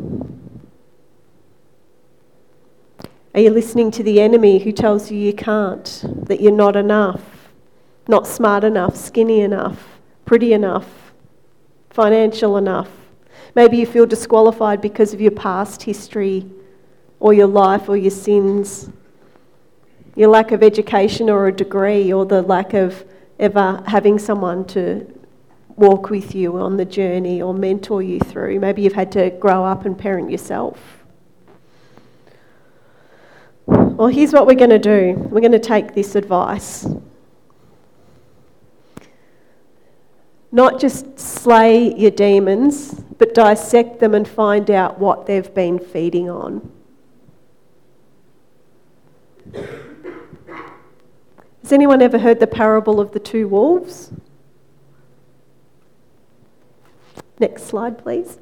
Are 3.37 3.41
you 3.41 3.51
listening 3.51 3.91
to 3.91 4.01
the 4.01 4.19
enemy 4.19 4.57
who 4.57 4.71
tells 4.71 5.11
you 5.11 5.17
you 5.19 5.31
can't, 5.31 6.03
that 6.25 6.41
you're 6.41 6.51
not 6.51 6.75
enough, 6.75 7.21
not 8.07 8.25
smart 8.25 8.63
enough, 8.63 8.95
skinny 8.95 9.41
enough, 9.41 9.99
pretty 10.25 10.53
enough, 10.53 11.13
financial 11.91 12.57
enough? 12.57 12.89
Maybe 13.53 13.77
you 13.77 13.85
feel 13.85 14.07
disqualified 14.07 14.81
because 14.81 15.13
of 15.13 15.21
your 15.21 15.29
past 15.29 15.83
history 15.83 16.49
or 17.19 17.31
your 17.31 17.45
life 17.45 17.87
or 17.87 17.95
your 17.95 18.09
sins, 18.09 18.89
your 20.15 20.29
lack 20.29 20.51
of 20.51 20.63
education 20.63 21.29
or 21.29 21.45
a 21.45 21.51
degree, 21.51 22.11
or 22.11 22.25
the 22.25 22.41
lack 22.41 22.73
of 22.73 23.05
ever 23.37 23.83
having 23.85 24.17
someone 24.17 24.65
to 24.65 25.05
walk 25.75 26.09
with 26.09 26.33
you 26.33 26.57
on 26.57 26.75
the 26.75 26.85
journey 26.85 27.39
or 27.43 27.53
mentor 27.53 28.01
you 28.01 28.19
through. 28.19 28.59
Maybe 28.59 28.81
you've 28.81 28.93
had 28.93 29.11
to 29.11 29.29
grow 29.29 29.63
up 29.63 29.85
and 29.85 29.95
parent 29.95 30.31
yourself. 30.31 30.96
Well, 33.97 34.09
here's 34.09 34.31
what 34.31 34.45
we're 34.45 34.53
going 34.53 34.69
to 34.69 34.77
do 34.77 35.13
we're 35.31 35.41
going 35.41 35.51
to 35.53 35.59
take 35.59 35.95
this 35.95 36.13
advice. 36.13 36.85
Not 40.51 40.79
just 40.79 41.19
slay 41.19 41.95
your 41.95 42.11
demons, 42.11 42.93
but 43.17 43.33
dissect 43.33 43.99
them 43.99 44.13
and 44.13 44.27
find 44.27 44.69
out 44.69 44.99
what 44.99 45.25
they've 45.25 45.51
been 45.51 45.79
feeding 45.79 46.29
on. 46.29 46.71
Has 51.63 51.71
anyone 51.71 52.03
ever 52.03 52.19
heard 52.19 52.39
the 52.39 52.45
parable 52.45 52.99
of 52.99 53.13
the 53.13 53.19
two 53.19 53.47
wolves? 53.47 54.11
Next 57.39 57.63
slide, 57.63 57.97
please. 57.97 58.37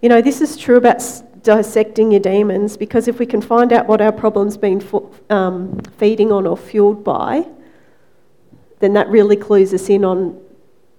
You 0.00 0.08
know, 0.08 0.22
this 0.22 0.40
is 0.40 0.56
true 0.56 0.76
about 0.76 1.02
dissecting 1.44 2.10
your 2.10 2.20
demons 2.20 2.76
because 2.76 3.06
if 3.06 3.18
we 3.20 3.26
can 3.26 3.40
find 3.40 3.72
out 3.72 3.86
what 3.86 4.00
our 4.00 4.10
problem's 4.10 4.56
been 4.56 4.82
um, 5.30 5.78
feeding 5.98 6.32
on 6.32 6.46
or 6.46 6.56
fueled 6.56 7.04
by, 7.04 7.46
then 8.80 8.94
that 8.94 9.08
really 9.08 9.36
clues 9.36 9.72
us 9.72 9.88
in 9.88 10.04
on 10.04 10.40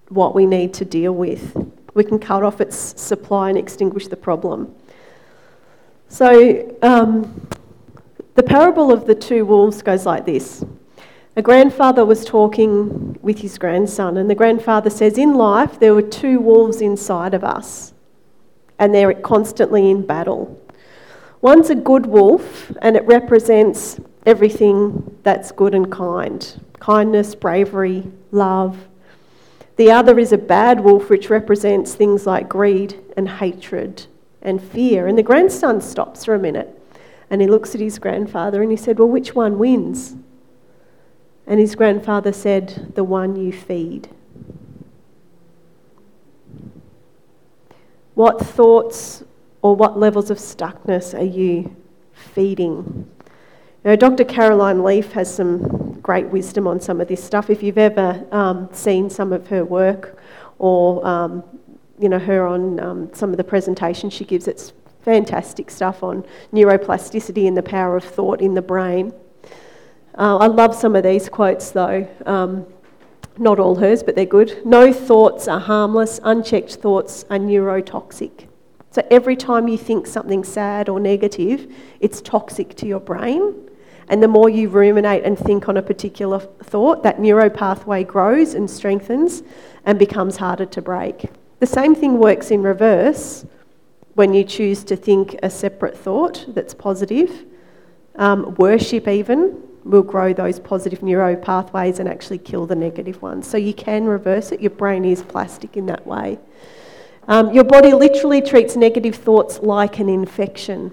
what 0.08 0.34
we 0.34 0.46
need 0.46 0.72
to 0.74 0.84
deal 0.84 1.12
with. 1.12 1.54
We 1.94 2.04
can 2.04 2.18
cut 2.18 2.42
off 2.42 2.60
its 2.60 2.76
supply 2.76 3.50
and 3.50 3.58
extinguish 3.58 4.08
the 4.08 4.16
problem. 4.16 4.74
So, 6.08 6.76
um, 6.82 7.48
the 8.34 8.42
parable 8.42 8.92
of 8.92 9.06
the 9.06 9.14
two 9.14 9.44
wolves 9.44 9.82
goes 9.82 10.06
like 10.06 10.26
this. 10.26 10.64
A 11.36 11.42
grandfather 11.42 12.04
was 12.04 12.24
talking 12.24 13.18
with 13.22 13.38
his 13.38 13.58
grandson, 13.58 14.16
and 14.16 14.30
the 14.30 14.34
grandfather 14.34 14.90
says, 14.90 15.18
In 15.18 15.34
life, 15.34 15.80
there 15.80 15.94
were 15.94 16.02
two 16.02 16.38
wolves 16.38 16.80
inside 16.80 17.34
of 17.34 17.44
us, 17.44 17.92
and 18.78 18.94
they're 18.94 19.14
constantly 19.14 19.90
in 19.90 20.04
battle. 20.04 20.60
One's 21.40 21.70
a 21.70 21.74
good 21.74 22.06
wolf, 22.06 22.72
and 22.82 22.96
it 22.96 23.04
represents 23.06 24.00
everything 24.24 25.18
that's 25.22 25.52
good 25.52 25.74
and 25.74 25.90
kind 25.90 26.60
kindness, 26.80 27.34
bravery, 27.34 28.04
love. 28.30 28.86
The 29.76 29.90
other 29.90 30.18
is 30.18 30.32
a 30.32 30.38
bad 30.38 30.80
wolf, 30.80 31.10
which 31.10 31.30
represents 31.30 31.94
things 31.94 32.26
like 32.26 32.48
greed 32.48 33.00
and 33.16 33.28
hatred 33.28 34.06
and 34.42 34.62
fear. 34.62 35.06
And 35.06 35.18
the 35.18 35.22
grandson 35.22 35.80
stops 35.80 36.24
for 36.24 36.34
a 36.34 36.38
minute 36.38 36.76
and 37.30 37.40
he 37.40 37.46
looks 37.46 37.74
at 37.74 37.80
his 37.80 37.98
grandfather 37.98 38.62
and 38.62 38.70
he 38.70 38.76
said, 38.76 38.98
Well, 38.98 39.08
which 39.08 39.34
one 39.34 39.58
wins? 39.58 40.14
And 41.46 41.60
his 41.60 41.74
grandfather 41.74 42.32
said, 42.32 42.92
The 42.94 43.04
one 43.04 43.36
you 43.36 43.52
feed. 43.52 44.08
What 48.16 48.40
thoughts 48.40 49.22
or 49.60 49.76
what 49.76 49.98
levels 49.98 50.30
of 50.30 50.38
stuckness 50.38 51.12
are 51.12 51.22
you 51.22 51.76
feeding? 52.14 53.06
You 53.84 53.90
know, 53.90 53.96
Dr. 53.96 54.24
Caroline 54.24 54.82
Leaf 54.82 55.12
has 55.12 55.32
some 55.32 56.00
great 56.00 56.24
wisdom 56.28 56.66
on 56.66 56.80
some 56.80 57.02
of 57.02 57.08
this 57.08 57.22
stuff. 57.22 57.50
If 57.50 57.62
you've 57.62 57.76
ever 57.76 58.26
um, 58.32 58.70
seen 58.72 59.10
some 59.10 59.34
of 59.34 59.48
her 59.48 59.66
work 59.66 60.18
or 60.58 61.06
um, 61.06 61.44
you 61.98 62.08
know, 62.08 62.18
her 62.18 62.46
on 62.46 62.80
um, 62.80 63.10
some 63.12 63.32
of 63.32 63.36
the 63.36 63.44
presentations 63.44 64.14
she 64.14 64.24
gives. 64.24 64.48
It's 64.48 64.72
fantastic 65.02 65.70
stuff 65.70 66.02
on 66.02 66.24
neuroplasticity 66.54 67.46
and 67.46 67.54
the 67.54 67.62
power 67.62 67.98
of 67.98 68.04
thought 68.04 68.40
in 68.40 68.54
the 68.54 68.62
brain. 68.62 69.12
Uh, 70.16 70.38
I 70.38 70.46
love 70.46 70.74
some 70.74 70.96
of 70.96 71.02
these 71.02 71.28
quotes 71.28 71.70
though. 71.70 72.08
Not 73.38 73.58
all 73.58 73.76
hers, 73.76 74.02
but 74.02 74.14
they're 74.14 74.24
good. 74.24 74.64
No 74.64 74.92
thoughts 74.92 75.46
are 75.46 75.60
harmless, 75.60 76.20
unchecked 76.22 76.76
thoughts 76.76 77.24
are 77.28 77.38
neurotoxic. 77.38 78.48
So 78.90 79.06
every 79.10 79.36
time 79.36 79.68
you 79.68 79.76
think 79.76 80.06
something 80.06 80.42
sad 80.42 80.88
or 80.88 80.98
negative, 80.98 81.70
it's 82.00 82.22
toxic 82.22 82.74
to 82.76 82.86
your 82.86 83.00
brain. 83.00 83.68
And 84.08 84.22
the 84.22 84.28
more 84.28 84.48
you 84.48 84.68
ruminate 84.68 85.24
and 85.24 85.38
think 85.38 85.68
on 85.68 85.76
a 85.76 85.82
particular 85.82 86.38
thought, 86.38 87.02
that 87.02 87.20
neuro 87.20 87.50
pathway 87.50 88.04
grows 88.04 88.54
and 88.54 88.70
strengthens 88.70 89.42
and 89.84 89.98
becomes 89.98 90.36
harder 90.36 90.64
to 90.66 90.80
break. 90.80 91.26
The 91.58 91.66
same 91.66 91.94
thing 91.94 92.18
works 92.18 92.50
in 92.50 92.62
reverse 92.62 93.44
when 94.14 94.32
you 94.32 94.44
choose 94.44 94.82
to 94.84 94.96
think 94.96 95.36
a 95.42 95.50
separate 95.50 95.96
thought 95.96 96.46
that's 96.48 96.72
positive. 96.72 97.44
Um, 98.14 98.54
worship, 98.54 99.08
even, 99.08 99.62
will 99.88 100.02
grow 100.02 100.32
those 100.32 100.58
positive 100.58 101.02
neuro 101.02 101.36
pathways 101.36 101.98
and 101.98 102.08
actually 102.08 102.38
kill 102.38 102.66
the 102.66 102.74
negative 102.74 103.22
ones. 103.22 103.46
So 103.46 103.56
you 103.56 103.72
can 103.72 104.06
reverse 104.06 104.52
it. 104.52 104.60
Your 104.60 104.70
brain 104.70 105.04
is 105.04 105.22
plastic 105.22 105.76
in 105.76 105.86
that 105.86 106.06
way. 106.06 106.38
Um, 107.28 107.52
your 107.52 107.64
body 107.64 107.92
literally 107.92 108.40
treats 108.40 108.76
negative 108.76 109.16
thoughts 109.16 109.60
like 109.60 109.98
an 109.98 110.08
infection. 110.08 110.92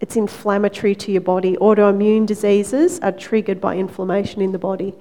It's 0.00 0.16
inflammatory 0.16 0.94
to 0.94 1.12
your 1.12 1.20
body. 1.20 1.56
Autoimmune 1.56 2.26
diseases 2.26 2.98
are 3.00 3.12
triggered 3.12 3.60
by 3.60 3.76
inflammation 3.76 4.40
in 4.40 4.52
the 4.52 4.58
body. 4.58 4.94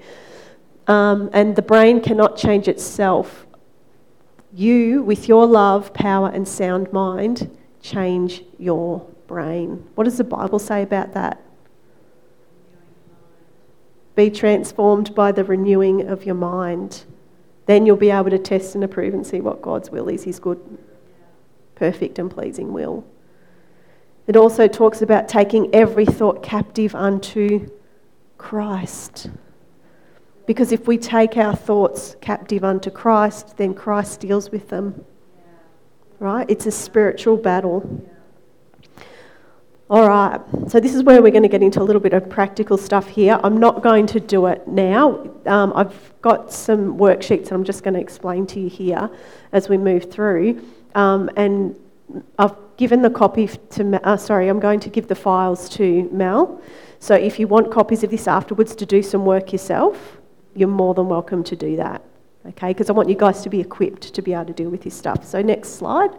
Um, 0.88 1.30
and 1.34 1.56
the 1.56 1.62
brain 1.62 2.02
cannot 2.02 2.36
change 2.36 2.67
itself 2.67 3.45
you, 4.54 5.04
with 5.04 5.28
your 5.28 5.45
love, 5.45 5.93
power, 5.93 6.30
and 6.30 6.47
sound 6.47 6.91
mind, 6.91 7.56
change 7.82 8.43
your 8.58 8.99
brain. 9.28 9.88
What 9.95 10.06
does 10.06 10.17
the 10.17 10.23
Bible 10.23 10.60
say 10.60 10.82
about 10.82 11.13
that? 11.13 11.39
Be 14.19 14.29
transformed 14.29 15.15
by 15.15 15.32
the 15.32 15.45
renewing 15.45 16.10
of 16.10 16.25
your 16.25 16.36
mind. 16.36 17.05
Then 17.67 17.86
you'll 17.86 17.95
be 17.95 18.10
able 18.10 18.32
to 18.32 18.38
test 18.38 18.75
and 18.75 18.84
approve 18.84 19.13
and 19.13 19.25
see 19.25 19.39
what 19.39 19.62
God's 19.62 19.91
will 19.91 20.10
is 20.10 20.25
His 20.25 20.41
good, 20.41 20.60
perfect, 21.75 22.19
and 22.19 22.29
pleasing 22.29 22.73
will. 22.73 23.05
It 24.27 24.36
also 24.36 24.67
talks 24.67 25.01
about 25.01 25.29
taking 25.29 25.73
every 25.73 26.05
thought 26.05 26.43
captive 26.43 26.93
unto 26.95 27.69
Christ. 28.38 29.29
Because 30.45 30.73
if 30.73 30.86
we 30.86 30.97
take 30.97 31.38
our 31.38 31.55
thoughts 31.55 32.17
captive 32.19 32.65
unto 32.65 32.91
Christ, 32.91 33.55
then 33.55 33.73
Christ 33.73 34.19
deals 34.19 34.51
with 34.51 34.67
them. 34.67 35.05
Right? 36.19 36.45
It's 36.49 36.65
a 36.65 36.71
spiritual 36.71 37.38
battle. 37.38 38.05
All 39.91 40.08
right, 40.08 40.39
so 40.67 40.80
this 40.80 40.93
is 40.93 41.02
where 41.02 41.19
we're 41.19 41.32
going 41.32 41.41
to 41.41 41.49
get 41.49 41.63
into 41.63 41.82
a 41.82 41.84
little 41.84 41.99
bit 41.99 42.13
of 42.13 42.30
practical 42.30 42.78
stuff 42.78 43.08
here. 43.08 43.39
I'm 43.43 43.60
not 43.60 43.82
going 43.82 44.06
to 44.06 44.19
do 44.19 44.45
it 44.45 44.67
now. 44.67 45.28
Um, 45.47 45.73
I've 45.75 46.13
got 46.21 46.54
some 46.54 46.95
worksheets 46.99 47.45
that 47.45 47.54
I'm 47.54 47.63
just 47.63 47.84
going 47.84 47.95
to 47.95 47.99
explain 47.99 48.45
to 48.47 48.60
you 48.60 48.69
here 48.69 49.10
as 49.52 49.67
we 49.67 49.80
move 49.80 50.12
through. 50.12 50.63
Um, 50.93 51.32
and 51.36 51.75
I've 52.38 52.56
given 52.78 53.02
the 53.02 53.10
copy 53.10 53.47
to, 53.47 54.08
uh, 54.08 54.15
sorry, 54.15 54.47
I'm 54.47 54.60
going 54.60 54.80
to 54.82 54.91
give 54.91 55.08
the 55.08 55.15
files 55.15 55.67
to 55.69 56.08
Mel. 56.12 56.62
So 56.99 57.15
if 57.15 57.39
you 57.39 57.47
want 57.47 57.71
copies 57.71 58.04
of 58.04 58.12
this 58.12 58.28
afterwards 58.28 58.75
to 58.75 58.86
do 58.86 59.02
some 59.02 59.25
work 59.25 59.52
yourself, 59.52 60.19
you're 60.54 60.69
more 60.69 60.93
than 60.93 61.10
welcome 61.10 61.43
to 61.45 61.56
do 61.56 61.78
that. 61.78 62.04
Okay, 62.45 62.67
because 62.73 62.91
I 62.91 62.93
want 62.93 63.10
you 63.10 63.15
guys 63.15 63.41
to 63.41 63.49
be 63.49 63.60
equipped 63.60 64.13
to 64.13 64.21
be 64.21 64.34
able 64.36 64.45
to 64.45 64.54
deal 64.54 64.69
with 64.69 64.84
this 64.84 64.93
stuff. 64.93 65.25
So, 65.25 65.41
next 65.41 65.69
slide. 65.69 66.12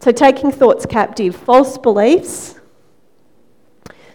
So, 0.00 0.12
taking 0.12 0.52
thoughts 0.52 0.84
captive, 0.84 1.34
false 1.34 1.78
beliefs. 1.78 2.60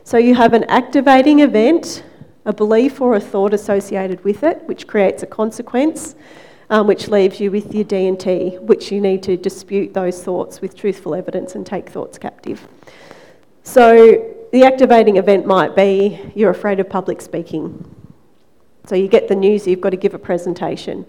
So, 0.10 0.18
you 0.18 0.34
have 0.34 0.54
an 0.54 0.64
activating 0.64 1.42
event, 1.42 2.04
a 2.44 2.52
belief 2.52 3.00
or 3.00 3.14
a 3.14 3.20
thought 3.20 3.54
associated 3.54 4.24
with 4.24 4.42
it, 4.42 4.64
which 4.64 4.88
creates 4.88 5.22
a 5.22 5.28
consequence, 5.28 6.16
um, 6.72 6.88
which 6.88 7.10
leaves 7.10 7.40
you 7.40 7.52
with 7.52 7.76
your 7.76 7.84
D 7.84 8.08
and 8.08 8.20
T, 8.20 8.58
which 8.58 8.92
you 8.92 9.02
need 9.02 9.22
to 9.22 9.38
dispute 9.38 9.94
those 9.94 10.24
thoughts 10.24 10.62
with 10.62 10.76
truthful 10.76 11.14
evidence 11.14 11.54
and 11.54 11.64
take 11.64 11.92
thoughts 11.92 12.18
captive. 12.18 12.68
So, 13.62 14.34
the 14.52 14.64
activating 14.64 15.18
event 15.18 15.46
might 15.46 15.76
be 15.76 16.20
you're 16.34 16.50
afraid 16.50 16.80
of 16.80 16.90
public 16.90 17.22
speaking. 17.22 17.86
So 18.86 18.96
you 18.96 19.10
get 19.10 19.28
the 19.28 19.36
news, 19.36 19.68
you've 19.68 19.80
got 19.80 19.92
to 19.92 19.98
give 19.98 20.16
a 20.16 20.20
presentation. 20.20 21.06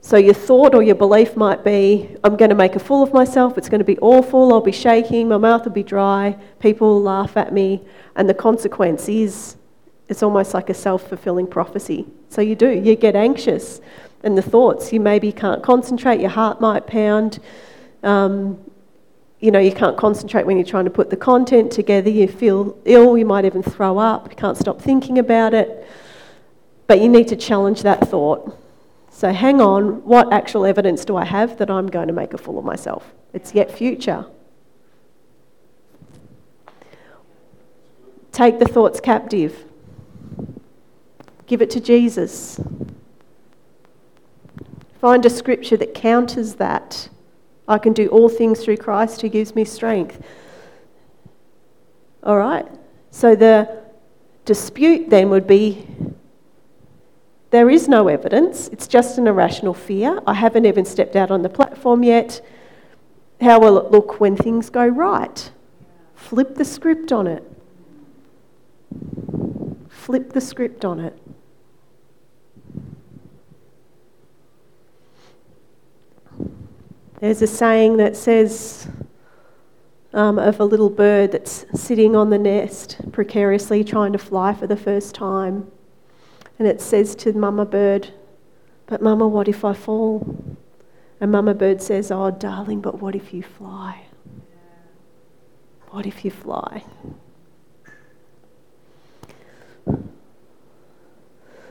So 0.00 0.16
your 0.16 0.34
thought 0.34 0.74
or 0.74 0.82
your 0.82 0.94
belief 0.94 1.36
might 1.36 1.64
be, 1.64 2.16
I'm 2.22 2.36
going 2.36 2.50
to 2.50 2.54
make 2.54 2.76
a 2.76 2.78
fool 2.78 3.02
of 3.02 3.12
myself, 3.12 3.58
it's 3.58 3.68
going 3.68 3.80
to 3.80 3.84
be 3.84 3.98
awful, 3.98 4.52
I'll 4.52 4.60
be 4.60 4.72
shaking, 4.72 5.28
my 5.28 5.38
mouth 5.38 5.64
will 5.64 5.72
be 5.72 5.82
dry, 5.82 6.36
people 6.60 6.88
will 6.88 7.02
laugh 7.02 7.36
at 7.36 7.52
me, 7.52 7.82
and 8.14 8.28
the 8.28 8.34
consequence 8.34 9.08
is 9.08 9.56
it's 10.08 10.22
almost 10.22 10.54
like 10.54 10.70
a 10.70 10.74
self 10.74 11.08
fulfilling 11.08 11.46
prophecy. 11.46 12.06
So 12.30 12.40
you 12.40 12.54
do, 12.54 12.70
you 12.70 12.96
get 12.96 13.16
anxious, 13.16 13.80
and 14.22 14.38
the 14.38 14.42
thoughts, 14.42 14.92
you 14.92 15.00
maybe 15.00 15.32
can't 15.32 15.62
concentrate, 15.62 16.20
your 16.20 16.30
heart 16.30 16.60
might 16.60 16.86
pound. 16.86 17.40
Um, 18.02 18.58
you 19.40 19.50
know, 19.50 19.60
you 19.60 19.72
can't 19.72 19.96
concentrate 19.96 20.46
when 20.46 20.56
you're 20.56 20.66
trying 20.66 20.84
to 20.86 20.90
put 20.90 21.10
the 21.10 21.16
content 21.16 21.70
together, 21.70 22.10
you 22.10 22.26
feel 22.28 22.76
ill, 22.84 23.18
you 23.18 23.26
might 23.26 23.44
even 23.44 23.62
throw 23.62 23.98
up, 23.98 24.30
you 24.30 24.36
can't 24.36 24.56
stop 24.56 24.80
thinking 24.80 25.18
about 25.18 25.54
it. 25.54 25.86
But 26.86 27.00
you 27.00 27.08
need 27.08 27.28
to 27.28 27.36
challenge 27.36 27.82
that 27.82 28.08
thought. 28.08 28.56
So 29.18 29.32
hang 29.32 29.60
on, 29.60 30.04
what 30.04 30.32
actual 30.32 30.64
evidence 30.64 31.04
do 31.04 31.16
I 31.16 31.24
have 31.24 31.58
that 31.58 31.68
I'm 31.68 31.88
going 31.88 32.06
to 32.06 32.12
make 32.12 32.34
a 32.34 32.38
fool 32.38 32.56
of 32.56 32.64
myself? 32.64 33.04
It's 33.32 33.52
yet 33.52 33.68
future. 33.68 34.26
Take 38.30 38.60
the 38.60 38.64
thoughts 38.64 39.00
captive. 39.00 39.64
Give 41.48 41.60
it 41.60 41.68
to 41.70 41.80
Jesus. 41.80 42.60
Find 45.00 45.26
a 45.26 45.30
scripture 45.30 45.76
that 45.78 45.94
counters 45.94 46.54
that. 46.54 47.08
I 47.66 47.78
can 47.78 47.94
do 47.94 48.06
all 48.10 48.28
things 48.28 48.62
through 48.62 48.76
Christ 48.76 49.20
who 49.22 49.28
gives 49.28 49.56
me 49.56 49.64
strength. 49.64 50.24
All 52.22 52.38
right? 52.38 52.68
So 53.10 53.34
the 53.34 53.82
dispute 54.44 55.10
then 55.10 55.28
would 55.30 55.48
be 55.48 55.84
there 57.50 57.70
is 57.70 57.88
no 57.88 58.08
evidence, 58.08 58.68
it's 58.68 58.86
just 58.86 59.18
an 59.18 59.26
irrational 59.26 59.74
fear. 59.74 60.20
I 60.26 60.34
haven't 60.34 60.66
even 60.66 60.84
stepped 60.84 61.16
out 61.16 61.30
on 61.30 61.42
the 61.42 61.48
platform 61.48 62.02
yet. 62.02 62.44
How 63.40 63.58
will 63.60 63.78
it 63.78 63.90
look 63.90 64.20
when 64.20 64.36
things 64.36 64.68
go 64.68 64.86
right? 64.86 65.50
Flip 66.14 66.56
the 66.56 66.64
script 66.64 67.12
on 67.12 67.26
it. 67.26 67.44
Flip 69.88 70.32
the 70.32 70.40
script 70.40 70.84
on 70.84 71.00
it. 71.00 71.18
There's 77.20 77.42
a 77.42 77.46
saying 77.46 77.96
that 77.96 78.16
says 78.16 78.88
um, 80.12 80.38
of 80.38 80.60
a 80.60 80.64
little 80.64 80.90
bird 80.90 81.32
that's 81.32 81.64
sitting 81.74 82.14
on 82.14 82.30
the 82.30 82.38
nest, 82.38 82.98
precariously 83.10 83.84
trying 83.84 84.12
to 84.12 84.18
fly 84.18 84.54
for 84.54 84.66
the 84.66 84.76
first 84.76 85.14
time. 85.14 85.70
And 86.58 86.66
it 86.66 86.80
says 86.80 87.14
to 87.16 87.32
Mama 87.32 87.64
Bird, 87.64 88.12
But 88.86 89.00
Mama, 89.00 89.28
what 89.28 89.48
if 89.48 89.64
I 89.64 89.72
fall? 89.72 90.56
And 91.20 91.30
Mama 91.30 91.54
Bird 91.54 91.80
says, 91.80 92.10
Oh, 92.10 92.30
darling, 92.30 92.80
but 92.80 93.00
what 93.00 93.14
if 93.14 93.32
you 93.32 93.42
fly? 93.42 94.06
What 95.90 96.06
if 96.06 96.24
you 96.24 96.30
fly? 96.30 96.84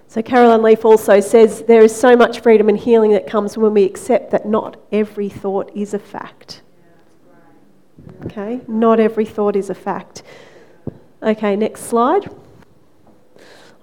So, 0.10 0.21
Caroline 0.21 0.63
Leaf 0.63 0.86
also 0.86 1.19
says 1.19 1.63
there 1.63 1.84
is 1.84 1.93
so 1.95 2.15
much 2.15 2.39
freedom 2.39 2.69
and 2.69 2.78
healing 2.78 3.12
that 3.12 3.28
comes 3.28 3.58
when 3.58 3.73
we 3.73 3.84
accept 3.84 4.32
that 4.32 4.47
not 4.47 4.78
every 4.91 5.30
thought 5.30 5.69
is 5.76 5.93
a 5.93 6.00
fact. 6.00 6.62
Okay, 8.26 8.62
not 8.67 9.00
every 9.00 9.26
thought 9.26 9.56
is 9.56 9.69
a 9.69 9.76
fact. 9.76 10.23
Okay, 11.21 11.56
next 11.56 11.82
slide. 11.82 12.30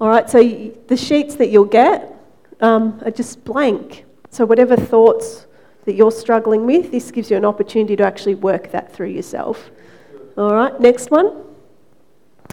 All 0.01 0.09
right, 0.09 0.29
so 0.29 0.43
the 0.89 0.97
sheets 0.97 1.37
that 1.37 1.51
you'll 1.51 1.65
get 1.65 2.15
um, 2.61 3.01
are 3.05 3.11
just 3.11 3.45
blank. 3.45 4.05
So, 4.31 4.45
whatever 4.45 4.77
thoughts 4.77 5.47
that 5.85 5.95
you're 5.95 6.11
struggling 6.11 6.67
with, 6.67 6.91
this 6.91 7.11
gives 7.11 7.31
you 7.31 7.37
an 7.37 7.45
opportunity 7.45 7.95
to 7.97 8.05
actually 8.05 8.35
work 8.35 8.71
that 8.73 8.93
through 8.93 9.11
yourself. 9.11 9.71
All 10.37 10.53
right, 10.53 10.79
next 10.81 11.11
one. 11.11 11.45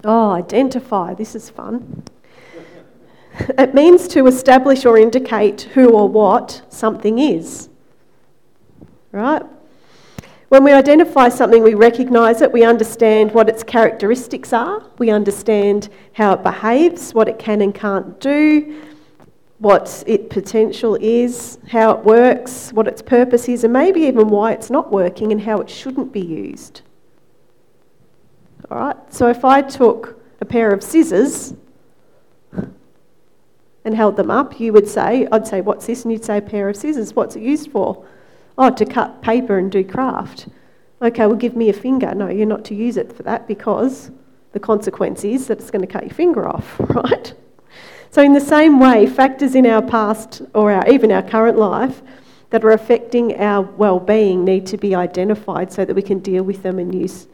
Oh, 0.04 0.32
identify. 0.32 1.14
This 1.14 1.36
is 1.36 1.50
fun. 1.50 2.04
It 3.58 3.74
means 3.74 4.10
to 4.10 4.28
establish 4.28 4.86
or 4.86 4.98
indicate 4.98 5.62
who 5.62 5.92
or 5.92 6.10
what 6.10 6.62
something 6.68 7.18
is. 7.18 7.70
Right? 9.14 9.42
When 10.52 10.66
we 10.66 10.74
identify 10.74 11.30
something, 11.30 11.64
we 11.64 11.76
recognise 11.76 12.42
it, 12.42 12.52
we 12.52 12.66
understand 12.66 13.34
what 13.34 13.48
its 13.48 13.64
characteristics 13.64 14.52
are, 14.52 14.84
we 14.98 15.10
understand 15.10 15.88
how 16.12 16.34
it 16.34 16.44
behaves, 16.44 17.14
what 17.14 17.30
it 17.30 17.40
can 17.40 17.62
and 17.62 17.74
can't 17.74 18.20
do, 18.20 18.84
what 19.60 20.04
its 20.06 20.26
potential 20.30 20.96
is, 21.00 21.58
how 21.70 21.92
it 21.92 22.04
works, 22.04 22.74
what 22.74 22.86
its 22.86 23.02
purpose 23.02 23.48
is, 23.48 23.64
and 23.64 23.72
maybe 23.72 24.02
even 24.02 24.28
why 24.28 24.52
it's 24.52 24.70
not 24.70 24.92
working 24.92 25.32
and 25.32 25.40
how 25.40 25.62
it 25.62 25.70
shouldn't 25.70 26.12
be 26.12 26.20
used. 26.20 26.82
All 28.70 28.78
right, 28.78 28.98
so 29.08 29.30
if 29.30 29.46
I 29.46 29.62
took 29.62 30.22
a 30.42 30.46
pair 30.46 30.74
of 30.74 30.84
scissors 30.84 31.54
and 32.52 33.96
held 33.96 34.18
them 34.18 34.30
up, 34.30 34.60
you 34.60 34.74
would 34.74 34.90
say, 34.90 35.30
I'd 35.32 35.48
say, 35.48 35.62
What's 35.62 35.86
this? 35.86 36.04
And 36.04 36.12
you'd 36.12 36.26
say, 36.26 36.40
A 36.40 36.42
pair 36.42 36.68
of 36.68 36.76
scissors. 36.76 37.16
What's 37.16 37.38
it 37.38 37.42
used 37.42 37.72
for? 37.72 38.06
Oh, 38.58 38.70
to 38.70 38.86
cut 38.86 39.22
paper 39.22 39.58
and 39.58 39.72
do 39.72 39.84
craft. 39.84 40.48
Okay, 41.02 41.26
well, 41.26 41.36
give 41.36 41.56
me 41.56 41.70
a 41.70 41.74
finger. 41.74 42.14
No, 42.14 42.28
you're 42.28 42.46
not 42.46 42.64
to 42.66 42.76
use 42.76 42.98
it 42.98 43.12
for 43.12 43.24
that 43.24 43.48
because 43.48 44.12
the 44.54 44.60
consequence 44.60 45.24
is 45.24 45.48
that 45.48 45.60
it's 45.60 45.72
going 45.72 45.86
to 45.86 45.92
cut 45.92 46.04
your 46.04 46.14
finger 46.14 46.48
off, 46.48 46.80
right? 46.90 47.34
So, 48.12 48.22
in 48.22 48.34
the 48.34 48.42
same 48.42 48.80
way, 48.80 49.08
factors 49.08 49.56
in 49.56 49.66
our 49.66 49.82
past 49.82 50.42
or 50.54 50.72
our, 50.72 50.88
even 50.90 51.12
our 51.12 51.24
current 51.24 51.58
life 51.58 52.02
that 52.50 52.64
are 52.66 52.72
affecting 52.72 53.40
our 53.40 53.62
well-being 53.62 54.44
need 54.44 54.66
to 54.68 54.78
be 54.78 54.94
identified 54.94 55.72
so 55.72 55.86
that 55.86 55.96
we 55.96 56.02
can 56.02 56.20
deal 56.20 56.44
with 56.44 56.62
them 56.62 56.78
and 56.78 56.94
use 56.94 57.28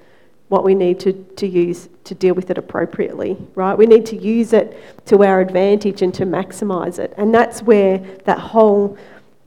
what 0.50 0.64
we 0.64 0.76
need 0.76 1.00
to, 1.02 1.14
to 1.14 1.48
use 1.48 1.90
to 2.06 2.16
deal 2.16 2.34
with 2.34 2.50
it 2.50 2.58
appropriately, 2.58 3.36
right? 3.56 3.78
We 3.78 3.86
need 3.86 4.06
to 4.06 4.16
use 4.16 4.54
it 4.54 5.06
to 5.08 5.24
our 5.24 5.42
advantage 5.42 6.02
and 6.02 6.14
to 6.14 6.26
maximise 6.26 7.00
it. 7.00 7.14
And 7.18 7.34
that's 7.34 7.62
where 7.62 7.98
that 8.24 8.40
whole 8.40 8.98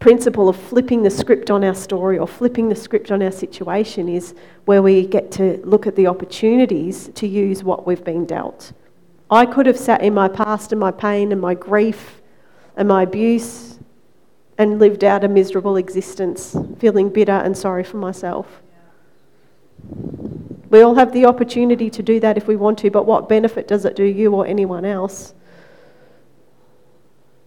principle 0.00 0.48
of 0.48 0.56
flipping 0.56 1.02
the 1.02 1.10
script 1.10 1.50
on 1.50 1.62
our 1.62 1.74
story 1.74 2.18
or 2.18 2.26
flipping 2.26 2.70
the 2.70 2.74
script 2.74 3.12
on 3.12 3.22
our 3.22 3.30
situation 3.30 4.08
is 4.08 4.34
where 4.64 4.82
we 4.82 5.06
get 5.06 5.30
to 5.30 5.60
look 5.62 5.86
at 5.86 5.94
the 5.94 6.06
opportunities 6.06 7.10
to 7.14 7.28
use 7.28 7.62
what 7.62 7.86
we've 7.86 8.02
been 8.02 8.24
dealt. 8.24 8.72
I 9.30 9.44
could 9.44 9.66
have 9.66 9.78
sat 9.78 10.02
in 10.02 10.14
my 10.14 10.26
past 10.26 10.72
and 10.72 10.80
my 10.80 10.90
pain 10.90 11.32
and 11.32 11.40
my 11.40 11.54
grief 11.54 12.22
and 12.76 12.88
my 12.88 13.02
abuse 13.02 13.78
and 14.56 14.78
lived 14.78 15.04
out 15.04 15.22
a 15.22 15.28
miserable 15.28 15.76
existence, 15.76 16.56
feeling 16.78 17.10
bitter 17.10 17.32
and 17.32 17.56
sorry 17.56 17.84
for 17.84 17.98
myself. 17.98 18.62
We 20.70 20.80
all 20.80 20.94
have 20.94 21.12
the 21.12 21.26
opportunity 21.26 21.90
to 21.90 22.02
do 22.02 22.20
that 22.20 22.38
if 22.38 22.46
we 22.46 22.56
want 22.56 22.78
to, 22.78 22.90
but 22.90 23.04
what 23.04 23.28
benefit 23.28 23.68
does 23.68 23.84
it 23.84 23.96
do 23.96 24.04
you 24.04 24.34
or 24.34 24.46
anyone 24.46 24.84
else 24.86 25.34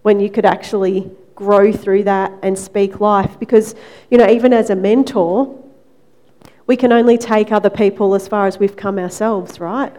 when 0.04 0.20
you 0.20 0.30
could 0.30 0.46
actually 0.46 1.10
grow 1.36 1.72
through 1.72 2.04
that 2.04 2.32
and 2.42 2.58
speak 2.58 3.00
life. 3.00 3.40
Because, 3.40 3.76
you 4.10 4.18
know, 4.18 4.30
even 4.30 4.54
as 4.54 4.70
a 4.70 4.76
mentor, 4.76 5.60
we 6.68 6.78
can 6.78 6.92
only 6.92 7.18
take 7.18 7.52
other 7.52 7.70
people 7.70 8.16
as 8.16 8.28
far 8.28 8.48
as 8.48 8.60
we've 8.60 8.76
come 8.76 8.98
ourselves, 8.98 9.60
right? 9.60 9.96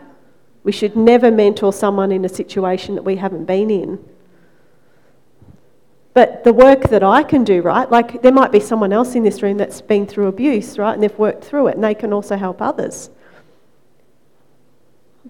We 0.62 0.72
should 0.72 0.96
never 0.96 1.30
mentor 1.30 1.72
someone 1.72 2.10
in 2.10 2.24
a 2.24 2.28
situation 2.28 2.94
that 2.94 3.02
we 3.02 3.16
haven't 3.16 3.44
been 3.44 3.70
in. 3.70 4.04
But 6.14 6.44
the 6.44 6.52
work 6.52 6.88
that 6.90 7.02
I 7.02 7.24
can 7.24 7.42
do, 7.42 7.60
right? 7.60 7.90
Like 7.90 8.22
there 8.22 8.32
might 8.32 8.52
be 8.52 8.60
someone 8.60 8.92
else 8.92 9.16
in 9.16 9.24
this 9.24 9.42
room 9.42 9.58
that's 9.58 9.80
been 9.80 10.06
through 10.06 10.28
abuse, 10.28 10.78
right? 10.78 10.94
And 10.94 11.02
they've 11.02 11.18
worked 11.18 11.44
through 11.44 11.66
it 11.66 11.74
and 11.74 11.82
they 11.82 11.94
can 11.94 12.12
also 12.12 12.36
help 12.36 12.62
others. 12.62 13.10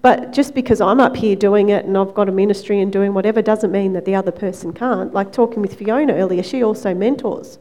But 0.01 0.33
just 0.33 0.53
because 0.53 0.81
I'm 0.81 0.99
up 0.99 1.15
here 1.15 1.35
doing 1.35 1.69
it 1.69 1.85
and 1.85 1.97
I've 1.97 2.13
got 2.13 2.27
a 2.27 2.31
ministry 2.31 2.81
and 2.81 2.91
doing 2.91 3.13
whatever 3.13 3.41
doesn't 3.41 3.71
mean 3.71 3.93
that 3.93 4.05
the 4.05 4.15
other 4.15 4.31
person 4.31 4.73
can't. 4.73 5.13
Like 5.13 5.31
talking 5.31 5.61
with 5.61 5.77
Fiona 5.77 6.13
earlier, 6.13 6.43
she 6.43 6.63
also 6.63 6.93
mentors. 6.93 7.57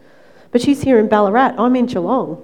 But 0.50 0.60
she's 0.60 0.82
here 0.82 0.98
in 0.98 1.08
Ballarat, 1.08 1.54
I'm 1.58 1.76
in 1.76 1.86
Geelong. 1.86 2.42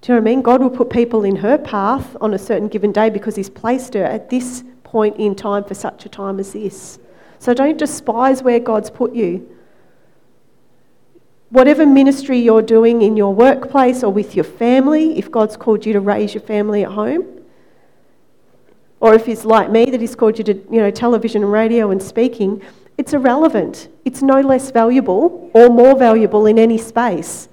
Do 0.00 0.12
you 0.12 0.18
know 0.18 0.22
what 0.22 0.30
I 0.30 0.34
mean? 0.34 0.42
God 0.42 0.60
will 0.62 0.70
put 0.70 0.90
people 0.90 1.24
in 1.24 1.36
her 1.36 1.58
path 1.58 2.16
on 2.20 2.32
a 2.32 2.38
certain 2.38 2.68
given 2.68 2.92
day 2.92 3.10
because 3.10 3.34
He's 3.34 3.50
placed 3.50 3.94
her 3.94 4.04
at 4.04 4.30
this 4.30 4.62
point 4.84 5.16
in 5.16 5.34
time 5.34 5.64
for 5.64 5.74
such 5.74 6.06
a 6.06 6.08
time 6.08 6.38
as 6.38 6.52
this. 6.52 6.98
So 7.38 7.54
don't 7.54 7.76
despise 7.76 8.42
where 8.42 8.60
God's 8.60 8.88
put 8.88 9.14
you. 9.14 9.48
Whatever 11.50 11.86
ministry 11.86 12.38
you're 12.38 12.62
doing 12.62 13.02
in 13.02 13.16
your 13.16 13.34
workplace 13.34 14.02
or 14.02 14.12
with 14.12 14.34
your 14.34 14.44
family, 14.44 15.18
if 15.18 15.30
God's 15.30 15.56
called 15.56 15.84
you 15.86 15.92
to 15.92 16.00
raise 16.00 16.34
your 16.34 16.42
family 16.42 16.84
at 16.84 16.92
home, 16.92 17.35
or 19.00 19.14
if 19.14 19.28
it's 19.28 19.44
like 19.44 19.70
me 19.70 19.86
that 19.86 20.00
He's 20.00 20.14
called 20.14 20.38
you 20.38 20.44
to, 20.44 20.54
you 20.54 20.80
know, 20.80 20.90
television 20.90 21.42
and 21.42 21.52
radio 21.52 21.90
and 21.90 22.02
speaking, 22.02 22.62
it's 22.98 23.12
irrelevant. 23.12 23.88
It's 24.04 24.22
no 24.22 24.40
less 24.40 24.70
valuable 24.70 25.50
or 25.54 25.68
more 25.68 25.96
valuable 25.96 26.46
in 26.46 26.58
any 26.58 26.78
space. 26.78 27.48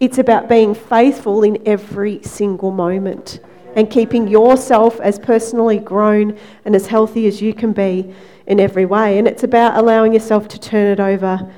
It's 0.00 0.18
about 0.18 0.48
being 0.48 0.74
faithful 0.74 1.42
in 1.42 1.62
every 1.66 2.22
single 2.22 2.70
moment 2.70 3.40
and 3.74 3.90
keeping 3.90 4.28
yourself 4.28 5.00
as 5.00 5.18
personally 5.18 5.78
grown 5.78 6.38
and 6.64 6.76
as 6.76 6.86
healthy 6.86 7.26
as 7.26 7.42
you 7.42 7.52
can 7.52 7.72
be 7.72 8.14
in 8.46 8.60
every 8.60 8.86
way. 8.86 9.18
And 9.18 9.26
it's 9.26 9.42
about 9.42 9.76
allowing 9.76 10.12
yourself 10.12 10.46
to 10.48 10.58
turn 10.60 10.92
it 10.92 11.00
over 11.00 11.52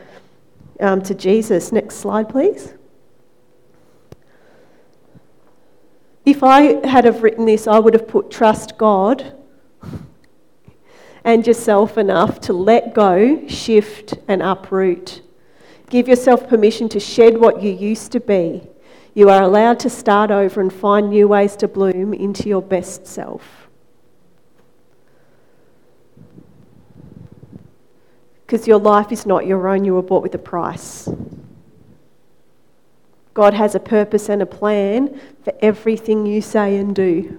um, 0.80 1.02
to 1.02 1.14
Jesus. 1.14 1.72
Next 1.72 1.96
slide, 1.96 2.28
please. 2.28 2.74
If 6.26 6.42
I 6.42 6.84
had 6.84 7.04
have 7.04 7.22
written 7.22 7.46
this, 7.46 7.68
I 7.68 7.78
would 7.78 7.94
have 7.94 8.08
put 8.08 8.32
trust 8.32 8.76
God 8.76 9.32
and 11.24 11.46
yourself 11.46 11.96
enough 11.96 12.40
to 12.40 12.52
let 12.52 12.94
go, 12.94 13.46
shift, 13.46 14.14
and 14.26 14.42
uproot. 14.42 15.22
Give 15.88 16.08
yourself 16.08 16.48
permission 16.48 16.88
to 16.90 17.00
shed 17.00 17.38
what 17.38 17.62
you 17.62 17.72
used 17.72 18.10
to 18.10 18.20
be. 18.20 18.66
You 19.14 19.30
are 19.30 19.42
allowed 19.42 19.78
to 19.80 19.90
start 19.90 20.32
over 20.32 20.60
and 20.60 20.72
find 20.72 21.10
new 21.10 21.28
ways 21.28 21.54
to 21.56 21.68
bloom 21.68 22.12
into 22.12 22.48
your 22.48 22.60
best 22.60 23.06
self. 23.06 23.68
Because 28.44 28.66
your 28.66 28.78
life 28.78 29.12
is 29.12 29.26
not 29.26 29.46
your 29.46 29.68
own, 29.68 29.84
you 29.84 29.94
were 29.94 30.02
bought 30.02 30.24
with 30.24 30.34
a 30.34 30.38
price. 30.38 31.08
God 33.36 33.52
has 33.52 33.74
a 33.74 33.80
purpose 33.80 34.30
and 34.30 34.40
a 34.40 34.46
plan 34.46 35.20
for 35.44 35.52
everything 35.60 36.24
you 36.24 36.40
say 36.40 36.78
and 36.78 36.96
do. 36.96 37.38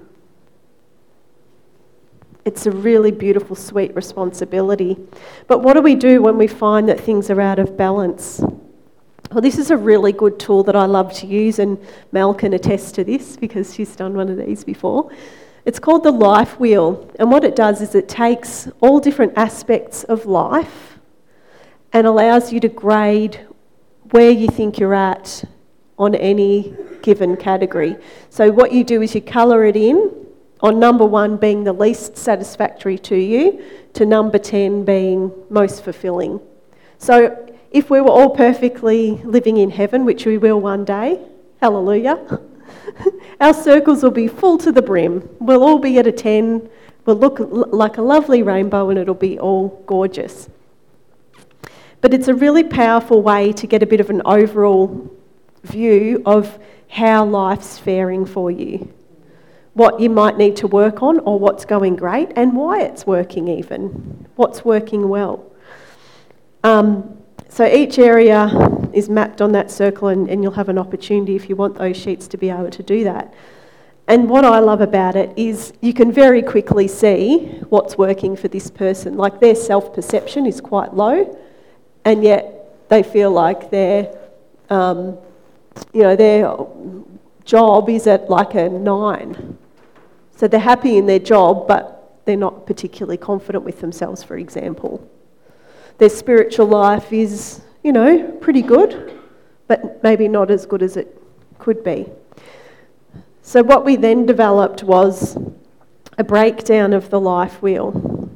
It's 2.46 2.68
a 2.68 2.72
really 2.72 3.10
beautiful, 3.10 3.56
sweet 3.56 3.96
responsibility. 3.96 4.96
But 5.48 5.64
what 5.64 5.74
do 5.74 5.82
we 5.82 5.96
do 5.96 6.22
when 6.22 6.38
we 6.38 6.46
find 6.46 6.88
that 6.88 7.00
things 7.00 7.32
are 7.32 7.42
out 7.42 7.58
of 7.58 7.76
balance? 7.76 8.42
Well, 9.32 9.42
this 9.42 9.58
is 9.58 9.72
a 9.72 9.76
really 9.76 10.12
good 10.12 10.40
tool 10.40 10.62
that 10.66 10.76
I 10.76 10.86
love 10.86 11.14
to 11.14 11.26
use, 11.26 11.58
and 11.58 11.84
Mel 12.12 12.32
can 12.32 12.54
attest 12.54 12.94
to 12.94 13.04
this 13.04 13.36
because 13.36 13.74
she's 13.74 13.96
done 13.96 14.14
one 14.14 14.30
of 14.30 14.38
these 14.38 14.64
before. 14.64 15.10
It's 15.66 15.80
called 15.80 16.04
the 16.04 16.12
life 16.12 16.60
wheel, 16.60 17.10
and 17.18 17.32
what 17.32 17.44
it 17.44 17.56
does 17.56 17.82
is 17.82 17.96
it 17.96 18.08
takes 18.08 18.70
all 18.82 19.00
different 19.00 19.34
aspects 19.36 20.04
of 20.04 20.28
life 20.28 21.00
and 21.92 22.06
allows 22.06 22.54
you 22.54 22.60
to 22.60 22.70
grade 22.70 23.48
where 24.12 24.30
you 24.30 24.48
think 24.48 24.78
you're 24.78 24.94
at 24.94 25.44
on 25.98 26.16
any 26.16 26.76
given 27.02 27.36
category. 27.36 27.98
So, 28.30 28.52
what 28.52 28.72
you 28.72 28.84
do 28.84 29.02
is 29.02 29.16
you 29.16 29.22
colour 29.22 29.66
it 29.66 29.76
in 29.76 30.26
on 30.62 30.80
number 30.80 31.06
one 31.06 31.38
being 31.38 31.64
the 31.64 31.74
least 31.74 32.18
satisfactory 32.18 32.98
to 32.98 33.16
you, 33.16 33.64
to 33.94 34.06
number 34.06 34.38
10 34.38 34.86
being 34.86 35.32
most 35.50 35.84
fulfilling. 35.84 36.40
So, 36.98 37.44
if 37.72 37.90
we 37.90 38.02
were 38.02 38.10
all 38.10 38.30
perfectly 38.30 39.22
living 39.24 39.58
in 39.58 39.70
heaven, 39.70 40.06
which 40.06 40.26
we 40.26 40.38
will 40.38 40.60
one 40.60 40.86
day, 40.86 41.20
hallelujah, 41.62 42.42
our 43.42 43.54
circles 43.54 44.04
will 44.04 44.12
be 44.12 44.28
full 44.28 44.58
to 44.60 44.72
the 44.72 44.82
brim. 44.82 45.28
We'll 45.40 45.64
all 45.64 45.80
be 45.80 46.00
at 46.00 46.08
a 46.08 46.12
10, 46.12 46.70
we'll 47.06 47.18
look 47.18 47.40
like 47.40 47.98
a 47.98 48.02
lovely 48.02 48.42
rainbow, 48.42 48.90
and 48.90 48.98
it'll 48.98 49.14
be 49.16 49.38
all 49.40 49.84
gorgeous. 49.86 50.50
But 52.02 52.14
it's 52.14 52.28
a 52.28 52.34
really 52.34 52.64
powerful 52.64 53.22
way 53.22 53.52
to 53.54 53.68
get 53.68 53.84
a 53.84 53.86
bit 53.86 54.00
of 54.00 54.10
an 54.10 54.22
overall 54.26 55.12
view 55.68 56.22
of 56.26 56.58
how 56.90 57.26
life's 57.26 57.78
faring 57.78 58.26
for 58.26 58.50
you 58.50 58.94
what 59.78 60.00
you 60.00 60.10
might 60.10 60.38
need 60.38 60.56
to 60.56 60.66
work 60.66 61.04
on 61.04 61.20
or 61.20 61.38
what's 61.38 61.64
going 61.64 61.96
great 61.96 62.32
and 62.36 62.56
why 62.56 62.82
it's 62.82 63.06
working, 63.06 63.48
even 63.48 64.26
what's 64.36 64.66
working 64.66 65.08
well. 65.08 65.52
Um, 66.64 67.16
so 67.48 67.64
each 67.64 68.00
area 68.00 68.50
is 68.92 69.08
mapped 69.08 69.40
on 69.40 69.52
that 69.52 69.70
circle, 69.70 70.08
and, 70.08 70.28
and 70.32 70.42
you'll 70.42 70.54
have 70.54 70.70
an 70.70 70.80
opportunity 70.80 71.36
if 71.36 71.48
you 71.48 71.56
want 71.56 71.78
those 71.78 71.96
sheets 71.96 72.28
to 72.30 72.38
be 72.38 72.50
able 72.50 72.72
to 72.72 72.82
do 72.82 73.04
that. 73.04 73.32
And 74.08 74.28
what 74.28 74.46
I 74.46 74.58
love 74.58 74.82
about 74.82 75.16
it 75.16 75.32
is 75.38 75.74
you 75.82 75.94
can 75.94 76.12
very 76.12 76.42
quickly 76.42 76.88
see 76.88 77.60
what's 77.70 78.00
working 78.00 78.36
for 78.36 78.48
this 78.48 78.72
person. 78.72 79.16
Like 79.16 79.40
their 79.40 79.54
self 79.54 79.94
perception 79.94 80.48
is 80.48 80.60
quite 80.60 80.96
low, 80.96 81.38
and 82.04 82.24
yet 82.24 82.90
they 82.90 83.04
feel 83.04 83.30
like 83.30 83.70
their, 83.70 84.18
um, 84.72 85.20
you 85.94 86.04
know, 86.04 86.16
their 86.16 86.54
job 87.46 87.90
is 87.90 88.08
at 88.08 88.30
like 88.30 88.56
a 88.56 88.70
nine. 88.70 89.58
So 90.36 90.48
they're 90.48 90.60
happy 90.60 90.98
in 90.98 91.06
their 91.08 91.20
job, 91.20 91.68
but 91.68 92.22
they're 92.26 92.38
not 92.38 92.68
particularly 92.68 93.18
confident 93.18 93.64
with 93.64 93.82
themselves, 93.82 94.22
for 94.22 94.38
example. 94.38 95.10
Their 95.98 96.10
spiritual 96.10 96.68
life 96.68 97.12
is, 97.12 97.62
you 97.84 97.92
know, 97.92 98.32
pretty 98.42 98.62
good, 98.62 99.20
but 99.68 100.04
maybe 100.04 100.28
not 100.28 100.52
as 100.52 100.66
good 100.66 100.84
as 100.84 100.98
it 100.98 101.20
could 101.58 101.84
be. 101.84 102.06
So, 103.42 103.64
what 103.64 103.86
we 103.86 103.96
then 103.96 104.26
developed 104.26 104.84
was 104.84 105.38
a 106.18 106.24
breakdown 106.24 106.94
of 106.94 107.10
the 107.10 107.20
life 107.20 107.62
wheel. 107.62 108.30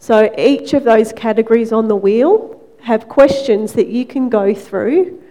So, 0.00 0.34
each 0.36 0.74
of 0.74 0.84
those 0.84 1.12
categories 1.12 1.72
on 1.72 1.88
the 1.88 1.96
wheel 1.96 2.59
have 2.82 3.08
questions 3.08 3.74
that 3.74 3.88
you 3.88 4.04
can 4.04 4.28
go 4.28 4.54
through 4.54 5.22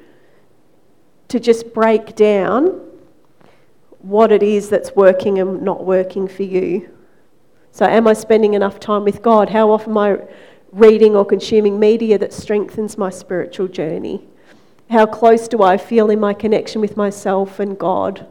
to 1.29 1.39
just 1.39 1.73
break 1.73 2.15
down 2.15 2.81
what 3.99 4.31
it 4.31 4.43
is 4.43 4.69
that's 4.69 4.95
working 4.95 5.39
and 5.39 5.61
not 5.61 5.85
working 5.85 6.27
for 6.27 6.43
you. 6.43 6.89
So, 7.71 7.85
am 7.85 8.07
I 8.07 8.13
spending 8.13 8.53
enough 8.53 8.79
time 8.79 9.03
with 9.03 9.21
God? 9.21 9.49
How 9.49 9.71
often 9.71 9.91
am 9.91 9.97
I 9.97 10.17
reading 10.71 11.15
or 11.15 11.25
consuming 11.25 11.79
media 11.79 12.17
that 12.17 12.33
strengthens 12.33 12.97
my 12.97 13.09
spiritual 13.09 13.67
journey? 13.67 14.27
How 14.89 15.05
close 15.05 15.47
do 15.47 15.61
I 15.61 15.77
feel 15.77 16.09
in 16.09 16.19
my 16.19 16.33
connection 16.33 16.81
with 16.81 16.97
myself 16.97 17.59
and 17.59 17.77
God? 17.77 18.25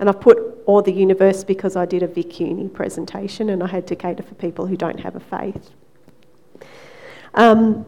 And 0.00 0.08
I've 0.08 0.20
put 0.20 0.38
or 0.64 0.82
the 0.82 0.92
universe 0.92 1.44
because 1.44 1.76
I 1.76 1.84
did 1.84 2.02
a 2.02 2.06
Vic 2.06 2.40
Uni 2.40 2.68
presentation 2.68 3.50
and 3.50 3.62
I 3.62 3.66
had 3.66 3.86
to 3.88 3.96
cater 3.96 4.22
for 4.22 4.34
people 4.34 4.66
who 4.66 4.76
don't 4.76 5.00
have 5.00 5.16
a 5.16 5.20
faith. 5.20 5.70
Um, 7.34 7.84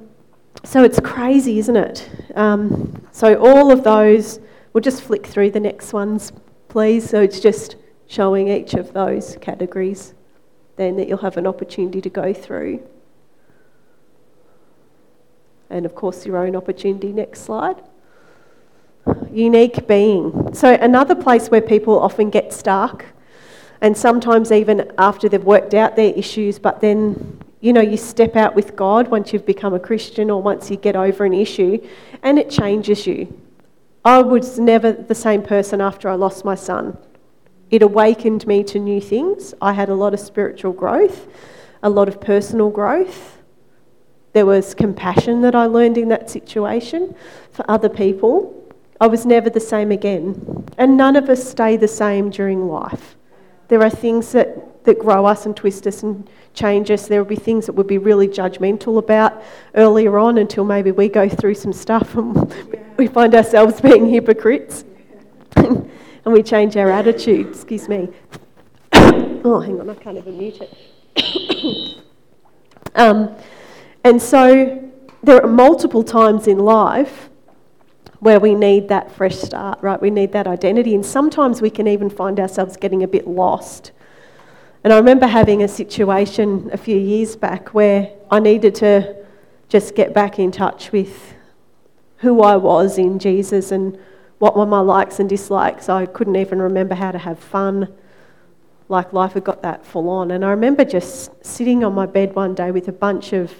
so 0.64 0.84
it's 0.84 1.00
crazy, 1.00 1.58
isn't 1.58 1.76
it? 1.76 2.10
Um, 2.34 3.06
so 3.12 3.36
all 3.36 3.70
of 3.70 3.84
those, 3.84 4.40
we'll 4.72 4.82
just 4.82 5.02
flick 5.02 5.26
through 5.26 5.50
the 5.50 5.60
next 5.60 5.92
ones 5.92 6.32
please. 6.70 7.10
So 7.10 7.20
it's 7.20 7.40
just 7.40 7.76
showing 8.06 8.48
each 8.48 8.72
of 8.74 8.94
those 8.94 9.36
categories 9.40 10.14
then 10.76 10.96
that 10.96 11.08
you'll 11.08 11.18
have 11.18 11.36
an 11.36 11.46
opportunity 11.46 12.00
to 12.00 12.08
go 12.08 12.32
through. 12.32 12.80
And 15.68 15.84
of 15.84 15.94
course, 15.94 16.24
your 16.24 16.38
own 16.38 16.56
opportunity. 16.56 17.12
Next 17.12 17.42
slide. 17.42 17.82
Unique 19.30 19.86
being. 19.86 20.54
So, 20.54 20.72
another 20.74 21.14
place 21.14 21.48
where 21.48 21.60
people 21.60 21.98
often 21.98 22.30
get 22.30 22.52
stuck, 22.52 23.04
and 23.80 23.96
sometimes 23.96 24.50
even 24.50 24.90
after 24.98 25.28
they've 25.28 25.44
worked 25.44 25.74
out 25.74 25.96
their 25.96 26.12
issues, 26.14 26.58
but 26.58 26.80
then 26.80 27.39
you 27.60 27.72
know, 27.72 27.80
you 27.80 27.96
step 27.96 28.36
out 28.36 28.54
with 28.54 28.74
God 28.74 29.08
once 29.08 29.32
you've 29.32 29.46
become 29.46 29.74
a 29.74 29.80
Christian 29.80 30.30
or 30.30 30.42
once 30.42 30.70
you 30.70 30.76
get 30.76 30.96
over 30.96 31.24
an 31.24 31.34
issue, 31.34 31.86
and 32.22 32.38
it 32.38 32.50
changes 32.50 33.06
you. 33.06 33.38
I 34.04 34.22
was 34.22 34.58
never 34.58 34.92
the 34.92 35.14
same 35.14 35.42
person 35.42 35.80
after 35.80 36.08
I 36.08 36.14
lost 36.14 36.44
my 36.44 36.54
son. 36.54 36.96
It 37.70 37.82
awakened 37.82 38.46
me 38.46 38.64
to 38.64 38.78
new 38.78 39.00
things. 39.00 39.54
I 39.60 39.74
had 39.74 39.90
a 39.90 39.94
lot 39.94 40.14
of 40.14 40.20
spiritual 40.20 40.72
growth, 40.72 41.28
a 41.82 41.90
lot 41.90 42.08
of 42.08 42.20
personal 42.20 42.70
growth. 42.70 43.42
There 44.32 44.46
was 44.46 44.74
compassion 44.74 45.42
that 45.42 45.54
I 45.54 45.66
learned 45.66 45.98
in 45.98 46.08
that 46.08 46.30
situation 46.30 47.14
for 47.50 47.70
other 47.70 47.88
people. 47.88 48.56
I 49.00 49.06
was 49.06 49.26
never 49.26 49.50
the 49.50 49.60
same 49.60 49.92
again. 49.92 50.66
And 50.78 50.96
none 50.96 51.16
of 51.16 51.28
us 51.28 51.48
stay 51.48 51.76
the 51.76 51.88
same 51.88 52.30
during 52.30 52.68
life. 52.68 53.16
There 53.68 53.82
are 53.82 53.90
things 53.90 54.32
that, 54.32 54.56
that 54.84 54.98
grow 54.98 55.26
us 55.26 55.46
and 55.46 55.56
twist 55.56 55.86
us 55.86 56.02
and 56.02 56.28
change 56.54 56.90
us. 56.90 57.06
There 57.06 57.22
will 57.22 57.28
be 57.28 57.36
things 57.36 57.66
that 57.66 57.72
we'll 57.72 57.86
be 57.86 57.98
really 57.98 58.28
judgmental 58.28 58.98
about 58.98 59.42
earlier 59.74 60.18
on 60.18 60.38
until 60.38 60.64
maybe 60.64 60.90
we 60.90 61.08
go 61.08 61.28
through 61.28 61.54
some 61.54 61.72
stuff 61.72 62.14
and 62.14 62.54
we 62.96 63.06
find 63.06 63.34
ourselves 63.34 63.80
being 63.80 64.08
hypocrites 64.08 64.84
and 65.56 65.90
we 66.24 66.42
change 66.42 66.76
our 66.76 66.90
attitude. 66.90 67.48
Excuse 67.48 67.88
me. 67.88 68.08
oh, 68.92 69.60
hang 69.60 69.80
on, 69.80 69.90
I 69.90 69.94
can't 69.94 70.16
even 70.16 70.38
mute 70.38 70.60
it. 70.60 72.04
um, 72.94 73.34
and 74.04 74.20
so 74.20 74.90
there 75.22 75.42
are 75.42 75.48
multiple 75.48 76.02
times 76.02 76.46
in 76.46 76.58
life 76.58 77.28
where 78.20 78.38
we 78.38 78.54
need 78.54 78.88
that 78.88 79.10
fresh 79.10 79.36
start, 79.36 79.82
right? 79.82 80.00
We 80.00 80.10
need 80.10 80.32
that 80.32 80.46
identity. 80.46 80.94
And 80.94 81.04
sometimes 81.04 81.62
we 81.62 81.70
can 81.70 81.88
even 81.88 82.10
find 82.10 82.38
ourselves 82.38 82.76
getting 82.76 83.02
a 83.02 83.08
bit 83.08 83.26
lost. 83.26 83.92
And 84.82 84.92
I 84.94 84.96
remember 84.96 85.26
having 85.26 85.62
a 85.62 85.68
situation 85.68 86.70
a 86.72 86.78
few 86.78 86.96
years 86.96 87.36
back 87.36 87.74
where 87.74 88.12
I 88.30 88.40
needed 88.40 88.74
to 88.76 89.14
just 89.68 89.94
get 89.94 90.14
back 90.14 90.38
in 90.38 90.50
touch 90.50 90.90
with 90.90 91.34
who 92.18 92.42
I 92.42 92.56
was 92.56 92.96
in 92.96 93.18
Jesus 93.18 93.72
and 93.72 93.98
what 94.38 94.56
were 94.56 94.64
my 94.64 94.80
likes 94.80 95.20
and 95.20 95.28
dislikes. 95.28 95.90
I 95.90 96.06
couldn't 96.06 96.36
even 96.36 96.62
remember 96.62 96.94
how 96.94 97.12
to 97.12 97.18
have 97.18 97.38
fun. 97.38 97.92
Like 98.88 99.12
life 99.12 99.34
had 99.34 99.44
got 99.44 99.62
that 99.62 99.84
full 99.84 100.08
on. 100.08 100.30
And 100.30 100.44
I 100.44 100.50
remember 100.50 100.84
just 100.84 101.44
sitting 101.44 101.84
on 101.84 101.94
my 101.94 102.06
bed 102.06 102.34
one 102.34 102.54
day 102.54 102.70
with 102.70 102.88
a 102.88 102.92
bunch 102.92 103.34
of 103.34 103.52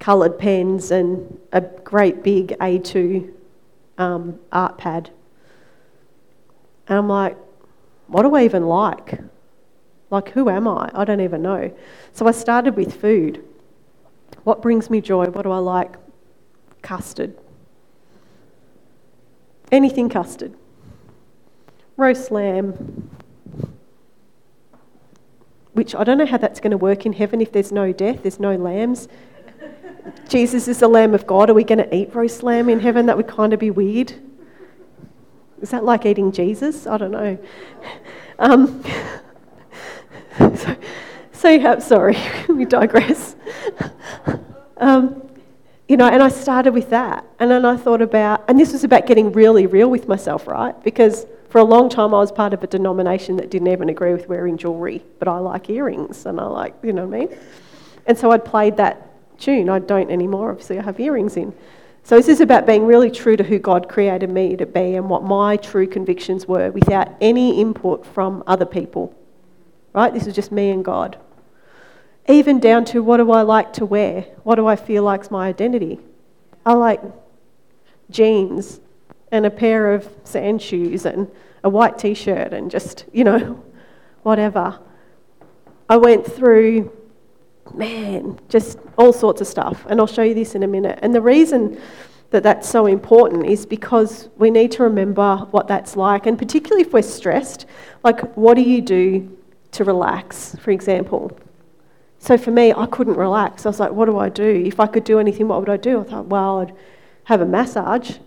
coloured 0.00 0.38
pens 0.38 0.90
and 0.90 1.38
a 1.52 1.60
great 1.60 2.22
big 2.22 2.56
A2 2.58 3.32
um, 3.98 4.38
art 4.50 4.78
pad. 4.78 5.10
And 6.88 6.98
I'm 6.98 7.08
like, 7.08 7.36
what 8.06 8.22
do 8.22 8.34
I 8.34 8.44
even 8.44 8.66
like? 8.66 9.20
Like, 10.10 10.30
who 10.30 10.48
am 10.48 10.66
I? 10.66 10.90
I 10.94 11.04
don't 11.04 11.20
even 11.20 11.42
know. 11.42 11.70
So 12.12 12.26
I 12.26 12.30
started 12.30 12.76
with 12.76 12.98
food. 13.00 13.44
What 14.44 14.62
brings 14.62 14.88
me 14.88 15.00
joy? 15.00 15.26
What 15.26 15.42
do 15.42 15.50
I 15.50 15.58
like? 15.58 15.96
Custard. 16.80 17.36
Anything 19.70 20.08
custard. 20.08 20.54
Roast 21.96 22.30
lamb. 22.30 23.10
Which 25.72 25.94
I 25.94 26.04
don't 26.04 26.18
know 26.18 26.26
how 26.26 26.38
that's 26.38 26.60
going 26.60 26.70
to 26.70 26.78
work 26.78 27.04
in 27.04 27.12
heaven 27.12 27.40
if 27.40 27.52
there's 27.52 27.70
no 27.70 27.92
death, 27.92 28.22
there's 28.22 28.40
no 28.40 28.56
lambs. 28.56 29.08
Jesus 30.28 30.66
is 30.68 30.78
the 30.78 30.88
Lamb 30.88 31.14
of 31.14 31.26
God. 31.26 31.50
Are 31.50 31.54
we 31.54 31.64
going 31.64 31.78
to 31.78 31.94
eat 31.94 32.14
roast 32.14 32.42
lamb 32.42 32.68
in 32.68 32.80
heaven? 32.80 33.06
That 33.06 33.16
would 33.16 33.28
kind 33.28 33.52
of 33.52 33.60
be 33.60 33.70
weird. 33.70 34.14
Is 35.60 35.70
that 35.70 35.84
like 35.84 36.06
eating 36.06 36.32
Jesus? 36.32 36.86
I 36.86 36.96
don't 36.96 37.10
know. 37.12 37.38
Um, 38.40 38.84
yeah, 41.48 41.78
sorry, 41.78 42.16
we 42.48 42.64
digress. 42.64 43.36
Um, 44.76 45.22
you 45.88 45.96
know, 45.96 46.06
and 46.06 46.22
I 46.22 46.28
started 46.28 46.72
with 46.74 46.90
that. 46.90 47.24
And 47.38 47.50
then 47.50 47.64
I 47.64 47.76
thought 47.76 48.02
about, 48.02 48.44
and 48.46 48.60
this 48.60 48.72
was 48.72 48.84
about 48.84 49.06
getting 49.06 49.32
really 49.32 49.66
real 49.66 49.90
with 49.90 50.06
myself, 50.06 50.46
right? 50.46 50.80
Because 50.84 51.26
for 51.48 51.58
a 51.58 51.64
long 51.64 51.88
time 51.88 52.14
I 52.14 52.18
was 52.18 52.30
part 52.30 52.52
of 52.52 52.62
a 52.62 52.66
denomination 52.66 53.36
that 53.36 53.50
didn't 53.50 53.68
even 53.68 53.88
agree 53.88 54.12
with 54.12 54.28
wearing 54.28 54.58
jewellery, 54.58 55.02
but 55.18 55.28
I 55.28 55.38
like 55.38 55.70
earrings 55.70 56.26
and 56.26 56.38
I 56.38 56.44
like, 56.44 56.74
you 56.82 56.92
know 56.92 57.06
what 57.06 57.16
I 57.16 57.20
mean? 57.20 57.38
And 58.06 58.18
so 58.18 58.30
I'd 58.30 58.44
played 58.44 58.76
that 58.76 59.38
tune. 59.38 59.70
I 59.70 59.78
don't 59.78 60.10
anymore, 60.10 60.50
obviously, 60.50 60.78
I 60.78 60.82
have 60.82 61.00
earrings 61.00 61.36
in. 61.36 61.54
So 62.02 62.16
this 62.16 62.28
is 62.28 62.40
about 62.40 62.66
being 62.66 62.86
really 62.86 63.10
true 63.10 63.36
to 63.36 63.44
who 63.44 63.58
God 63.58 63.88
created 63.88 64.30
me 64.30 64.56
to 64.56 64.66
be 64.66 64.94
and 64.94 65.08
what 65.08 65.22
my 65.22 65.56
true 65.56 65.86
convictions 65.86 66.46
were 66.46 66.70
without 66.70 67.08
any 67.20 67.60
input 67.60 68.04
from 68.06 68.42
other 68.46 68.64
people. 68.66 69.14
Right? 69.94 70.12
This 70.12 70.26
is 70.26 70.34
just 70.34 70.52
me 70.52 70.70
and 70.70 70.84
God. 70.84 71.18
Even 72.28 72.60
down 72.60 72.84
to 72.86 73.02
what 73.02 73.16
do 73.16 73.30
I 73.32 73.42
like 73.42 73.72
to 73.74 73.86
wear? 73.86 74.22
What 74.42 74.56
do 74.56 74.66
I 74.66 74.76
feel 74.76 75.02
like's 75.02 75.30
my 75.30 75.48
identity? 75.48 75.98
I 76.66 76.74
like 76.74 77.00
jeans 78.10 78.80
and 79.32 79.46
a 79.46 79.50
pair 79.50 79.94
of 79.94 80.08
sand 80.24 80.60
shoes 80.60 81.06
and 81.06 81.30
a 81.64 81.70
white 81.70 81.98
t 81.98 82.12
shirt 82.14 82.52
and 82.52 82.70
just, 82.70 83.06
you 83.12 83.24
know, 83.24 83.62
whatever. 84.22 84.78
I 85.88 85.96
went 85.96 86.26
through 86.26 86.92
man, 87.74 88.38
just 88.48 88.78
all 88.96 89.12
sorts 89.12 89.40
of 89.40 89.46
stuff. 89.46 89.86
And 89.88 90.00
I'll 90.00 90.06
show 90.06 90.22
you 90.22 90.34
this 90.34 90.54
in 90.54 90.62
a 90.62 90.66
minute. 90.66 90.98
And 91.02 91.14
the 91.14 91.20
reason 91.20 91.80
that 92.30 92.42
that's 92.42 92.68
so 92.68 92.86
important 92.86 93.46
is 93.46 93.64
because 93.64 94.28
we 94.36 94.50
need 94.50 94.70
to 94.72 94.82
remember 94.82 95.38
what 95.50 95.66
that's 95.66 95.96
like. 95.96 96.26
And 96.26 96.38
particularly 96.38 96.82
if 96.82 96.92
we're 96.92 97.02
stressed, 97.02 97.66
like 98.04 98.36
what 98.36 98.54
do 98.54 98.62
you 98.62 98.82
do 98.82 99.36
to 99.72 99.84
relax, 99.84 100.56
for 100.56 100.70
example? 100.70 101.38
So 102.28 102.36
for 102.36 102.50
me, 102.50 102.74
I 102.74 102.84
couldn't 102.84 103.16
relax. 103.16 103.64
I 103.64 103.70
was 103.70 103.80
like, 103.80 103.92
what 103.92 104.04
do 104.04 104.18
I 104.18 104.28
do? 104.28 104.62
If 104.66 104.80
I 104.80 104.86
could 104.86 105.04
do 105.04 105.18
anything, 105.18 105.48
what 105.48 105.60
would 105.60 105.70
I 105.70 105.78
do? 105.78 106.00
I 106.00 106.04
thought, 106.04 106.26
well, 106.26 106.58
I'd 106.58 106.74
have 107.24 107.40
a 107.40 107.46
massage. 107.46 108.18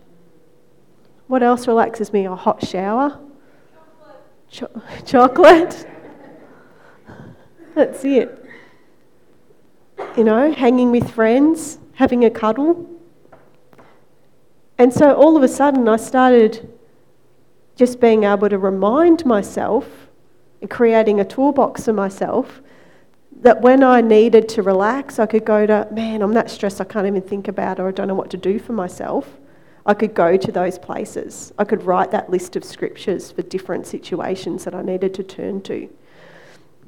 What 1.27 1.43
else 1.43 1.67
relaxes 1.67 2.11
me? 2.11 2.25
A 2.25 2.33
hot 2.33 2.65
shower? 2.65 3.19
Chocolate. 4.49 4.81
Cho- 4.81 4.81
chocolate. 5.05 5.87
That's 7.75 8.03
it 8.03 8.43
you 10.17 10.23
know, 10.23 10.51
hanging 10.51 10.89
with 10.89 11.11
friends, 11.11 11.77
having 11.93 12.25
a 12.25 12.29
cuddle. 12.31 12.89
And 14.79 14.91
so 14.91 15.13
all 15.13 15.37
of 15.37 15.43
a 15.43 15.47
sudden, 15.47 15.87
I 15.87 15.97
started 15.97 16.73
just 17.75 17.99
being 17.99 18.23
able 18.23 18.49
to 18.49 18.57
remind 18.57 19.27
myself 19.27 19.85
and 20.59 20.71
creating 20.71 21.19
a 21.19 21.23
toolbox 21.23 21.85
for 21.85 21.93
myself 21.93 22.61
that 23.41 23.61
when 23.61 23.83
I 23.83 24.01
needed 24.01 24.47
to 24.49 24.61
relax, 24.61 25.19
I 25.19 25.25
could 25.25 25.45
go 25.45 25.65
to, 25.65 25.87
man, 25.91 26.21
I'm 26.21 26.33
that 26.33 26.49
stressed, 26.49 26.79
I 26.79 26.83
can't 26.83 27.07
even 27.07 27.21
think 27.21 27.47
about 27.47 27.79
or 27.79 27.87
I 27.87 27.91
don't 27.91 28.07
know 28.07 28.15
what 28.15 28.29
to 28.31 28.37
do 28.37 28.59
for 28.59 28.73
myself. 28.73 29.37
I 29.85 29.95
could 29.95 30.13
go 30.13 30.37
to 30.37 30.51
those 30.51 30.77
places. 30.77 31.51
I 31.57 31.63
could 31.63 31.83
write 31.83 32.11
that 32.11 32.29
list 32.29 32.55
of 32.55 32.63
scriptures 32.63 33.31
for 33.31 33.41
different 33.41 33.87
situations 33.87 34.63
that 34.65 34.75
I 34.75 34.83
needed 34.83 35.15
to 35.15 35.23
turn 35.23 35.61
to. 35.63 35.89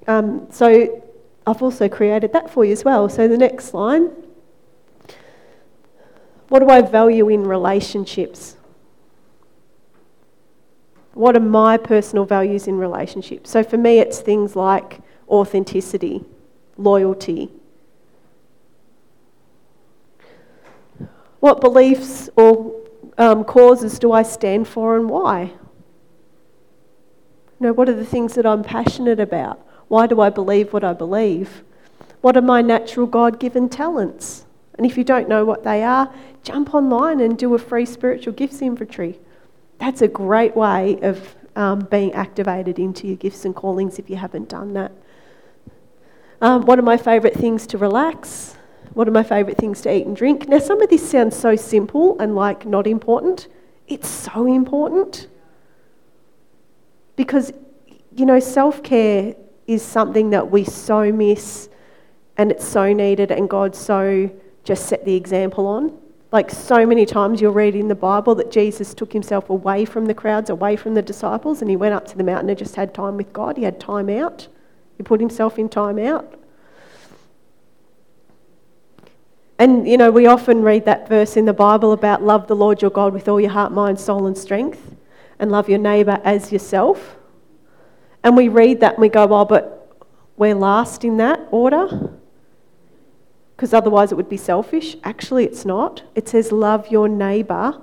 Um, 0.05 0.47
so 0.51 1.03
I've 1.47 1.61
also 1.61 1.89
created 1.89 2.33
that 2.33 2.51
for 2.51 2.63
you 2.63 2.71
as 2.71 2.85
well. 2.85 3.09
So 3.09 3.27
the 3.27 3.37
next 3.37 3.73
line. 3.73 4.11
What 6.49 6.59
do 6.59 6.69
I 6.69 6.81
value 6.81 7.29
in 7.29 7.45
relationships? 7.45 8.57
What 11.15 11.35
are 11.35 11.39
my 11.39 11.77
personal 11.77 12.25
values 12.25 12.67
in 12.67 12.77
relationships? 12.77 13.49
So 13.49 13.63
for 13.63 13.77
me, 13.77 13.97
it's 13.99 14.19
things 14.19 14.55
like 14.55 14.99
authenticity, 15.27 16.23
loyalty. 16.77 17.51
What 21.39 21.61
beliefs 21.61 22.29
or 22.35 22.81
um, 23.17 23.43
causes 23.43 23.99
do 23.99 24.11
I 24.11 24.23
stand 24.23 24.67
for 24.67 24.95
and 24.95 25.09
why? 25.09 25.53
You 27.59 27.67
know, 27.67 27.73
what 27.73 27.89
are 27.89 27.93
the 27.93 28.05
things 28.05 28.33
that 28.35 28.45
I'm 28.45 28.63
passionate 28.63 29.19
about? 29.19 29.65
Why 29.87 30.07
do 30.07 30.21
I 30.21 30.29
believe 30.29 30.73
what 30.73 30.83
I 30.83 30.93
believe? 30.93 31.63
What 32.21 32.37
are 32.37 32.41
my 32.41 32.61
natural 32.61 33.05
God 33.05 33.39
given 33.39 33.69
talents? 33.69 34.45
And 34.75 34.85
if 34.85 34.97
you 34.97 35.03
don't 35.03 35.27
know 35.27 35.45
what 35.45 35.63
they 35.63 35.83
are, 35.83 36.11
jump 36.43 36.73
online 36.73 37.19
and 37.19 37.37
do 37.37 37.53
a 37.53 37.59
free 37.59 37.85
spiritual 37.85 38.33
gifts 38.33 38.61
inventory. 38.61 39.19
That's 39.77 40.01
a 40.01 40.07
great 40.07 40.55
way 40.55 40.97
of 41.01 41.35
um, 41.55 41.81
being 41.91 42.13
activated 42.13 42.79
into 42.79 43.07
your 43.07 43.17
gifts 43.17 43.45
and 43.45 43.55
callings 43.55 43.99
if 43.99 44.09
you 44.09 44.15
haven't 44.15 44.49
done 44.49 44.73
that. 44.73 44.91
Um, 46.43 46.69
are 46.69 46.81
my 46.81 46.97
favourite 46.97 47.35
things 47.37 47.65
to 47.67 47.77
relax? 47.77 48.57
What 48.95 49.07
are 49.07 49.11
my 49.11 49.23
favourite 49.23 49.57
things 49.57 49.79
to 49.83 49.95
eat 49.95 50.05
and 50.05 50.13
drink? 50.13 50.49
Now, 50.49 50.59
some 50.59 50.81
of 50.81 50.89
this 50.89 51.09
sounds 51.09 51.37
so 51.37 51.55
simple 51.55 52.19
and 52.19 52.35
like 52.35 52.65
not 52.65 52.85
important. 52.85 53.47
It's 53.87 54.09
so 54.09 54.45
important. 54.45 55.29
Because, 57.15 57.53
you 58.13 58.25
know, 58.25 58.41
self 58.41 58.83
care 58.83 59.35
is 59.67 59.81
something 59.81 60.31
that 60.31 60.51
we 60.51 60.65
so 60.65 61.13
miss 61.13 61.69
and 62.35 62.51
it's 62.51 62.67
so 62.67 62.91
needed, 62.91 63.31
and 63.31 63.49
God 63.49 63.73
so 63.73 64.29
just 64.65 64.87
set 64.87 65.05
the 65.05 65.15
example 65.15 65.65
on. 65.65 65.97
Like 66.33 66.49
so 66.49 66.85
many 66.85 67.05
times 67.05 67.39
you'll 67.39 67.53
read 67.53 67.73
in 67.73 67.87
the 67.87 67.95
Bible 67.95 68.35
that 68.35 68.51
Jesus 68.51 68.93
took 68.93 69.13
himself 69.13 69.49
away 69.49 69.85
from 69.85 70.07
the 70.07 70.13
crowds, 70.13 70.49
away 70.49 70.75
from 70.75 70.93
the 70.93 71.01
disciples, 71.01 71.61
and 71.61 71.69
he 71.69 71.77
went 71.77 71.93
up 71.93 72.05
to 72.07 72.17
the 72.17 72.23
mountain 72.25 72.49
and 72.49 72.59
just 72.59 72.75
had 72.75 72.93
time 72.93 73.15
with 73.15 73.31
God. 73.31 73.55
He 73.55 73.63
had 73.63 73.79
time 73.79 74.09
out. 74.09 74.49
He 74.97 75.03
put 75.03 75.19
himself 75.19 75.57
in 75.57 75.69
time 75.69 75.99
out. 75.99 76.39
And, 79.59 79.87
you 79.87 79.97
know, 79.97 80.11
we 80.11 80.25
often 80.25 80.61
read 80.61 80.85
that 80.85 81.07
verse 81.07 81.37
in 81.37 81.45
the 81.45 81.53
Bible 81.53 81.91
about 81.93 82.23
love 82.23 82.47
the 82.47 82.55
Lord 82.55 82.81
your 82.81 82.91
God 82.91 83.13
with 83.13 83.27
all 83.27 83.39
your 83.39 83.51
heart, 83.51 83.71
mind, 83.71 83.99
soul, 83.99 84.27
and 84.27 84.37
strength, 84.37 84.95
and 85.39 85.51
love 85.51 85.69
your 85.69 85.79
neighbour 85.79 86.19
as 86.23 86.51
yourself. 86.51 87.17
And 88.23 88.35
we 88.35 88.47
read 88.47 88.79
that 88.79 88.93
and 88.93 89.01
we 89.01 89.09
go, 89.09 89.25
well, 89.25 89.45
but 89.45 89.95
we're 90.37 90.55
last 90.55 91.03
in 91.03 91.17
that 91.17 91.39
order 91.51 92.19
because 93.55 93.73
otherwise 93.73 94.11
it 94.11 94.15
would 94.15 94.29
be 94.29 94.37
selfish. 94.37 94.95
Actually, 95.03 95.45
it's 95.45 95.65
not. 95.65 96.03
It 96.15 96.27
says, 96.27 96.51
love 96.51 96.89
your 96.89 97.07
neighbour 97.07 97.79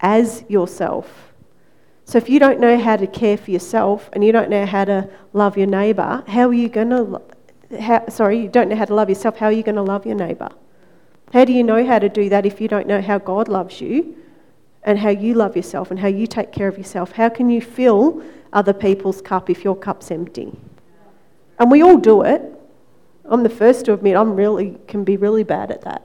as 0.00 0.44
yourself. 0.48 1.31
So 2.04 2.18
if 2.18 2.28
you 2.28 2.38
don't 2.38 2.60
know 2.60 2.78
how 2.78 2.96
to 2.96 3.06
care 3.06 3.36
for 3.36 3.50
yourself 3.50 4.10
and 4.12 4.24
you 4.24 4.32
don't 4.32 4.50
know 4.50 4.66
how 4.66 4.84
to 4.84 5.08
love 5.32 5.56
your 5.56 5.66
neighbour, 5.66 6.24
how 6.26 6.48
are 6.48 6.54
you 6.54 6.68
going 6.68 6.90
to, 6.90 7.20
sorry, 8.10 8.40
you 8.40 8.48
don't 8.48 8.68
know 8.68 8.76
how 8.76 8.84
to 8.84 8.94
love 8.94 9.08
yourself, 9.08 9.36
how 9.36 9.46
are 9.46 9.52
you 9.52 9.62
going 9.62 9.76
to 9.76 9.82
love 9.82 10.04
your 10.04 10.16
neighbour? 10.16 10.50
How 11.32 11.44
do 11.44 11.52
you 11.52 11.62
know 11.62 11.86
how 11.86 11.98
to 11.98 12.08
do 12.08 12.28
that 12.28 12.44
if 12.44 12.60
you 12.60 12.68
don't 12.68 12.86
know 12.86 13.00
how 13.00 13.18
God 13.18 13.48
loves 13.48 13.80
you 13.80 14.16
and 14.82 14.98
how 14.98 15.10
you 15.10 15.34
love 15.34 15.56
yourself 15.56 15.90
and 15.90 16.00
how 16.00 16.08
you 16.08 16.26
take 16.26 16.52
care 16.52 16.68
of 16.68 16.76
yourself? 16.76 17.12
How 17.12 17.28
can 17.28 17.48
you 17.48 17.62
fill 17.62 18.22
other 18.52 18.72
people's 18.72 19.20
cup 19.22 19.48
if 19.48 19.64
your 19.64 19.76
cup's 19.76 20.10
empty. 20.10 20.52
And 21.58 21.70
we 21.70 21.82
all 21.82 21.96
do 21.96 22.22
it. 22.22 22.42
I'm 23.24 23.42
the 23.42 23.48
first 23.48 23.86
to 23.86 23.94
admit 23.94 24.16
I'm 24.16 24.34
really 24.34 24.78
can 24.88 25.04
be 25.04 25.16
really 25.16 25.44
bad 25.44 25.70
at 25.70 25.82
that. 25.82 26.02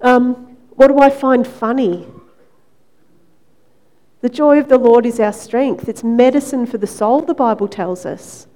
Um, 0.00 0.56
what 0.70 0.88
do 0.88 0.98
I 0.98 1.10
find 1.10 1.46
funny? 1.46 2.06
The 4.24 4.30
joy 4.30 4.58
of 4.58 4.70
the 4.70 4.78
Lord 4.78 5.04
is 5.04 5.20
our 5.20 5.34
strength. 5.34 5.86
It's 5.86 6.02
medicine 6.02 6.64
for 6.64 6.78
the 6.78 6.86
soul, 6.86 7.20
the 7.20 7.34
Bible 7.34 7.68
tells 7.68 8.06
us. 8.06 8.46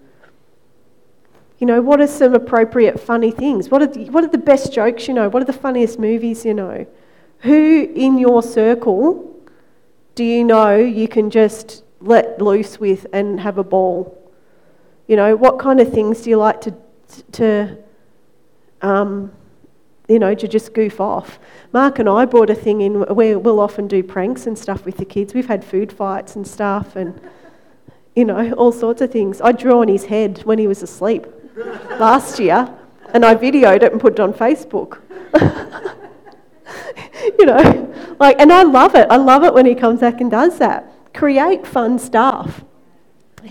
You 1.59 1.66
know, 1.66 1.83
what 1.83 2.01
are 2.01 2.07
some 2.07 2.33
appropriate 2.33 2.99
funny 2.99 3.31
things? 3.31 3.69
What 3.69 3.83
are, 3.83 3.87
the, 3.87 4.07
what 4.09 4.25
are 4.25 4.29
the 4.29 4.39
best 4.39 4.73
jokes 4.73 5.07
you 5.07 5.12
know? 5.12 5.29
What 5.29 5.43
are 5.43 5.45
the 5.45 5.53
funniest 5.53 5.99
movies 5.99 6.47
you 6.47 6.55
know? 6.55 6.87
Who 7.41 7.93
in 7.95 8.16
your 8.16 8.43
circle 8.43 9.39
do 10.14 10.25
you 10.25 10.43
know 10.43 10.75
you 10.75 11.07
can 11.07 11.29
just 11.29 11.85
let 12.01 12.41
loose 12.41 12.81
with 12.81 13.07
and 13.12 13.39
have 13.39 13.59
a 13.59 13.62
ball? 13.62 14.19
You 15.07 15.16
know, 15.16 15.37
what 15.37 15.59
kind 15.59 15.81
of 15.81 15.93
things 15.93 16.23
do 16.23 16.31
you 16.31 16.39
like 16.39 16.62
to, 16.62 16.75
to 17.33 17.77
um, 18.81 19.33
you 20.09 20.19
know, 20.19 20.35
to 20.35 20.49
just 20.49 20.75
goof 20.75 21.01
off? 21.01 21.39
Mark 21.73 21.99
and 21.99 22.09
I 22.09 22.25
brought 22.25 22.51
a 22.51 22.55
thing 22.55 22.81
in 22.81 23.01
where 23.01 23.39
we'll 23.39 23.61
often 23.61 23.87
do 23.87 24.03
pranks 24.03 24.47
and 24.47 24.59
stuff 24.59 24.85
with 24.85 24.97
the 24.97 25.05
kids. 25.05 25.35
We've 25.35 25.47
had 25.47 25.65
food 25.65 25.93
fights 25.93 26.35
and 26.35 26.47
stuff 26.47 26.97
and, 26.97 27.21
you 28.17 28.25
know, 28.25 28.53
all 28.55 28.73
sorts 28.73 29.03
of 29.03 29.13
things. 29.13 29.41
I 29.41 29.53
drew 29.53 29.81
on 29.81 29.89
his 29.89 30.07
head 30.07 30.43
when 30.45 30.59
he 30.59 30.67
was 30.67 30.83
asleep 30.83 31.27
last 31.99 32.41
year, 32.41 32.75
and 33.13 33.25
I 33.25 33.35
videoed 33.35 33.83
it 33.83 33.93
and 33.93 34.01
put 34.01 34.15
it 34.15 34.21
on 34.21 34.33
Facebook. 34.33 35.01
you 37.39 37.47
know, 37.47 37.95
like, 38.19 38.39
and 38.39 38.53
I 38.53 38.63
love 38.63 38.95
it. 38.95 39.07
I 39.11 39.17
love 39.17 39.45
it 39.45 39.55
when 39.55 39.67
he 39.67 39.75
comes 39.75 40.01
back 40.01 40.21
and 40.21 40.31
does 40.31 40.59
that. 40.59 40.93
Create 41.15 41.67
fun 41.67 41.99
stuff. 41.99 42.65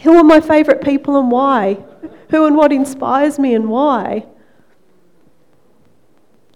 Who 0.03 0.16
are 0.16 0.24
my 0.24 0.39
favourite 0.39 0.82
people 0.82 1.20
and 1.20 1.32
why? 1.32 1.84
Who 2.30 2.45
and 2.45 2.55
what 2.55 2.72
inspires 2.72 3.39
me 3.39 3.53
and 3.53 3.70
why? 3.70 4.26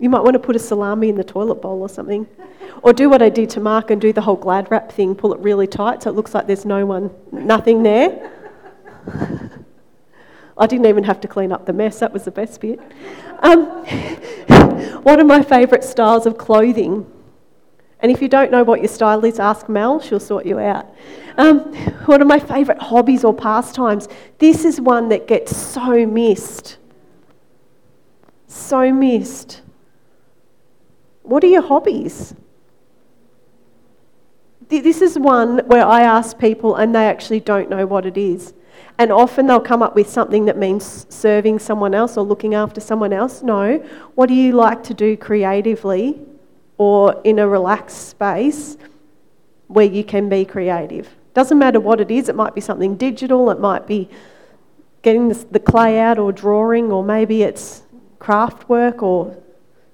You 0.02 0.10
might 0.10 0.24
want 0.24 0.34
to 0.34 0.40
put 0.40 0.56
a 0.56 0.60
salami 0.60 1.10
in 1.10 1.16
the 1.16 1.24
toilet 1.24 1.62
bowl 1.62 1.80
or 1.80 1.88
something. 1.88 2.28
Or 2.82 2.92
do 2.92 3.08
what 3.08 3.22
I 3.22 3.30
did 3.30 3.52
to 3.52 3.60
Mark 3.60 3.92
and 3.92 4.02
do 4.02 4.12
the 4.12 4.22
whole 4.22 4.36
glad 4.36 4.72
wrap 4.72 4.92
thing, 4.92 5.14
pull 5.14 5.32
it 5.32 5.40
really 5.42 5.68
tight 5.68 6.02
so 6.02 6.10
it 6.10 6.16
looks 6.16 6.34
like 6.34 6.48
there's 6.48 6.66
no 6.66 6.88
one, 6.88 7.12
nothing 7.32 7.84
there. 7.84 8.32
I 10.58 10.66
didn't 10.66 10.88
even 10.88 11.04
have 11.04 11.22
to 11.22 11.28
clean 11.28 11.52
up 11.52 11.68
the 11.68 11.74
mess, 11.74 12.00
that 12.00 12.12
was 12.12 12.26
the 12.26 12.32
best 12.32 12.60
bit. 12.62 12.80
Um, 13.40 13.66
one 15.04 15.20
of 15.20 15.28
my 15.28 15.44
favourite 15.44 15.84
styles 15.84 16.26
of 16.26 16.36
clothing, 16.36 17.06
and 18.00 18.12
if 18.12 18.24
you 18.24 18.28
don't 18.28 18.50
know 18.50 18.64
what 18.64 18.80
your 18.80 18.90
style 18.90 19.24
is, 19.24 19.40
ask 19.40 19.70
Mel, 19.70 20.00
she'll 20.00 20.20
sort 20.20 20.48
you 20.48 20.58
out. 20.58 20.92
Um, 21.38 21.60
one 22.06 22.24
of 22.24 22.28
my 22.28 22.40
favourite 22.40 22.82
hobbies 22.82 23.24
or 23.24 23.36
pastimes, 23.36 24.08
this 24.40 24.66
is 24.66 24.82
one 24.82 25.10
that 25.10 25.28
gets 25.28 25.56
so 25.56 26.08
missed. 26.08 26.78
So 28.48 28.92
missed. 28.92 29.62
What 31.32 31.46
are 31.46 31.48
your 31.48 31.62
hobbies? 31.62 32.36
This 34.68 35.02
is 35.02 35.18
one 35.18 35.60
where 35.60 35.86
I 35.86 36.02
ask 36.02 36.38
people 36.38 36.76
and 36.76 36.94
they 36.94 37.06
actually 37.06 37.40
don't 37.40 37.70
know 37.70 37.86
what 37.86 38.06
it 38.06 38.18
is. 38.18 38.54
And 38.98 39.14
often 39.14 39.48
they'll 39.48 39.62
come 39.62 39.82
up 39.82 39.96
with 39.96 40.10
something 40.10 40.44
that 40.44 40.58
means 40.58 41.06
serving 41.08 41.60
someone 41.60 41.96
else 41.96 42.18
or 42.18 42.26
looking 42.26 42.54
after 42.54 42.82
someone 42.82 43.14
else. 43.14 43.44
No. 43.44 43.78
What 44.16 44.28
do 44.28 44.34
you 44.34 44.52
like 44.52 44.84
to 44.84 44.94
do 44.94 45.16
creatively 45.16 46.20
or 46.78 47.22
in 47.24 47.40
a 47.40 47.48
relaxed 47.48 48.10
space 48.10 48.76
where 49.68 49.86
you 49.86 50.04
can 50.04 50.28
be 50.28 50.44
creative? 50.44 51.08
Doesn't 51.34 51.58
matter 51.58 51.80
what 51.80 52.02
it 52.02 52.12
is, 52.12 52.28
it 52.28 52.36
might 52.36 52.56
be 52.56 52.60
something 52.60 52.98
digital, 52.98 53.50
it 53.52 53.60
might 53.62 53.88
be 53.88 54.10
getting 55.02 55.30
the 55.30 55.62
clay 55.62 55.98
out 55.98 56.20
or 56.20 56.34
drawing, 56.34 56.92
or 56.92 57.06
maybe 57.06 57.44
it's 57.44 57.84
craft 58.20 58.68
work 58.68 59.02
or 59.02 59.42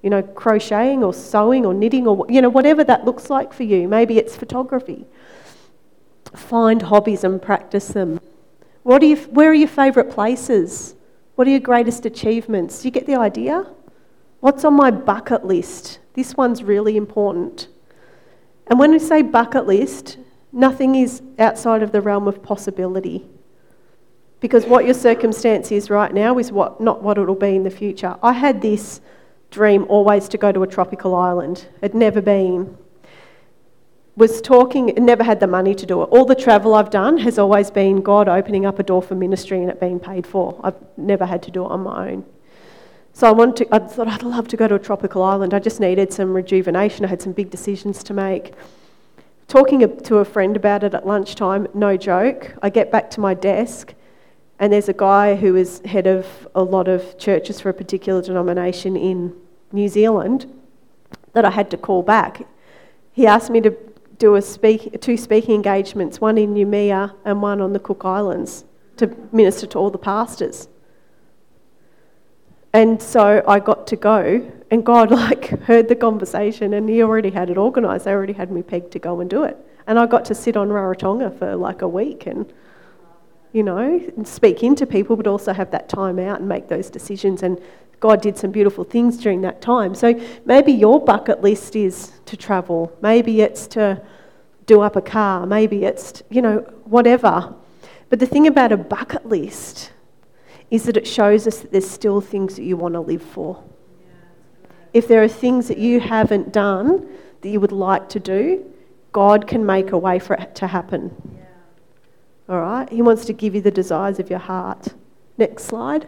you 0.07 0.11
know 0.15 0.23
crocheting 0.41 1.03
or 1.03 1.13
sewing 1.13 1.65
or 1.65 1.73
knitting 1.73 2.07
or 2.07 2.25
you 2.29 2.41
know 2.41 2.53
whatever 2.57 2.83
that 2.83 3.05
looks 3.05 3.29
like 3.29 3.51
for 3.51 3.63
you 3.63 3.87
maybe 3.87 4.17
it's 4.17 4.35
photography 4.43 5.05
find 6.35 6.81
hobbies 6.83 7.23
and 7.23 7.41
practice 7.41 7.89
them 7.89 8.19
what 8.87 9.03
are 9.03 9.07
you, 9.07 9.17
where 9.17 9.49
are 9.49 9.53
your 9.53 9.67
favourite 9.67 10.09
places? 10.09 10.95
What 11.35 11.45
are 11.45 11.51
your 11.51 11.59
greatest 11.59 12.05
achievements? 12.05 12.81
Do 12.81 12.87
you 12.87 12.91
get 12.91 13.05
the 13.05 13.17
idea? 13.17 13.67
What's 14.39 14.63
on 14.63 14.75
my 14.75 14.91
bucket 14.91 15.43
list? 15.43 15.99
This 16.13 16.37
one's 16.37 16.63
really 16.63 16.95
important. 16.95 17.67
And 18.67 18.79
when 18.79 18.91
we 18.91 18.99
say 18.99 19.23
bucket 19.23 19.67
list, 19.67 20.19
nothing 20.53 20.95
is 20.95 21.21
outside 21.37 21.83
of 21.83 21.91
the 21.91 21.99
realm 21.99 22.29
of 22.29 22.41
possibility. 22.41 23.25
Because 24.39 24.65
what 24.65 24.85
your 24.85 24.93
circumstance 24.93 25.69
is 25.69 25.89
right 25.89 26.13
now 26.13 26.37
is 26.39 26.53
what, 26.53 26.79
not 26.79 27.03
what 27.03 27.17
it'll 27.17 27.35
be 27.35 27.57
in 27.57 27.63
the 27.63 27.69
future. 27.69 28.15
I 28.23 28.31
had 28.31 28.61
this 28.61 29.01
dream 29.51 29.85
always 29.89 30.27
to 30.29 30.37
go 30.37 30.51
to 30.51 30.63
a 30.63 30.67
tropical 30.67 31.15
island. 31.15 31.67
Had 31.81 31.93
never 31.93 32.21
been 32.21 32.77
was 34.17 34.41
talking, 34.41 34.87
never 34.97 35.23
had 35.23 35.39
the 35.39 35.47
money 35.47 35.75
to 35.75 35.85
do 35.85 36.01
it. 36.01 36.05
All 36.05 36.25
the 36.25 36.35
travel 36.35 36.73
I've 36.73 36.89
done 36.89 37.19
has 37.19 37.37
always 37.37 37.69
been 37.69 38.01
God 38.01 38.27
opening 38.27 38.65
up 38.65 38.79
a 38.79 38.83
door 38.83 39.03
for 39.03 39.13
ministry 39.13 39.61
and 39.61 39.69
it 39.69 39.79
being 39.79 39.99
paid 39.99 40.25
for. 40.25 40.59
I've 40.63 40.75
never 40.97 41.23
had 41.23 41.43
to 41.43 41.51
do 41.51 41.63
it 41.63 41.69
on 41.69 41.81
my 41.81 42.09
own. 42.09 42.25
So 43.13 43.27
I 43.27 43.31
wanted 43.31 43.67
to, 43.67 43.75
I 43.75 43.79
thought 43.79 44.07
I'd 44.07 44.23
love 44.23 44.47
to 44.47 44.57
go 44.57 44.67
to 44.67 44.73
a 44.73 44.79
tropical 44.79 45.21
island. 45.21 45.53
I 45.53 45.59
just 45.59 45.79
needed 45.79 46.11
some 46.11 46.33
rejuvenation. 46.33 47.05
I 47.05 47.09
had 47.09 47.21
some 47.21 47.31
big 47.31 47.51
decisions 47.51 48.03
to 48.05 48.13
make. 48.15 48.53
Talking 49.47 49.97
to 50.01 50.17
a 50.17 50.25
friend 50.25 50.55
about 50.55 50.83
it 50.83 50.95
at 50.95 51.05
lunchtime, 51.05 51.67
no 51.75 51.95
joke. 51.95 52.55
I 52.63 52.71
get 52.71 52.91
back 52.91 53.11
to 53.11 53.19
my 53.19 53.35
desk 53.35 53.93
and 54.59 54.73
there's 54.73 54.89
a 54.89 54.93
guy 54.93 55.35
who 55.35 55.55
is 55.55 55.81
head 55.85 56.07
of 56.07 56.47
a 56.55 56.63
lot 56.63 56.87
of 56.87 57.17
churches 57.17 57.59
for 57.59 57.69
a 57.69 57.73
particular 57.73 58.21
denomination 58.21 58.95
in 58.95 59.33
New 59.71 59.87
Zealand 59.87 60.51
that 61.33 61.45
I 61.45 61.51
had 61.51 61.69
to 61.71 61.77
call 61.77 62.01
back. 62.01 62.47
He 63.11 63.27
asked 63.27 63.49
me 63.49 63.61
to 63.61 63.75
do 64.17 64.35
a 64.35 64.41
speak, 64.41 64.99
two 65.01 65.17
speaking 65.17 65.55
engagements, 65.55 66.19
one 66.19 66.37
in 66.37 66.55
Noumea 66.55 67.13
and 67.23 67.41
one 67.41 67.61
on 67.61 67.73
the 67.73 67.79
Cook 67.79 68.03
Islands, 68.03 68.65
to 68.97 69.15
minister 69.31 69.67
to 69.67 69.77
all 69.77 69.91
the 69.91 69.99
pastors. 69.99 70.67
And 72.73 73.01
so 73.01 73.43
I 73.47 73.59
got 73.59 73.87
to 73.87 73.95
go, 73.95 74.51
and 74.71 74.85
God 74.85 75.11
like 75.23 75.49
heard 75.63 75.87
the 75.87 75.95
conversation, 75.95 76.73
and 76.73 76.89
He 76.89 77.03
already 77.03 77.29
had 77.29 77.51
it 77.51 77.57
organised. 77.57 78.05
They 78.05 78.11
already 78.11 78.33
had 78.33 78.51
me 78.51 78.63
pegged 78.63 78.91
to 78.93 78.99
go 78.99 79.19
and 79.19 79.29
do 79.29 79.43
it, 79.43 79.57
and 79.85 79.99
I 79.99 80.07
got 80.07 80.25
to 80.25 80.35
sit 80.35 80.57
on 80.57 80.69
Rarotonga 80.69 81.37
for 81.37 81.55
like 81.55 81.83
a 81.83 81.87
week 81.87 82.25
and 82.25 82.51
you 83.53 83.63
know, 83.63 83.77
and 84.15 84.27
speak 84.27 84.63
into 84.63 84.85
people, 84.85 85.15
but 85.15 85.27
also 85.27 85.53
have 85.53 85.71
that 85.71 85.89
time 85.89 86.19
out 86.19 86.39
and 86.39 86.47
make 86.47 86.67
those 86.67 86.89
decisions. 86.89 87.43
And 87.43 87.61
God 87.99 88.21
did 88.21 88.37
some 88.37 88.51
beautiful 88.51 88.83
things 88.83 89.17
during 89.17 89.41
that 89.41 89.61
time. 89.61 89.95
So 89.95 90.19
maybe 90.45 90.71
your 90.71 91.03
bucket 91.03 91.41
list 91.41 91.75
is 91.75 92.11
to 92.25 92.37
travel. 92.37 92.95
Maybe 93.01 93.41
it's 93.41 93.67
to 93.67 94.01
do 94.65 94.81
up 94.81 94.95
a 94.95 95.01
car. 95.01 95.45
Maybe 95.45 95.85
it's, 95.85 96.21
you 96.29 96.41
know, 96.41 96.59
whatever. 96.85 97.55
But 98.09 98.19
the 98.19 98.27
thing 98.27 98.47
about 98.47 98.71
a 98.71 98.77
bucket 98.77 99.25
list 99.25 99.91
is 100.69 100.83
that 100.83 100.97
it 100.97 101.07
shows 101.07 101.47
us 101.47 101.61
that 101.61 101.71
there's 101.71 101.89
still 101.89 102.21
things 102.21 102.55
that 102.57 102.63
you 102.63 102.77
want 102.77 102.93
to 102.93 102.99
live 102.99 103.21
for. 103.21 103.63
If 104.93 105.07
there 105.07 105.23
are 105.23 105.27
things 105.27 105.67
that 105.69 105.77
you 105.77 105.99
haven't 105.99 106.51
done 106.51 107.07
that 107.41 107.49
you 107.49 107.59
would 107.59 107.71
like 107.71 108.09
to 108.09 108.19
do, 108.19 108.65
God 109.11 109.47
can 109.47 109.65
make 109.65 109.91
a 109.91 109.97
way 109.97 110.19
for 110.19 110.35
it 110.35 110.55
to 110.55 110.67
happen. 110.67 111.36
All 112.49 112.59
right? 112.59 112.89
He 112.89 113.01
wants 113.01 113.25
to 113.25 113.33
give 113.33 113.55
you 113.55 113.61
the 113.61 113.71
desires 113.71 114.19
of 114.19 114.29
your 114.29 114.39
heart. 114.39 114.93
Next 115.37 115.65
slide. 115.65 116.07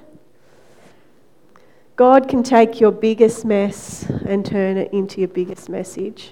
God 1.96 2.30
can 2.30 2.44
take 2.44 2.80
your 2.80 2.92
biggest 2.92 3.44
mess 3.44 4.10
and 4.26 4.46
turn 4.46 4.78
it 4.78 4.94
into 4.94 5.20
your 5.20 5.28
biggest 5.28 5.68
message. 5.68 6.32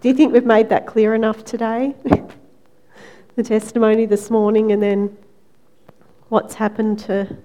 Do 0.00 0.08
you 0.08 0.14
think 0.14 0.32
we've 0.32 0.46
made 0.46 0.70
that 0.70 0.86
clear 0.86 1.14
enough 1.14 1.44
today? 1.44 1.94
the 3.36 3.42
testimony 3.42 4.06
this 4.06 4.30
morning 4.30 4.72
and 4.72 4.82
then 4.82 5.16
what's 6.28 6.54
happened 6.54 6.98
to 6.98 7.36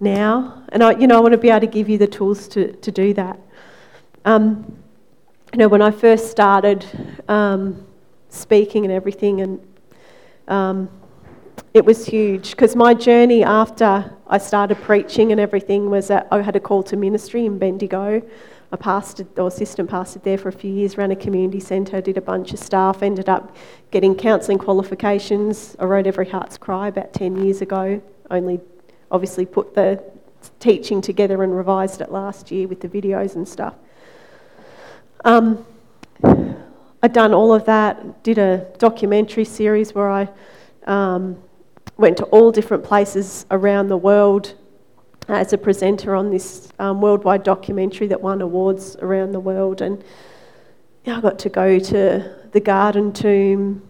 now. 0.00 0.62
And 0.70 0.82
I, 0.82 0.92
you 0.92 1.06
know, 1.06 1.16
I 1.16 1.20
want 1.20 1.32
to 1.32 1.38
be 1.38 1.50
able 1.50 1.60
to 1.60 1.66
give 1.66 1.88
you 1.88 1.98
the 1.98 2.06
tools 2.06 2.48
to, 2.48 2.72
to 2.72 2.90
do 2.90 3.14
that. 3.14 3.38
Um, 4.24 4.76
you 5.52 5.58
know, 5.58 5.68
when 5.68 5.82
I 5.82 5.90
first 5.90 6.30
started 6.30 6.86
um, 7.28 7.86
speaking 8.30 8.84
and 8.84 8.92
everything, 8.92 9.40
and 9.40 9.60
um, 10.48 10.88
it 11.74 11.84
was 11.84 12.06
huge 12.06 12.50
because 12.52 12.74
my 12.74 12.94
journey 12.94 13.44
after 13.44 14.12
I 14.26 14.38
started 14.38 14.76
preaching 14.78 15.30
and 15.30 15.40
everything 15.40 15.90
was 15.90 16.08
that 16.08 16.26
I 16.30 16.42
had 16.42 16.56
a 16.56 16.60
call 16.60 16.82
to 16.84 16.96
ministry 16.96 17.46
in 17.46 17.58
Bendigo. 17.58 18.22
I 18.72 18.76
pastored 18.76 19.26
or 19.36 19.48
assistant 19.48 19.90
pastored 19.90 20.22
there 20.22 20.38
for 20.38 20.48
a 20.48 20.52
few 20.52 20.72
years, 20.72 20.96
ran 20.96 21.10
a 21.10 21.16
community 21.16 21.58
centre, 21.58 22.00
did 22.00 22.16
a 22.16 22.20
bunch 22.20 22.52
of 22.52 22.60
stuff, 22.60 23.02
ended 23.02 23.28
up 23.28 23.56
getting 23.90 24.14
counselling 24.14 24.58
qualifications. 24.58 25.74
I 25.80 25.84
wrote 25.84 26.06
Every 26.06 26.28
Heart's 26.28 26.56
Cry 26.56 26.88
about 26.88 27.12
10 27.12 27.44
years 27.44 27.62
ago, 27.62 28.00
only 28.30 28.60
obviously 29.10 29.44
put 29.44 29.74
the 29.74 30.02
teaching 30.60 31.00
together 31.00 31.42
and 31.42 31.56
revised 31.56 32.00
it 32.00 32.12
last 32.12 32.50
year 32.50 32.68
with 32.68 32.80
the 32.80 32.88
videos 32.88 33.34
and 33.34 33.46
stuff. 33.46 33.74
Um, 35.24 35.66
I'd 37.02 37.14
done 37.14 37.32
all 37.32 37.54
of 37.54 37.64
that, 37.64 38.22
did 38.22 38.36
a 38.36 38.66
documentary 38.78 39.46
series 39.46 39.94
where 39.94 40.10
I 40.10 40.28
um, 40.86 41.42
went 41.96 42.18
to 42.18 42.24
all 42.24 42.52
different 42.52 42.84
places 42.84 43.46
around 43.50 43.88
the 43.88 43.96
world 43.96 44.54
as 45.28 45.52
a 45.54 45.58
presenter 45.58 46.14
on 46.14 46.30
this 46.30 46.68
um, 46.78 47.00
worldwide 47.00 47.42
documentary 47.42 48.06
that 48.08 48.20
won 48.20 48.42
awards 48.42 48.96
around 48.96 49.32
the 49.32 49.40
world. 49.40 49.80
And 49.80 50.04
I 51.06 51.20
got 51.22 51.38
to 51.38 51.48
go 51.48 51.78
to 51.78 52.34
the 52.52 52.60
Garden 52.60 53.12
Tomb 53.12 53.88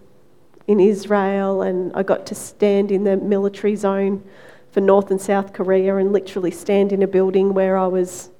in 0.68 0.78
Israel, 0.78 1.62
and 1.62 1.92
I 1.94 2.04
got 2.04 2.26
to 2.26 2.34
stand 2.36 2.92
in 2.92 3.02
the 3.02 3.16
military 3.16 3.74
zone 3.74 4.22
for 4.70 4.80
North 4.80 5.11
and 5.11 5.20
South 5.20 5.52
Korea 5.52 5.96
and 5.96 6.12
literally 6.12 6.52
stand 6.52 6.92
in 6.92 7.02
a 7.02 7.08
building 7.08 7.54
where 7.54 7.76
I 7.76 7.88
was 7.88 8.30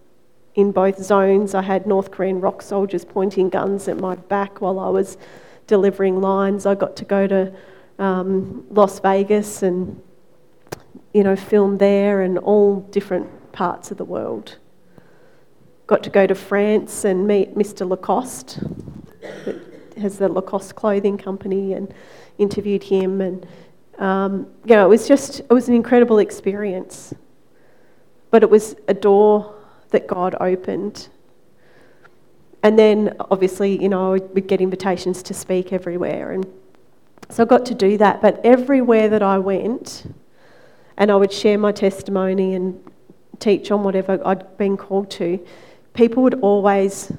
in 0.55 0.73
both 0.73 1.03
zones. 1.03 1.55
I 1.55 1.63
had 1.63 1.87
North 1.87 2.11
Korean 2.11 2.41
rock 2.41 2.63
soldiers 2.63 3.05
pointing 3.05 3.49
guns 3.49 3.89
at 3.89 3.99
my 3.99 4.15
back 4.17 4.61
while 4.61 4.79
I 4.79 4.89
was 4.89 5.17
delivering 5.67 6.21
lines. 6.21 6.67
I 6.67 6.75
got 6.75 6.97
to 6.97 7.05
go 7.05 7.27
to 7.27 7.53
um, 7.99 8.65
Las 8.71 8.99
Vegas 9.01 9.63
and 9.63 10.01
you 11.13 11.23
know 11.23 11.37
film 11.37 11.79
there 11.79 12.23
and 12.23 12.39
all 12.39 12.81
different 12.91 13.53
parts 13.53 13.91
of 13.91 13.99
the 13.99 14.05
world. 14.05 14.59
Got 15.87 16.03
to 16.05 16.11
go 16.11 16.27
to 16.27 16.35
France 16.35 17.05
and 17.05 17.27
meet 17.27 17.57
Mr. 17.57 17.89
Lacoste, 17.89 18.61
that 19.21 19.61
has 19.99 20.19
the 20.19 20.29
Lacoste 20.29 20.75
clothing 20.75 21.19
company, 21.19 21.73
and 21.75 21.93
interviewed 22.39 22.83
him. 22.83 23.21
And 23.21 23.47
um, 23.99 24.47
you 24.65 24.75
know, 24.75 24.87
it 24.87 24.89
was 24.89 25.07
just 25.07 25.41
it 25.41 25.53
was 25.53 25.69
an 25.69 25.75
incredible 25.75 26.19
experience. 26.19 27.15
But 28.31 28.45
it 28.45 28.51
was 28.51 28.77
a 28.87 28.95
door 28.95 29.60
that 29.91 30.07
God 30.07 30.35
opened. 30.41 31.09
And 32.63 32.79
then, 32.79 33.17
obviously, 33.31 33.81
you 33.83 33.89
know, 33.89 34.13
we'd 34.13 34.47
get 34.47 34.61
invitations 34.61 35.23
to 35.25 35.35
speak 35.35 35.73
everywhere, 35.73 36.33
and 36.33 36.47
so 37.31 37.45
I 37.45 37.47
got 37.47 37.65
to 37.67 37.75
do 37.75 37.97
that. 37.99 38.21
But 38.21 38.45
everywhere 38.45 39.09
that 39.09 39.23
I 39.23 39.39
went, 39.39 40.05
and 40.97 41.11
I 41.11 41.17
would 41.17 41.33
share 41.33 41.57
my 41.57 41.73
testimony 41.73 42.55
and 42.55 42.79
teach 43.39 43.71
on 43.71 43.83
whatever 43.83 44.21
I'd 44.25 44.59
been 44.59 44.77
called 44.77 45.11
to, 45.13 45.45
people 45.95 46.23
would 46.23 46.35
always 46.41 47.11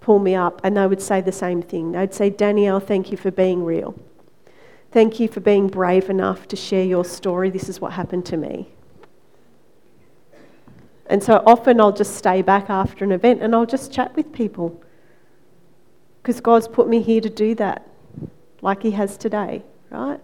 pull 0.00 0.18
me 0.18 0.34
up 0.34 0.60
and 0.62 0.76
they 0.76 0.86
would 0.86 1.00
say 1.00 1.22
the 1.22 1.32
same 1.32 1.62
thing. 1.62 1.92
They'd 1.92 2.12
say, 2.12 2.28
Danielle, 2.28 2.80
thank 2.80 3.10
you 3.10 3.16
for 3.16 3.30
being 3.30 3.64
real. 3.64 3.98
Thank 4.92 5.18
you 5.18 5.26
for 5.26 5.40
being 5.40 5.68
brave 5.68 6.10
enough 6.10 6.46
to 6.48 6.56
share 6.56 6.84
your 6.84 7.04
story. 7.04 7.48
This 7.48 7.68
is 7.68 7.80
what 7.80 7.92
happened 7.92 8.26
to 8.26 8.36
me. 8.36 8.68
And 11.06 11.22
so 11.22 11.42
often 11.46 11.80
I'll 11.80 11.92
just 11.92 12.16
stay 12.16 12.42
back 12.42 12.70
after 12.70 13.04
an 13.04 13.12
event 13.12 13.42
and 13.42 13.54
I'll 13.54 13.66
just 13.66 13.92
chat 13.92 14.14
with 14.16 14.32
people 14.32 14.80
because 16.22 16.40
God's 16.40 16.66
put 16.68 16.88
me 16.88 17.02
here 17.02 17.20
to 17.20 17.28
do 17.28 17.54
that, 17.56 17.86
like 18.62 18.82
He 18.82 18.92
has 18.92 19.18
today, 19.18 19.62
right? 19.90 20.20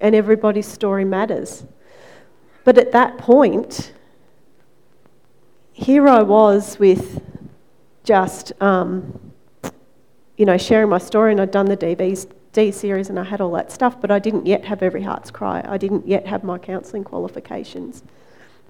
And 0.00 0.14
everybody's 0.14 0.66
story 0.66 1.04
matters. 1.04 1.64
But 2.64 2.76
at 2.76 2.92
that 2.92 3.16
point, 3.16 3.94
here 5.72 6.06
I 6.08 6.22
was 6.22 6.78
with 6.78 7.22
just, 8.04 8.52
um, 8.60 9.32
you 10.36 10.44
know, 10.44 10.58
sharing 10.58 10.90
my 10.90 10.98
story, 10.98 11.32
and 11.32 11.40
I'd 11.40 11.50
done 11.50 11.66
the 11.66 11.76
DB's 11.76 12.26
D 12.54 12.70
series 12.70 13.10
and 13.10 13.18
I 13.18 13.24
had 13.24 13.40
all 13.40 13.50
that 13.52 13.72
stuff, 13.72 14.00
but 14.00 14.10
I 14.12 14.20
didn't 14.20 14.46
yet 14.46 14.64
have 14.64 14.82
Every 14.82 15.02
Heart's 15.02 15.30
Cry. 15.30 15.62
I 15.66 15.76
didn't 15.76 16.06
yet 16.06 16.26
have 16.26 16.44
my 16.44 16.56
counselling 16.56 17.02
qualifications. 17.02 18.04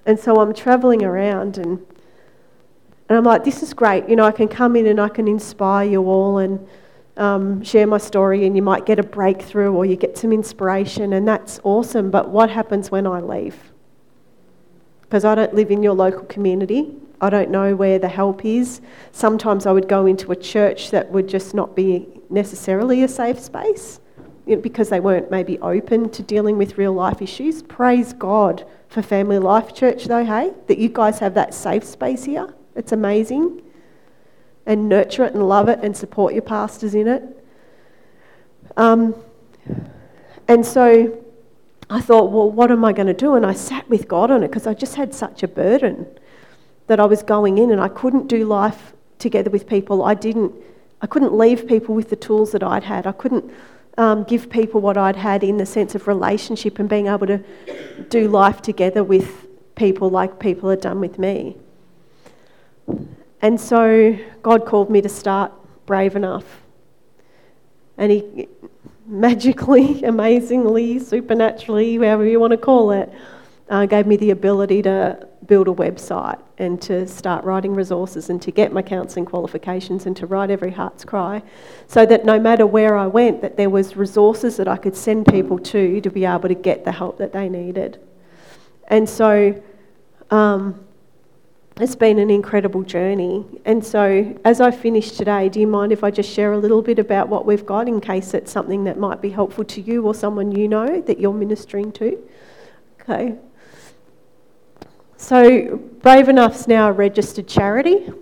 And 0.07 0.19
so 0.19 0.41
I'm 0.41 0.53
travelling 0.53 1.03
around 1.03 1.59
and, 1.59 1.79
and 3.09 3.19
I'm 3.19 3.25
like, 3.25 3.45
this 3.45 3.63
is 3.63 3.75
great. 3.75 4.09
You 4.09 4.17
know, 4.17 4.25
I 4.25 4.33
can 4.33 4.49
come 4.49 4.77
in 4.77 4.87
and 4.87 5.01
I 5.01 5.09
can 5.09 5.29
inspire 5.29 5.89
you 5.89 6.03
all 6.05 6.39
and 6.39 6.67
um, 7.17 7.63
share 7.63 7.87
my 7.87 7.99
story, 7.99 8.47
and 8.47 8.57
you 8.57 8.63
might 8.63 8.87
get 8.87 8.99
a 8.99 9.03
breakthrough 9.03 9.73
or 9.73 9.87
you 9.87 9.97
get 9.97 10.19
some 10.19 10.33
inspiration, 10.33 11.13
and 11.13 11.27
that's 11.27 11.61
awesome. 11.63 12.11
But 12.11 12.31
what 12.31 12.51
happens 12.51 12.91
when 12.91 13.07
I 13.07 13.21
leave? 13.21 13.57
Because 15.03 15.25
I 15.25 15.35
don't 15.35 15.55
live 15.55 15.71
in 15.71 15.83
your 15.83 15.95
local 15.95 16.25
community. 16.25 16.95
I 17.21 17.31
don't 17.31 17.51
know 17.51 17.77
where 17.77 17.99
the 17.99 18.09
help 18.09 18.45
is. 18.45 18.81
Sometimes 19.13 19.67
I 19.67 19.73
would 19.73 19.89
go 19.89 20.07
into 20.07 20.33
a 20.33 20.37
church 20.37 20.91
that 20.91 21.11
would 21.11 21.29
just 21.29 21.55
not 21.55 21.77
be 21.77 22.09
necessarily 22.31 23.05
a 23.05 23.09
safe 23.09 23.39
space 23.39 24.01
you 24.47 24.57
know, 24.57 24.63
because 24.63 24.89
they 24.89 25.01
weren't 25.01 25.31
maybe 25.31 25.59
open 25.61 26.11
to 26.11 26.23
dealing 26.23 26.59
with 26.59 26.77
real 26.77 26.93
life 26.93 27.23
issues. 27.23 27.63
Praise 27.63 28.13
God 28.13 28.67
for 28.95 29.03
Family 29.03 29.41
Life 29.41 29.75
Church, 29.75 30.05
though, 30.05 30.25
hey, 30.25 30.53
that 30.69 30.79
you 30.79 30.89
guys 30.89 31.19
have 31.19 31.35
that 31.35 31.53
safe 31.53 31.83
space 31.83 32.23
here. 32.23 32.55
It's 32.77 32.93
amazing. 32.93 33.61
And 34.67 34.89
nurture 34.89 35.25
it 35.25 35.35
and 35.35 35.49
love 35.49 35.69
it 35.69 35.81
and 35.83 35.97
support 35.97 36.33
your 36.33 36.43
pastors 36.43 36.95
in 36.95 37.09
it. 37.09 37.45
Um, 38.77 39.17
and 40.47 40.65
so 40.65 41.21
I 41.91 42.01
thought, 42.01 42.31
well, 42.31 42.49
what 42.49 42.71
am 42.71 42.85
I 42.85 42.93
going 42.93 43.09
to 43.09 43.15
do? 43.15 43.35
And 43.35 43.45
I 43.45 43.53
sat 43.53 43.89
with 43.91 44.07
God 44.07 44.31
on 44.31 44.45
it 44.45 44.49
because 44.49 44.67
I 44.69 44.75
just 44.75 44.95
had 44.95 45.13
such 45.13 45.43
a 45.43 45.49
burden 45.49 46.07
that 46.87 47.01
I 47.01 47.05
was 47.05 47.25
going 47.25 47.59
in 47.59 47.73
and 47.73 47.81
I 47.81 47.89
couldn't 47.89 48.29
do 48.29 48.45
life 48.45 48.93
together 49.19 49.51
with 49.51 49.67
people. 49.67 50.05
I 50.05 50.15
didn't, 50.15 50.53
I 51.03 51.09
couldn't 51.09 51.37
leave 51.37 51.67
people 51.67 51.97
with 51.97 52.11
the 52.11 52.17
tools 52.17 52.53
that 52.53 52.63
I'd 52.63 52.85
had. 52.85 53.09
I 53.09 53.13
couldn't 53.13 53.53
um, 53.97 54.25
give 54.25 54.51
people 54.51 54.81
what 54.81 54.97
I'd 54.97 55.17
had 55.17 55.45
in 55.45 55.57
the 55.57 55.67
sense 55.67 55.95
of 55.95 56.09
relationship 56.09 56.79
and 56.79 56.89
being 56.89 57.07
able 57.07 57.27
to 57.27 57.43
do 58.09 58.29
life 58.29 58.61
together 58.61 59.05
with 59.05 59.47
people 59.75 60.11
like 60.11 60.39
people 60.39 60.71
had 60.71 60.81
done 60.81 61.01
with 61.01 61.19
me. 61.19 61.57
And 63.41 63.61
so 63.61 64.19
God 64.43 64.67
called 64.67 64.91
me 64.91 65.01
to 65.03 65.09
start 65.09 65.53
Brave 65.87 66.17
Enough. 66.17 66.63
And 67.97 68.11
He 68.11 68.49
magically, 69.07 70.03
amazingly, 70.03 70.99
supernaturally, 70.99 71.97
however 71.97 72.25
you 72.27 72.41
want 72.41 72.53
to 72.53 72.57
call 72.57 72.91
it, 72.91 73.13
uh, 73.69 73.87
gave 73.87 74.07
me 74.07 74.17
the 74.17 74.31
ability 74.31 74.83
to 74.83 75.27
build 75.47 75.69
a 75.69 75.73
website 75.73 76.41
and 76.59 76.81
to 76.83 77.07
start 77.07 77.45
writing 77.45 77.75
resources 77.75 78.31
and 78.31 78.41
to 78.41 78.51
get 78.51 78.73
my 78.73 78.83
counselling 78.83 79.25
qualifications 79.25 80.07
and 80.07 80.17
to 80.17 80.27
write 80.27 80.51
every 80.51 80.71
heart's 80.71 81.05
cry 81.05 81.43
so 81.87 82.07
that 82.07 82.25
no 82.25 82.39
matter 82.39 82.67
where 82.67 82.97
I 82.97 83.07
went 83.07 83.43
that 83.43 83.57
there 83.57 83.71
was 83.71 83.97
resources 83.97 84.57
that 84.57 84.69
I 84.69 84.77
could 84.77 84.97
send 84.97 85.27
people 85.27 85.59
to 85.59 86.01
to 86.01 86.11
be 86.11 86.25
able 86.25 86.49
to 86.49 86.55
get 86.55 86.85
the 86.85 86.93
help 86.93 87.19
that 87.19 87.33
they 87.33 87.49
needed. 87.49 87.99
And 88.89 89.09
so 89.09 89.63
um, 90.31 90.85
it's 91.81 91.97
been 91.97 92.19
an 92.19 92.31
incredible 92.31 92.83
journey. 92.83 93.45
And 93.65 93.85
so 93.85 94.39
as 94.45 94.61
I 94.61 94.71
finish 94.71 95.13
today, 95.13 95.49
do 95.49 95.59
you 95.59 95.67
mind 95.67 95.91
if 95.91 96.05
I 96.05 96.11
just 96.11 96.31
share 96.31 96.53
a 96.53 96.59
little 96.59 96.83
bit 96.83 96.99
about 96.99 97.29
what 97.29 97.47
we've 97.47 97.67
got 97.67 97.89
in 97.89 98.01
case 98.01 98.35
it's 98.35 98.53
something 98.53 98.85
that 98.85 98.99
might 98.99 99.21
be 99.21 99.31
helpful 99.31 99.65
to 99.65 99.81
you 99.81 100.07
or 100.07 100.15
someone 100.15 100.53
you 100.53 100.69
know 100.69 101.01
that 101.01 101.19
you're 101.19 101.33
ministering 101.33 101.93
to? 101.93 102.19
Okay. 103.01 103.35
So, 105.25 105.79
Brave 106.03 106.29
Enough's 106.29 106.69
now 106.69 106.91
a 106.91 106.93
registered 106.93 107.49
charity. 107.49 108.13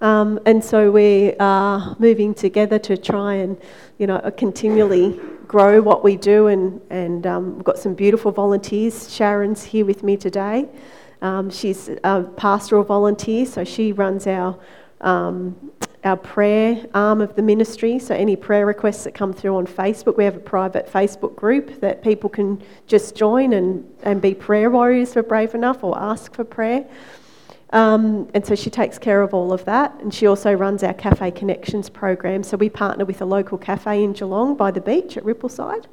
Um, 0.00 0.38
and 0.46 0.62
so 0.62 0.92
we 0.92 1.34
are 1.40 1.96
moving 1.98 2.32
together 2.32 2.78
to 2.78 2.96
try 2.96 3.34
and, 3.34 3.60
you 3.98 4.06
know, 4.06 4.20
continually 4.36 5.18
grow 5.48 5.82
what 5.82 6.04
we 6.04 6.16
do. 6.16 6.46
And, 6.46 6.80
and 6.90 7.26
um, 7.26 7.56
we've 7.56 7.64
got 7.64 7.76
some 7.76 7.94
beautiful 7.94 8.30
volunteers. 8.30 9.12
Sharon's 9.12 9.64
here 9.64 9.84
with 9.84 10.04
me 10.04 10.16
today. 10.16 10.68
Um, 11.22 11.50
she's 11.50 11.88
a 12.04 12.22
pastoral 12.36 12.84
volunteer, 12.84 13.44
so 13.44 13.64
she 13.64 13.90
runs 13.92 14.28
our 14.28 14.56
um, 15.00 15.72
our 16.04 16.16
prayer 16.16 16.86
arm 16.94 17.20
of 17.20 17.34
the 17.34 17.42
ministry. 17.42 17.98
So, 17.98 18.14
any 18.14 18.36
prayer 18.36 18.66
requests 18.66 19.04
that 19.04 19.14
come 19.14 19.32
through 19.32 19.56
on 19.56 19.66
Facebook, 19.66 20.16
we 20.16 20.24
have 20.24 20.36
a 20.36 20.40
private 20.40 20.90
Facebook 20.90 21.34
group 21.34 21.80
that 21.80 22.02
people 22.02 22.30
can 22.30 22.62
just 22.86 23.14
join 23.14 23.52
and, 23.52 23.84
and 24.02 24.20
be 24.20 24.34
prayer 24.34 24.70
warriors 24.70 25.12
for 25.12 25.22
Brave 25.22 25.54
Enough 25.54 25.82
or 25.82 25.98
ask 25.98 26.34
for 26.34 26.44
prayer. 26.44 26.86
Um, 27.70 28.30
and 28.32 28.46
so 28.46 28.54
she 28.54 28.70
takes 28.70 28.98
care 28.98 29.20
of 29.20 29.34
all 29.34 29.52
of 29.52 29.66
that. 29.66 29.94
And 30.00 30.14
she 30.14 30.26
also 30.26 30.54
runs 30.54 30.82
our 30.82 30.94
Cafe 30.94 31.32
Connections 31.32 31.90
program. 31.90 32.42
So, 32.42 32.56
we 32.56 32.70
partner 32.70 33.04
with 33.04 33.20
a 33.20 33.26
local 33.26 33.58
cafe 33.58 34.02
in 34.04 34.12
Geelong 34.12 34.56
by 34.56 34.70
the 34.70 34.80
beach 34.80 35.16
at 35.16 35.24
Rippleside 35.24 35.86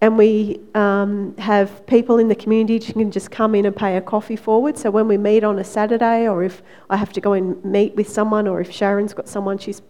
and 0.00 0.16
we 0.16 0.60
um, 0.74 1.36
have 1.36 1.86
people 1.86 2.18
in 2.18 2.28
the 2.28 2.34
community 2.34 2.84
who 2.84 2.92
can 2.94 3.10
just 3.10 3.30
come 3.30 3.54
in 3.54 3.66
and 3.66 3.76
pay 3.76 3.96
a 3.96 4.00
coffee 4.00 4.36
forward. 4.36 4.78
So 4.78 4.90
when 4.90 5.06
we 5.08 5.18
meet 5.18 5.44
on 5.44 5.58
a 5.58 5.64
Saturday, 5.64 6.26
or 6.26 6.42
if 6.42 6.62
I 6.88 6.96
have 6.96 7.12
to 7.12 7.20
go 7.20 7.34
and 7.34 7.62
meet 7.64 7.94
with 7.96 8.08
someone, 8.08 8.48
or 8.48 8.60
if 8.62 8.72
Sharon's 8.72 9.12
got 9.12 9.28
someone 9.28 9.58
she's 9.58 9.82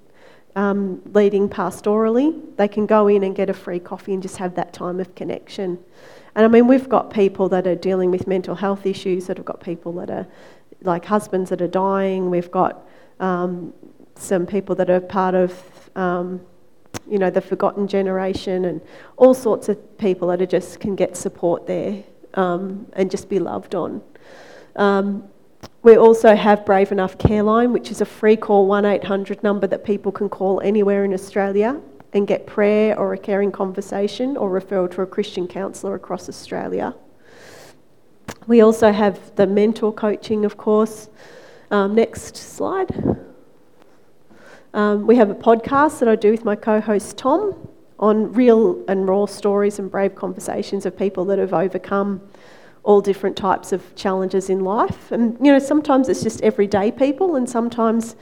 um, 0.57 1.01
leading 1.15 1.49
pastorally, 1.49 2.57
they 2.57 2.67
can 2.67 2.87
go 2.87 3.07
in 3.07 3.23
and 3.23 3.37
get 3.37 3.49
a 3.49 3.55
free 3.55 3.79
coffee 3.79 4.13
and 4.13 4.21
just 4.23 4.39
have 4.39 4.57
that 4.57 4.73
time 4.73 4.99
of 4.99 5.15
connection. 5.15 5.79
And 6.35 6.45
I 6.45 6.49
mean, 6.49 6.67
we've 6.67 6.89
got 6.89 7.13
people 7.13 7.49
that 7.51 7.69
are 7.69 7.77
dealing 7.77 8.11
with 8.11 8.27
mental 8.27 8.57
health 8.57 8.87
issues, 8.87 9.29
that 9.29 9.37
have 9.37 9.47
got 9.47 9.61
people 9.61 9.93
that 9.95 10.11
are 10.11 10.27
like 10.83 11.05
husbands 11.05 11.51
that 11.51 11.63
are 11.63 11.69
dying. 11.69 12.31
We've 12.31 12.51
got 12.51 12.85
um, 13.21 13.73
some 14.17 14.45
people 14.47 14.75
that 14.77 14.91
are 14.91 15.01
part 15.01 15.37
of 15.37 15.91
um, 15.95 16.41
you 17.09 17.19
know, 17.19 17.31
the 17.31 17.41
forgotten 17.41 17.89
generation 17.89 18.65
and 18.65 18.81
all 19.17 19.35
sorts 19.35 19.69
of 19.69 19.99
people 19.99 20.29
that 20.29 20.41
are 20.41 20.47
just 20.47 20.81
can 20.81 20.95
get 20.95 21.17
support 21.17 21.67
there 21.67 22.03
um, 22.35 22.87
and 22.95 23.11
just 23.11 23.29
be 23.29 23.39
loved 23.39 23.75
on. 23.75 24.01
Um, 24.77 25.29
we 25.83 25.97
also 25.97 26.35
have 26.37 26.65
Brave 26.65 26.93
Enough 26.93 27.19
Careline, 27.19 27.73
which 27.73 27.91
is 27.91 28.01
a 28.01 28.05
free 28.05 28.37
call 28.37 28.67
1800 28.67 29.43
number 29.43 29.67
that 29.67 29.85
people 29.85 30.13
can 30.13 30.29
call 30.29 30.61
anywhere 30.61 31.05
in 31.05 31.13
Australia 31.13 31.81
and 32.13 32.27
get 32.27 32.47
prayer 32.47 32.99
or 32.99 33.15
a 33.15 33.19
caring 33.19 33.53
conversation 33.53 34.37
or 34.37 34.51
referral 34.51 34.91
to 34.93 35.03
a 35.03 35.07
Christian 35.07 35.47
counsellor 35.47 35.95
across 35.95 36.29
Australia. 36.29 36.95
We 38.47 38.61
also 38.61 38.93
have 38.93 39.35
the 39.37 39.47
mentor 39.47 39.93
coaching, 39.93 40.45
of 40.45 40.57
course. 40.57 41.09
Um, 41.71 41.95
next 41.95 42.37
slide. 42.37 42.91
Um, 44.73 45.07
we 45.07 45.17
have 45.17 45.31
a 45.31 45.35
podcast 45.35 45.99
that 45.99 46.09
I 46.09 46.15
do 46.15 46.31
with 46.31 46.45
my 46.45 46.55
co 46.55 46.81
host 46.81 47.19
Tom 47.19 47.69
on 47.99 48.33
real 48.33 48.83
and 48.89 49.09
raw 49.09 49.27
stories 49.27 49.79
and 49.79 49.91
brave 49.91 50.15
conversations 50.15 50.87
of 50.87 50.97
people 50.97 51.25
that 51.27 51.39
have 51.39 51.53
overcome 51.53 52.21
all 52.83 53.01
different 53.01 53.37
types 53.37 53.73
of 53.73 53.95
challenges 53.95 54.49
in 54.49 54.61
life. 54.61 55.11
And, 55.13 55.37
you 55.45 55.53
know, 55.53 55.59
sometimes 55.59 56.09
it's 56.09 56.23
just 56.23 56.41
everyday 56.43 56.93
people, 56.93 57.37
and 57.37 57.49
sometimes, 57.49 58.15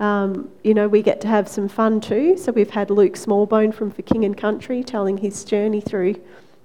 um, 0.00 0.48
you 0.62 0.74
know, 0.74 0.88
we 0.88 1.02
get 1.02 1.20
to 1.22 1.28
have 1.28 1.48
some 1.48 1.68
fun 1.68 2.00
too. 2.00 2.36
So 2.36 2.52
we've 2.52 2.70
had 2.70 2.90
Luke 2.90 3.14
Smallbone 3.14 3.74
from 3.74 3.90
For 3.90 4.02
King 4.02 4.24
and 4.24 4.36
Country 4.36 4.82
telling 4.84 5.18
his 5.18 5.44
journey 5.44 5.80
through 5.80 6.14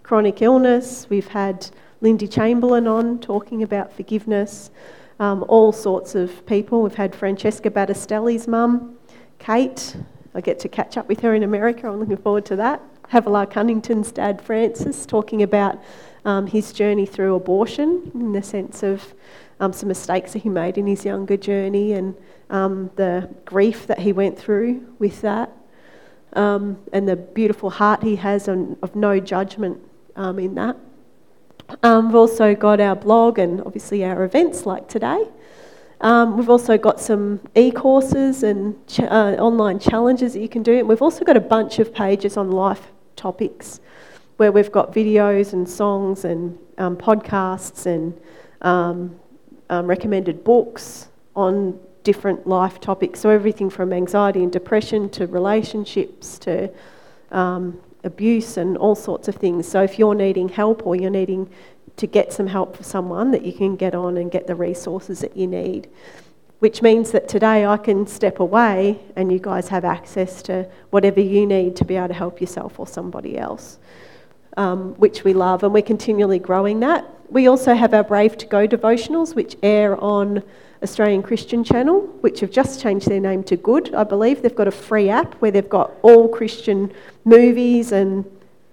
chronic 0.03 0.41
illness. 0.41 1.07
We've 1.09 1.27
had 1.27 1.67
Lindy 1.99 2.27
Chamberlain 2.27 2.87
on 2.87 3.19
talking 3.19 3.63
about 3.63 3.91
forgiveness. 3.91 4.69
Um, 5.19 5.45
all 5.47 5.71
sorts 5.71 6.15
of 6.15 6.43
people. 6.47 6.81
We've 6.81 6.95
had 6.95 7.13
Francesca 7.13 7.69
Battistelli's 7.69 8.47
mum, 8.47 8.97
Kate. 9.41 9.95
I 10.35 10.41
get 10.41 10.59
to 10.59 10.69
catch 10.69 10.97
up 10.97 11.07
with 11.09 11.21
her 11.21 11.33
in 11.33 11.41
America. 11.41 11.87
I'm 11.87 11.99
looking 11.99 12.17
forward 12.17 12.45
to 12.45 12.55
that. 12.57 12.79
Havilah 13.09 13.47
Cunnington's 13.47 14.11
dad, 14.11 14.39
Francis, 14.39 15.05
talking 15.05 15.41
about 15.41 15.81
um, 16.25 16.45
his 16.45 16.71
journey 16.71 17.07
through 17.07 17.33
abortion 17.35 18.11
in 18.13 18.33
the 18.33 18.43
sense 18.43 18.83
of 18.83 19.15
um, 19.59 19.73
some 19.73 19.89
mistakes 19.89 20.33
that 20.33 20.43
he 20.43 20.49
made 20.49 20.77
in 20.77 20.85
his 20.85 21.03
younger 21.03 21.37
journey 21.37 21.93
and 21.93 22.15
um, 22.51 22.91
the 22.97 23.27
grief 23.43 23.87
that 23.87 23.99
he 23.99 24.13
went 24.13 24.37
through 24.37 24.85
with 24.99 25.21
that, 25.21 25.51
um, 26.33 26.77
and 26.93 27.09
the 27.09 27.15
beautiful 27.15 27.71
heart 27.71 28.03
he 28.03 28.17
has 28.17 28.47
on, 28.47 28.77
of 28.83 28.95
no 28.95 29.19
judgment 29.19 29.79
um, 30.15 30.37
in 30.37 30.53
that. 30.55 30.77
Um, 31.81 32.07
we've 32.07 32.15
also 32.15 32.53
got 32.53 32.79
our 32.79 32.95
blog 32.95 33.39
and 33.39 33.59
obviously 33.61 34.05
our 34.05 34.23
events 34.23 34.65
like 34.65 34.87
today. 34.87 35.25
Um, 36.01 36.35
we've 36.35 36.49
also 36.49 36.77
got 36.79 36.99
some 36.99 37.39
e 37.55 37.71
courses 37.71 38.41
and 38.41 38.75
ch- 38.87 39.01
uh, 39.01 39.35
online 39.39 39.77
challenges 39.79 40.33
that 40.33 40.41
you 40.41 40.49
can 40.49 40.63
do. 40.63 40.79
And 40.79 40.87
we've 40.87 41.01
also 41.01 41.23
got 41.23 41.37
a 41.37 41.41
bunch 41.41 41.77
of 41.77 41.93
pages 41.93 42.37
on 42.37 42.51
life 42.51 42.91
topics 43.15 43.79
where 44.37 44.51
we've 44.51 44.71
got 44.71 44.91
videos 44.91 45.53
and 45.53 45.69
songs 45.69 46.25
and 46.25 46.57
um, 46.79 46.97
podcasts 46.97 47.85
and 47.85 48.19
um, 48.61 49.19
um, 49.69 49.85
recommended 49.85 50.43
books 50.43 51.09
on 51.35 51.79
different 52.01 52.47
life 52.47 52.79
topics. 52.79 53.19
So, 53.19 53.29
everything 53.29 53.69
from 53.69 53.93
anxiety 53.93 54.41
and 54.41 54.51
depression 54.51 55.07
to 55.11 55.27
relationships 55.27 56.39
to 56.39 56.71
um, 57.31 57.79
abuse 58.03 58.57
and 58.57 58.75
all 58.75 58.95
sorts 58.95 59.27
of 59.27 59.35
things. 59.35 59.67
So, 59.67 59.83
if 59.83 59.99
you're 59.99 60.15
needing 60.15 60.49
help 60.49 60.87
or 60.87 60.95
you're 60.95 61.11
needing 61.11 61.47
to 62.01 62.07
get 62.07 62.33
some 62.33 62.47
help 62.47 62.75
for 62.75 62.83
someone, 62.83 63.31
that 63.31 63.43
you 63.43 63.53
can 63.53 63.75
get 63.75 63.95
on 63.95 64.17
and 64.17 64.29
get 64.29 64.45
the 64.45 64.55
resources 64.55 65.21
that 65.21 65.35
you 65.35 65.47
need. 65.47 65.87
Which 66.59 66.81
means 66.81 67.11
that 67.11 67.27
today 67.27 67.65
I 67.65 67.77
can 67.77 68.05
step 68.05 68.39
away 68.39 68.99
and 69.15 69.31
you 69.31 69.39
guys 69.39 69.69
have 69.69 69.85
access 69.85 70.43
to 70.43 70.67
whatever 70.91 71.21
you 71.21 71.47
need 71.47 71.75
to 71.77 71.85
be 71.85 71.95
able 71.95 72.09
to 72.09 72.13
help 72.13 72.41
yourself 72.41 72.79
or 72.79 72.85
somebody 72.85 73.37
else 73.37 73.79
um, 74.57 74.93
which 74.95 75.23
we 75.23 75.33
love, 75.33 75.63
and 75.63 75.73
we're 75.73 75.81
continually 75.81 76.39
growing 76.39 76.79
that. 76.81 77.05
We 77.29 77.47
also 77.47 77.73
have 77.73 77.93
our 77.93 78.03
Brave 78.03 78.37
to 78.37 78.45
Go 78.45 78.67
devotionals, 78.67 79.35
which 79.35 79.55
air 79.63 80.01
on 80.01 80.43
Australian 80.83 81.23
Christian 81.23 81.63
Channel, 81.63 82.01
which 82.21 82.39
have 82.41 82.51
just 82.51 82.81
changed 82.81 83.07
their 83.07 83.19
name 83.19 83.43
to 83.43 83.55
Good, 83.55 83.93
I 83.93 84.03
believe. 84.03 84.41
They've 84.41 84.55
got 84.55 84.67
a 84.67 84.71
free 84.71 85.09
app 85.09 85.35
where 85.35 85.51
they've 85.51 85.69
got 85.69 85.91
all 86.01 86.27
Christian 86.27 86.91
movies 87.23 87.91
and 87.91 88.25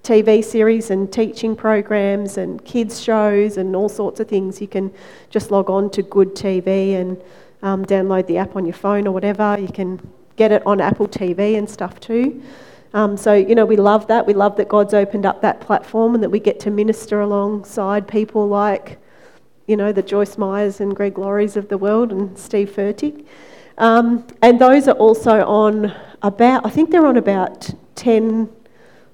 TV 0.08 0.42
series 0.42 0.90
and 0.90 1.12
teaching 1.12 1.54
programs 1.54 2.38
and 2.38 2.64
kids' 2.64 2.98
shows 2.98 3.58
and 3.58 3.76
all 3.76 3.90
sorts 3.90 4.20
of 4.20 4.26
things. 4.26 4.58
You 4.58 4.66
can 4.66 4.90
just 5.28 5.50
log 5.50 5.68
on 5.68 5.90
to 5.90 6.02
Good 6.02 6.34
TV 6.34 6.94
and 6.94 7.20
um, 7.60 7.84
download 7.84 8.26
the 8.26 8.38
app 8.38 8.56
on 8.56 8.64
your 8.64 8.72
phone 8.72 9.06
or 9.06 9.12
whatever. 9.12 9.58
You 9.60 9.68
can 9.68 10.00
get 10.36 10.50
it 10.50 10.66
on 10.66 10.80
Apple 10.80 11.08
TV 11.08 11.58
and 11.58 11.68
stuff 11.68 12.00
too. 12.00 12.42
Um, 12.94 13.18
so, 13.18 13.34
you 13.34 13.54
know, 13.54 13.66
we 13.66 13.76
love 13.76 14.06
that. 14.06 14.26
We 14.26 14.32
love 14.32 14.56
that 14.56 14.70
God's 14.70 14.94
opened 14.94 15.26
up 15.26 15.42
that 15.42 15.60
platform 15.60 16.14
and 16.14 16.22
that 16.22 16.30
we 16.30 16.40
get 16.40 16.58
to 16.60 16.70
minister 16.70 17.20
alongside 17.20 18.08
people 18.08 18.48
like, 18.48 18.96
you 19.66 19.76
know, 19.76 19.92
the 19.92 20.02
Joyce 20.02 20.38
Meyers 20.38 20.80
and 20.80 20.96
Greg 20.96 21.18
Laurie's 21.18 21.54
of 21.54 21.68
the 21.68 21.76
world 21.76 22.12
and 22.12 22.38
Steve 22.38 22.70
Furtick. 22.70 23.26
Um, 23.76 24.26
and 24.40 24.58
those 24.58 24.88
are 24.88 24.96
also 24.96 25.44
on 25.44 25.94
about, 26.22 26.64
I 26.64 26.70
think 26.70 26.92
they're 26.92 27.06
on 27.06 27.18
about 27.18 27.68
10 27.96 28.48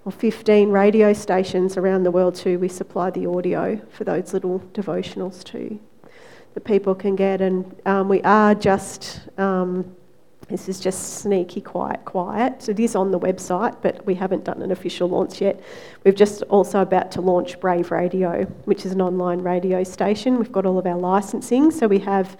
or 0.04 0.12
15 0.12 0.70
radio 0.70 1.12
stations 1.12 1.76
around 1.76 2.02
the 2.02 2.10
world 2.10 2.34
too. 2.34 2.58
We 2.58 2.68
supply 2.68 3.10
the 3.10 3.26
audio 3.26 3.80
for 3.90 4.04
those 4.04 4.32
little 4.32 4.60
devotionals 4.72 5.42
too 5.42 5.80
that 6.54 6.64
people 6.64 6.94
can 6.94 7.16
get. 7.16 7.40
And 7.40 7.74
um, 7.86 8.08
we 8.08 8.22
are 8.22 8.54
just 8.54 9.20
um, 9.38 9.94
this 10.48 10.68
is 10.68 10.78
just 10.78 11.20
sneaky, 11.20 11.60
quiet, 11.60 12.04
quiet. 12.04 12.62
So 12.62 12.72
it 12.72 12.80
is 12.80 12.94
on 12.94 13.10
the 13.10 13.18
website, 13.18 13.76
but 13.80 14.04
we 14.04 14.14
haven't 14.14 14.44
done 14.44 14.60
an 14.62 14.72
official 14.72 15.08
launch 15.08 15.40
yet. 15.40 15.60
We've 16.04 16.14
just 16.14 16.42
also 16.44 16.80
about 16.80 17.10
to 17.12 17.20
launch 17.20 17.58
Brave 17.60 17.90
Radio, 17.90 18.44
which 18.64 18.84
is 18.84 18.92
an 18.92 19.00
online 19.00 19.40
radio 19.40 19.82
station. 19.84 20.38
We've 20.38 20.52
got 20.52 20.66
all 20.66 20.78
of 20.78 20.86
our 20.86 20.98
licensing, 20.98 21.70
so 21.70 21.86
we 21.86 21.98
have 22.00 22.36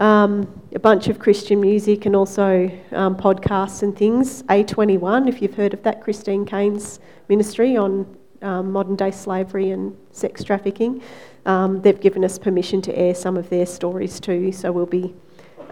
um, 0.00 0.48
a 0.74 0.78
bunch 0.78 1.08
of 1.08 1.18
Christian 1.18 1.60
music 1.60 2.06
and 2.06 2.16
also 2.16 2.70
um, 2.92 3.14
podcasts 3.14 3.82
and 3.82 3.96
things. 3.96 4.42
A21, 4.44 5.28
if 5.28 5.40
you've 5.40 5.54
heard 5.54 5.74
of 5.74 5.82
that, 5.82 6.00
Christine 6.00 6.46
Caine's 6.46 6.98
ministry 7.28 7.76
on 7.76 8.16
um, 8.42 8.72
modern 8.72 8.96
day 8.96 9.10
slavery 9.10 9.70
and 9.70 9.94
sex 10.10 10.42
trafficking. 10.42 11.02
Um, 11.44 11.82
they've 11.82 12.00
given 12.00 12.24
us 12.24 12.38
permission 12.38 12.80
to 12.82 12.98
air 12.98 13.14
some 13.14 13.36
of 13.36 13.50
their 13.50 13.66
stories 13.66 14.18
too, 14.18 14.52
so 14.52 14.72
we'll 14.72 14.86
be 14.86 15.14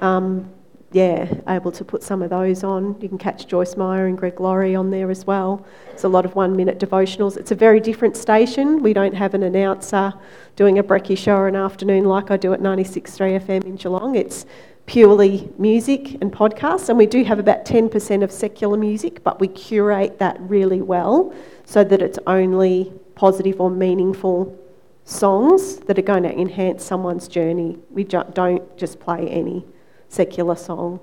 um, 0.02 0.50
yeah, 0.93 1.32
able 1.49 1.70
to 1.72 1.84
put 1.84 2.03
some 2.03 2.22
of 2.22 2.30
those 2.30 2.64
on. 2.64 2.99
You 3.01 3.09
can 3.09 3.18
catch 3.18 3.47
Joyce 3.47 3.76
Meyer 3.76 4.07
and 4.07 4.16
Greg 4.16 4.41
Laurie 4.41 4.74
on 4.74 4.91
there 4.91 5.11
as 5.11 5.26
well. 5.26 5.66
It's 5.93 6.05
a 6.05 6.09
lot 6.09 6.24
of 6.24 6.34
one 6.34 6.57
minute 6.57 6.78
devotionals. 6.78 7.36
It's 7.36 7.51
a 7.51 7.55
very 7.55 7.78
different 7.78 8.16
station. 8.16 8.82
We 8.82 8.95
don't 8.95 9.14
have 9.14 9.34
an 9.34 9.43
announcer 9.43 10.14
doing 10.57 10.78
a 10.78 10.82
brekkie 10.82 11.18
show 11.18 11.36
or 11.36 11.49
an 11.49 11.57
afternoon 11.57 12.05
like 12.05 12.30
I 12.30 12.39
do 12.39 12.55
at 12.55 12.61
96.3 12.61 13.39
FM 13.41 13.64
in 13.64 13.76
Geelong. 13.76 14.14
It's 14.14 14.47
purely 14.86 15.51
music 15.59 16.16
and 16.22 16.32
podcasts, 16.32 16.89
and 16.89 16.97
we 16.97 17.05
do 17.05 17.22
have 17.22 17.39
about 17.39 17.66
10% 17.66 18.24
of 18.24 18.32
secular 18.32 18.78
music, 18.78 19.22
but 19.22 19.39
we 19.39 19.49
curate 19.49 20.18
that 20.18 20.41
really 20.41 20.80
well 20.80 21.34
so 21.66 21.84
that 21.84 22.01
it's 22.01 22.18
only 22.26 22.91
positive 23.14 23.61
or 23.61 23.70
meaningful 23.70 24.59
songs 25.05 25.76
that 25.80 25.99
are 25.99 26.03
going 26.03 26.22
to 26.22 26.32
enhance 26.32 26.82
someone's 26.82 27.28
journey. 27.28 27.78
We 27.91 28.05
don't 28.05 28.34
just 28.78 28.99
play 28.99 29.28
any 29.28 29.66
secular 30.09 30.56
song. 30.56 31.00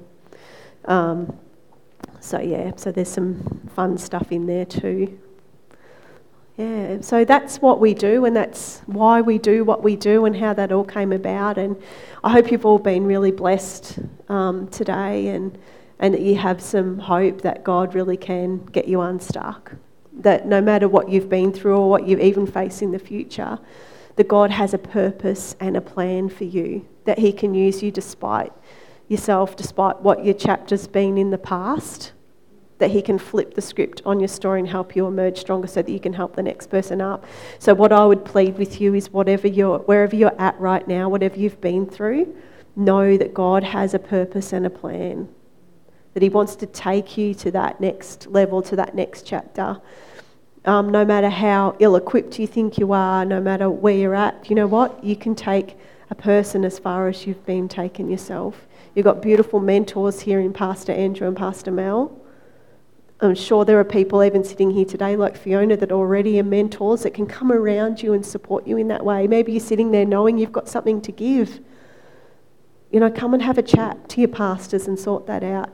Um, 0.86 1.38
so, 2.20 2.40
yeah, 2.40 2.72
so 2.76 2.92
there's 2.92 3.10
some 3.10 3.70
fun 3.76 3.98
stuff 3.98 4.32
in 4.32 4.48
there 4.48 4.66
too. 4.66 5.20
Yeah, 6.58 7.02
so 7.02 7.26
that's 7.26 7.62
what 7.62 7.82
we 7.82 7.94
do, 7.94 8.24
and 8.24 8.34
that's 8.36 8.82
why 8.86 9.20
we 9.20 9.38
do 9.38 9.66
what 9.66 9.84
we 9.84 9.98
do, 9.98 10.26
and 10.26 10.36
how 10.36 10.54
that 10.54 10.72
all 10.72 10.86
came 10.86 11.12
about. 11.12 11.58
And 11.58 11.76
I 12.24 12.32
hope 12.32 12.50
you've 12.50 12.66
all 12.66 12.80
been 12.80 13.06
really 13.06 13.32
blessed 13.32 14.00
um, 14.30 14.70
today, 14.70 15.28
and 15.28 15.58
and 16.00 16.14
that 16.14 16.22
you 16.22 16.36
have 16.38 16.62
some 16.62 17.00
hope 17.00 17.42
that 17.42 17.64
God 17.64 17.94
really 17.94 18.18
can 18.18 18.66
get 18.68 18.88
you 18.88 19.02
unstuck. 19.02 19.74
That 20.14 20.46
no 20.48 20.62
matter 20.62 20.88
what 20.88 21.10
you've 21.10 21.30
been 21.30 21.52
through 21.52 21.78
or 21.78 21.90
what 21.90 22.08
you 22.08 22.18
even 22.20 22.48
face 22.48 22.82
in 22.82 22.92
the 22.92 23.00
future, 23.00 23.60
that 24.16 24.28
God 24.28 24.52
has 24.52 24.74
a 24.74 24.78
purpose 24.78 25.56
and 25.60 25.76
a 25.76 25.82
plan 25.82 26.30
for 26.30 26.46
you. 26.46 26.86
That 27.04 27.20
He 27.20 27.34
can 27.34 27.54
use 27.54 27.84
you 27.84 27.92
despite 27.92 28.54
yourself 29.08 29.56
despite 29.56 30.02
what 30.02 30.26
your 30.26 30.34
chapter's 30.34 30.88
been 30.88 31.18
in 31.18 31.32
the 31.32 31.38
past, 31.38 32.14
that 32.78 32.92
He 32.92 33.02
can 33.02 33.18
flip 33.18 33.54
the 33.54 33.62
script 33.62 34.02
on 34.06 34.20
your 34.20 34.28
story 34.28 34.60
and 34.60 34.68
help 34.68 34.96
you 34.96 35.06
emerge 35.08 35.38
stronger 35.38 35.68
so 35.68 35.82
that 35.82 35.92
you 35.92 36.00
can 36.00 36.14
help 36.14 36.36
the 36.36 36.44
next 36.44 36.68
person 36.68 37.02
up. 37.02 37.26
So, 37.60 37.74
what 37.74 37.92
I 37.92 38.06
would 38.06 38.26
plead 38.26 38.58
with 38.58 38.82
you 38.82 38.94
is 38.94 39.12
whatever 39.12 39.48
you're, 39.48 39.80
wherever 39.80 40.16
you're 40.16 40.40
at 40.40 40.60
right 40.60 40.86
now, 40.88 41.08
whatever 41.10 41.38
you've 41.38 41.62
been 41.62 41.86
through, 41.86 42.36
know 42.76 43.18
that 43.18 43.34
God 43.34 43.64
has 43.64 43.94
a 43.94 44.00
purpose 44.00 44.52
and 44.52 44.66
a 44.66 44.70
plan, 44.70 45.30
that 46.14 46.24
He 46.24 46.30
wants 46.30 46.56
to 46.58 46.66
take 46.66 47.18
you 47.18 47.34
to 47.36 47.52
that 47.52 47.80
next 47.80 48.28
level, 48.28 48.62
to 48.64 48.76
that 48.76 48.96
next 48.96 49.26
chapter. 49.26 49.80
Um, 50.66 50.90
no 50.90 51.06
matter 51.06 51.30
how 51.30 51.76
ill 51.80 51.96
equipped 51.96 52.40
you 52.40 52.48
think 52.48 52.80
you 52.80 52.92
are, 52.92 53.24
no 53.24 53.40
matter 53.40 53.70
where 53.70 53.94
you're 53.94 54.16
at, 54.16 54.50
you 54.50 54.56
know 54.56 54.66
what? 54.66 55.04
You 55.04 55.16
can 55.16 55.36
take 55.36 55.78
a 56.10 56.16
person 56.16 56.66
as 56.66 56.80
far 56.80 57.08
as 57.08 57.28
you've 57.28 57.46
been 57.46 57.68
taken 57.68 58.10
yourself. 58.10 58.68
You've 58.96 59.04
got 59.04 59.22
beautiful 59.22 59.60
mentors 59.60 60.22
here 60.22 60.40
in 60.40 60.54
Pastor 60.54 60.94
Andrew 60.94 61.28
and 61.28 61.36
Pastor 61.36 61.70
Mel. 61.70 62.18
I'm 63.20 63.36
sure 63.36 63.66
there 63.66 63.78
are 63.78 63.84
people 63.84 64.24
even 64.24 64.42
sitting 64.46 64.72
here 64.72 64.86
today 64.86 65.18
like 65.18 65.36
Fiona 65.36 65.76
that 65.78 65.92
already 65.92 66.40
are 66.40 66.44
mentors 66.44 67.04
that 67.04 67.14
can 67.14 67.26
come 67.26 67.52
around 67.52 68.02
you 68.02 68.14
and 68.14 68.26
support 68.26 68.66
you 68.66 68.78
in 68.78 68.88
that 68.88 69.04
way. 69.04 69.28
Maybe 69.28 69.52
you're 69.52 69.60
sitting 69.60 69.92
there 69.92 70.06
knowing 70.06 70.38
you've 70.38 70.54
got 70.54 70.70
something 70.70 71.02
to 71.02 71.12
give. 71.12 71.60
You 72.90 73.02
know, 73.02 73.12
come 73.12 73.34
and 73.34 73.44
have 73.44 73.58
a 73.58 73.62
chat 73.62 74.08
to 74.10 74.22
your 74.22 74.30
pastors 74.30 74.88
and 74.88 74.98
sort 74.98 75.28
that 75.28 75.44
out. 75.44 75.74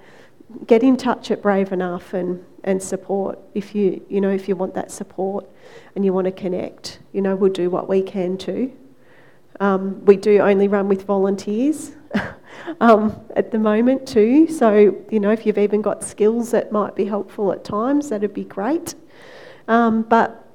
Get 0.66 0.82
in 0.82 0.98
touch 0.98 1.30
at 1.30 1.44
Brave 1.44 1.72
Enough 1.72 2.16
and, 2.16 2.44
and 2.64 2.82
support 2.82 3.38
if 3.54 3.76
you, 3.76 4.04
you 4.10 4.20
know, 4.20 4.32
if 4.32 4.48
you 4.50 4.56
want 4.56 4.74
that 4.74 4.90
support 4.90 5.48
and 5.96 6.04
you 6.04 6.12
want 6.12 6.26
to 6.26 6.32
connect. 6.32 7.00
You 7.12 7.22
know, 7.22 7.36
we'll 7.36 7.54
do 7.54 7.70
what 7.70 7.88
we 7.88 8.02
can 8.02 8.36
too. 8.40 8.74
Um, 9.60 10.04
we 10.06 10.16
do 10.16 10.40
only 10.40 10.68
run 10.68 10.88
with 10.88 11.04
volunteers. 11.04 11.92
um, 12.82 13.20
at 13.36 13.52
the 13.52 13.60
moment 13.60 14.08
too. 14.08 14.48
So, 14.48 14.96
you 15.10 15.20
know, 15.20 15.32
if 15.32 15.46
you've 15.46 15.58
even 15.58 15.82
got 15.82 16.04
skills 16.04 16.52
that 16.52 16.72
might 16.72 16.96
be 16.96 17.06
helpful 17.06 17.52
at 17.52 17.64
times, 17.64 18.10
that'd 18.10 18.34
be 18.34 18.44
great. 18.44 18.96
Um, 19.68 20.04
but 20.04 20.48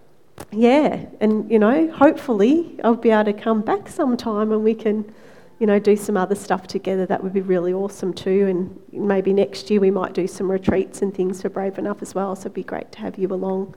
yeah, 0.52 1.06
and 1.20 1.50
you 1.50 1.58
know, 1.58 1.90
hopefully 1.90 2.78
I'll 2.84 2.94
be 2.94 3.10
able 3.10 3.32
to 3.32 3.32
come 3.32 3.62
back 3.62 3.88
sometime 3.88 4.52
and 4.52 4.62
we 4.62 4.74
can, 4.74 5.12
you 5.58 5.66
know, 5.66 5.78
do 5.78 5.96
some 5.96 6.16
other 6.16 6.34
stuff 6.34 6.66
together. 6.66 7.06
That 7.06 7.22
would 7.22 7.32
be 7.32 7.40
really 7.40 7.72
awesome 7.72 8.12
too. 8.12 8.46
And 8.46 8.80
maybe 8.92 9.32
next 9.32 9.70
year 9.70 9.80
we 9.80 9.90
might 9.90 10.12
do 10.12 10.26
some 10.26 10.50
retreats 10.50 11.02
and 11.02 11.14
things 11.14 11.42
for 11.42 11.48
Brave 11.48 11.78
Enough 11.78 12.02
as 12.02 12.14
well. 12.14 12.36
So 12.36 12.42
it'd 12.42 12.54
be 12.54 12.62
great 12.62 12.92
to 12.92 12.98
have 13.00 13.18
you 13.18 13.28
along 13.32 13.74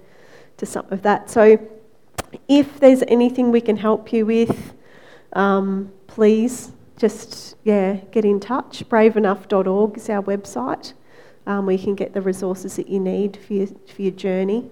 to 0.58 0.66
some 0.66 0.86
of 0.92 1.02
that. 1.04 1.30
So 1.30 1.58
if 2.48 2.80
there's 2.80 3.04
anything 3.08 3.52
we 3.52 3.62
can 3.62 3.78
help 3.78 4.12
you 4.12 4.26
with, 4.26 4.74
um, 5.34 5.92
please 6.08 6.72
just 7.00 7.56
yeah 7.64 7.96
get 8.12 8.26
in 8.26 8.40
touch. 8.40 8.88
Braveenough.org 8.88 9.98
is 9.98 10.10
our 10.10 10.22
website. 10.22 10.94
Um, 11.48 11.66
where 11.66 11.76
you 11.76 11.84
can 11.84 11.96
get 11.96 12.14
the 12.14 12.22
resources 12.22 12.76
that 12.76 12.90
you 12.90 13.00
need 13.00 13.38
for 13.38 13.54
your, 13.54 13.68
for 13.68 14.02
your 14.04 14.12
journey. 14.12 14.70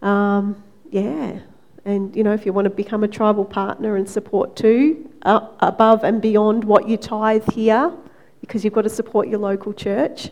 Um, 0.00 0.62
yeah, 0.90 1.40
and 1.84 2.14
you 2.16 2.24
know 2.24 2.32
if 2.32 2.46
you 2.46 2.52
want 2.52 2.64
to 2.64 2.70
become 2.70 3.04
a 3.04 3.08
tribal 3.08 3.44
partner 3.44 3.96
and 3.96 4.08
support 4.08 4.56
too, 4.56 5.10
uh, 5.22 5.48
above 5.60 6.04
and 6.04 6.22
beyond 6.22 6.64
what 6.64 6.88
you 6.88 6.96
tithe 6.96 7.46
here, 7.52 7.92
because 8.40 8.64
you've 8.64 8.72
got 8.72 8.82
to 8.82 8.88
support 8.90 9.28
your 9.28 9.40
local 9.40 9.74
church. 9.74 10.30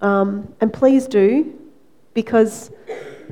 Um, 0.00 0.52
and 0.60 0.72
please 0.72 1.06
do, 1.06 1.56
because 2.14 2.72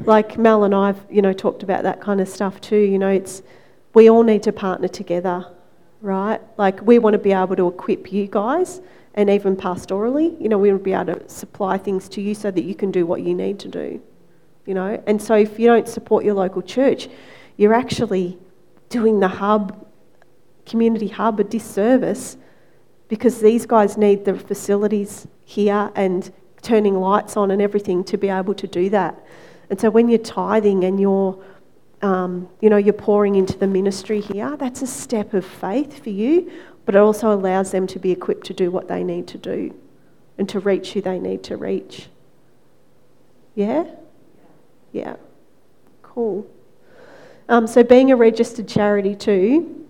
like 0.05 0.39
Mel 0.39 0.65
and 0.65 0.75
I've 0.75 1.01
you 1.11 1.23
know 1.23 1.33
talked 1.33 1.63
about 1.63 1.83
that 1.83 2.01
kind 2.01 2.21
of 2.21 2.29
stuff 2.29 2.61
too. 2.61 2.77
You 2.77 2.99
know, 2.99 3.09
it's 3.09 3.43
we 3.95 4.09
all 4.11 4.23
need 4.23 4.43
to 4.45 4.53
partner 4.53 4.89
together, 4.89 5.47
right? 6.01 6.41
Like 6.57 6.81
we 6.83 6.99
want 6.99 7.15
to 7.15 7.19
be 7.19 7.33
able 7.33 7.57
to 7.57 7.69
equip 7.69 8.13
you 8.13 8.27
guys, 8.27 8.81
and 9.15 9.29
even 9.31 9.57
pastorally, 9.57 10.41
you 10.41 10.49
know, 10.49 10.59
we 10.59 10.71
want 10.71 10.81
to 10.81 10.85
be 10.85 10.93
able 10.93 11.15
to 11.15 11.29
supply 11.29 11.77
things 11.77 12.09
to 12.11 12.21
you 12.21 12.35
so 12.35 12.51
that 12.51 12.63
you 12.63 12.75
can 12.75 12.91
do 12.91 13.05
what 13.05 13.23
you 13.23 13.35
need 13.35 13.59
to 13.61 13.69
do. 13.69 14.01
You 14.65 14.75
know, 14.75 15.03
and 15.07 15.21
so 15.21 15.35
if 15.35 15.59
you 15.59 15.67
don't 15.67 15.89
support 15.89 16.25
your 16.25 16.35
local 16.35 16.63
church, 16.63 17.09
you're 17.57 17.75
actually 17.75 18.39
doing 18.91 19.19
the 19.19 19.29
hub, 19.29 19.87
community 20.67 21.09
hub, 21.09 21.41
a 21.41 21.45
disservice 21.45 22.37
because 23.09 23.41
these 23.41 23.67
guys 23.67 23.97
need 23.97 24.25
the 24.25 24.35
facilities 24.35 25.27
here 25.45 25.91
and 25.95 26.31
turning 26.63 27.01
lights 27.01 27.37
on 27.37 27.51
and 27.51 27.63
everything 27.63 28.05
to 28.05 28.19
be 28.19 28.29
able 28.29 28.55
to 28.55 28.67
do 28.67 28.91
that. 28.91 29.19
And 29.71 29.81
so 29.81 29.91
when 29.91 30.09
you're 30.09 30.19
tithing 30.19 30.85
and 30.85 31.01
you're, 31.01 31.43
um, 32.03 32.49
you 32.61 32.71
know, 32.71 32.77
you're 32.77 32.93
pouring 32.93 33.35
into 33.35 33.57
the 33.59 33.67
ministry 33.67 34.21
here, 34.21 34.57
that's 34.57 34.83
a 34.83 34.87
step 34.87 35.35
of 35.35 35.45
faith 35.45 36.03
for 36.03 36.11
you, 36.11 36.51
but 36.85 36.95
it 36.95 36.99
also 36.99 37.33
allows 37.33 37.73
them 37.73 37.87
to 37.89 37.99
be 37.99 38.11
equipped 38.11 38.47
to 38.47 38.55
do 38.55 38.71
what 38.71 38.89
they 38.89 39.03
need 39.03 39.27
to 39.29 39.39
do 39.39 39.75
and 40.39 40.49
to 40.49 40.61
reach 40.61 40.93
who 40.93 41.01
they 41.01 41.19
need 41.19 41.43
to 41.45 41.57
reach. 41.57 42.09
Yeah? 43.55 43.85
Yeah. 44.93 45.17
Cool. 46.03 46.47
Um, 47.49 47.67
so 47.67 47.83
being 47.83 48.13
a 48.13 48.17
registered 48.17 48.69
charity 48.69 49.15
too, 49.15 49.87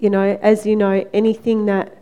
you 0.00 0.10
know, 0.10 0.38
as 0.42 0.66
you 0.66 0.76
know, 0.76 1.08
anything 1.12 1.66
that 1.66 1.96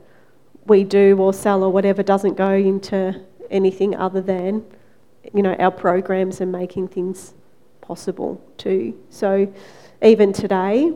we 0.66 0.84
do 0.84 1.16
or 1.18 1.32
sell 1.32 1.62
or 1.62 1.70
whatever 1.70 2.02
doesn't 2.02 2.34
go 2.34 2.52
into 2.52 3.20
anything 3.50 3.94
other 3.94 4.20
than 4.20 4.64
you 5.34 5.42
know, 5.42 5.54
our 5.54 5.70
programs 5.70 6.40
and 6.40 6.50
making 6.50 6.88
things 6.88 7.34
possible 7.90 8.40
too. 8.56 8.96
So 9.08 9.52
even 10.00 10.32
today, 10.32 10.92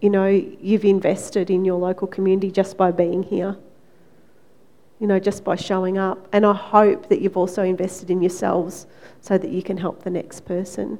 you 0.00 0.08
know, 0.08 0.28
you've 0.28 0.86
invested 0.86 1.50
in 1.50 1.62
your 1.62 1.78
local 1.78 2.08
community 2.08 2.50
just 2.50 2.78
by 2.78 2.90
being 2.90 3.22
here. 3.22 3.54
You 4.98 5.08
know, 5.08 5.20
just 5.20 5.44
by 5.44 5.56
showing 5.56 5.98
up. 5.98 6.26
And 6.32 6.46
I 6.46 6.54
hope 6.54 7.10
that 7.10 7.20
you've 7.20 7.36
also 7.36 7.62
invested 7.62 8.10
in 8.10 8.22
yourselves 8.22 8.86
so 9.20 9.36
that 9.36 9.50
you 9.50 9.62
can 9.62 9.76
help 9.76 10.04
the 10.04 10.10
next 10.10 10.46
person. 10.46 10.98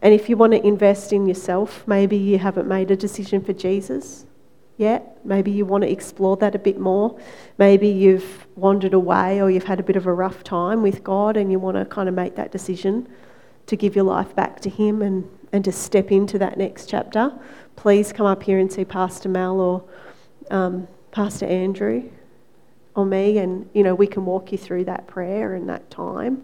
And 0.00 0.14
if 0.14 0.28
you 0.28 0.36
want 0.36 0.52
to 0.52 0.64
invest 0.64 1.12
in 1.12 1.26
yourself, 1.26 1.82
maybe 1.88 2.16
you 2.16 2.38
haven't 2.38 2.68
made 2.68 2.92
a 2.92 2.96
decision 2.96 3.42
for 3.42 3.52
Jesus 3.52 4.26
yet. 4.76 5.18
Maybe 5.24 5.50
you 5.50 5.66
want 5.66 5.82
to 5.82 5.90
explore 5.90 6.36
that 6.36 6.54
a 6.54 6.58
bit 6.60 6.78
more. 6.78 7.18
Maybe 7.58 7.88
you've 7.88 8.46
wandered 8.54 8.94
away 8.94 9.42
or 9.42 9.50
you've 9.50 9.70
had 9.72 9.80
a 9.80 9.82
bit 9.82 9.96
of 9.96 10.06
a 10.06 10.12
rough 10.12 10.44
time 10.44 10.82
with 10.82 11.02
God 11.02 11.36
and 11.36 11.50
you 11.50 11.58
want 11.58 11.76
to 11.76 11.84
kind 11.84 12.08
of 12.08 12.14
make 12.14 12.36
that 12.36 12.52
decision 12.52 13.08
to 13.68 13.76
give 13.76 13.94
your 13.94 14.04
life 14.04 14.34
back 14.34 14.60
to 14.60 14.70
Him 14.70 15.00
and, 15.02 15.28
and 15.52 15.64
to 15.64 15.72
step 15.72 16.10
into 16.10 16.38
that 16.38 16.58
next 16.58 16.88
chapter. 16.88 17.32
Please 17.76 18.12
come 18.12 18.26
up 18.26 18.42
here 18.42 18.58
and 18.58 18.72
see 18.72 18.84
Pastor 18.84 19.28
Mel 19.28 19.60
or 19.60 19.84
um, 20.50 20.88
Pastor 21.12 21.46
Andrew 21.46 22.10
or 22.96 23.06
me, 23.06 23.38
and 23.38 23.68
you 23.74 23.84
know 23.84 23.94
we 23.94 24.06
can 24.06 24.24
walk 24.24 24.50
you 24.50 24.58
through 24.58 24.84
that 24.84 25.06
prayer 25.06 25.54
and 25.54 25.68
that 25.68 25.88
time, 25.90 26.42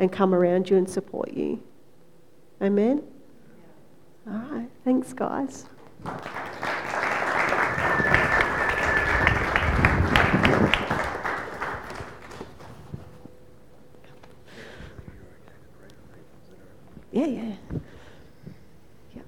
and 0.00 0.10
come 0.10 0.34
around 0.34 0.68
you 0.68 0.76
and 0.76 0.90
support 0.90 1.32
you. 1.32 1.62
Amen. 2.60 3.02
All 4.26 4.38
right. 4.50 4.68
Thanks, 4.84 5.12
guys. 5.12 5.66
Yeah, 17.12 17.26
yeah. 17.26 17.52
yeah. 19.14 19.22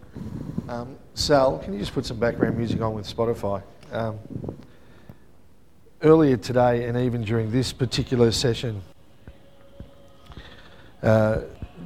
Um, 0.68 0.96
Sal, 1.24 1.56
can 1.56 1.72
you 1.72 1.78
just 1.78 1.94
put 1.94 2.04
some 2.04 2.18
background 2.18 2.58
music 2.58 2.82
on 2.82 2.92
with 2.92 3.06
Spotify? 3.06 3.62
Um, 3.90 4.18
earlier 6.02 6.36
today, 6.36 6.84
and 6.84 6.98
even 6.98 7.22
during 7.22 7.50
this 7.50 7.72
particular 7.72 8.30
session, 8.30 8.82
uh, 11.02 11.40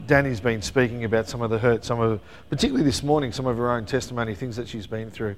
Danni's 0.08 0.40
been 0.40 0.60
speaking 0.60 1.04
about 1.04 1.28
some 1.28 1.40
of 1.40 1.50
the 1.50 1.58
hurt, 1.60 1.84
some 1.84 2.00
of, 2.00 2.20
particularly 2.50 2.84
this 2.84 3.04
morning, 3.04 3.30
some 3.30 3.46
of 3.46 3.56
her 3.58 3.70
own 3.70 3.86
testimony, 3.86 4.34
things 4.34 4.56
that 4.56 4.66
she's 4.66 4.88
been 4.88 5.08
through. 5.08 5.36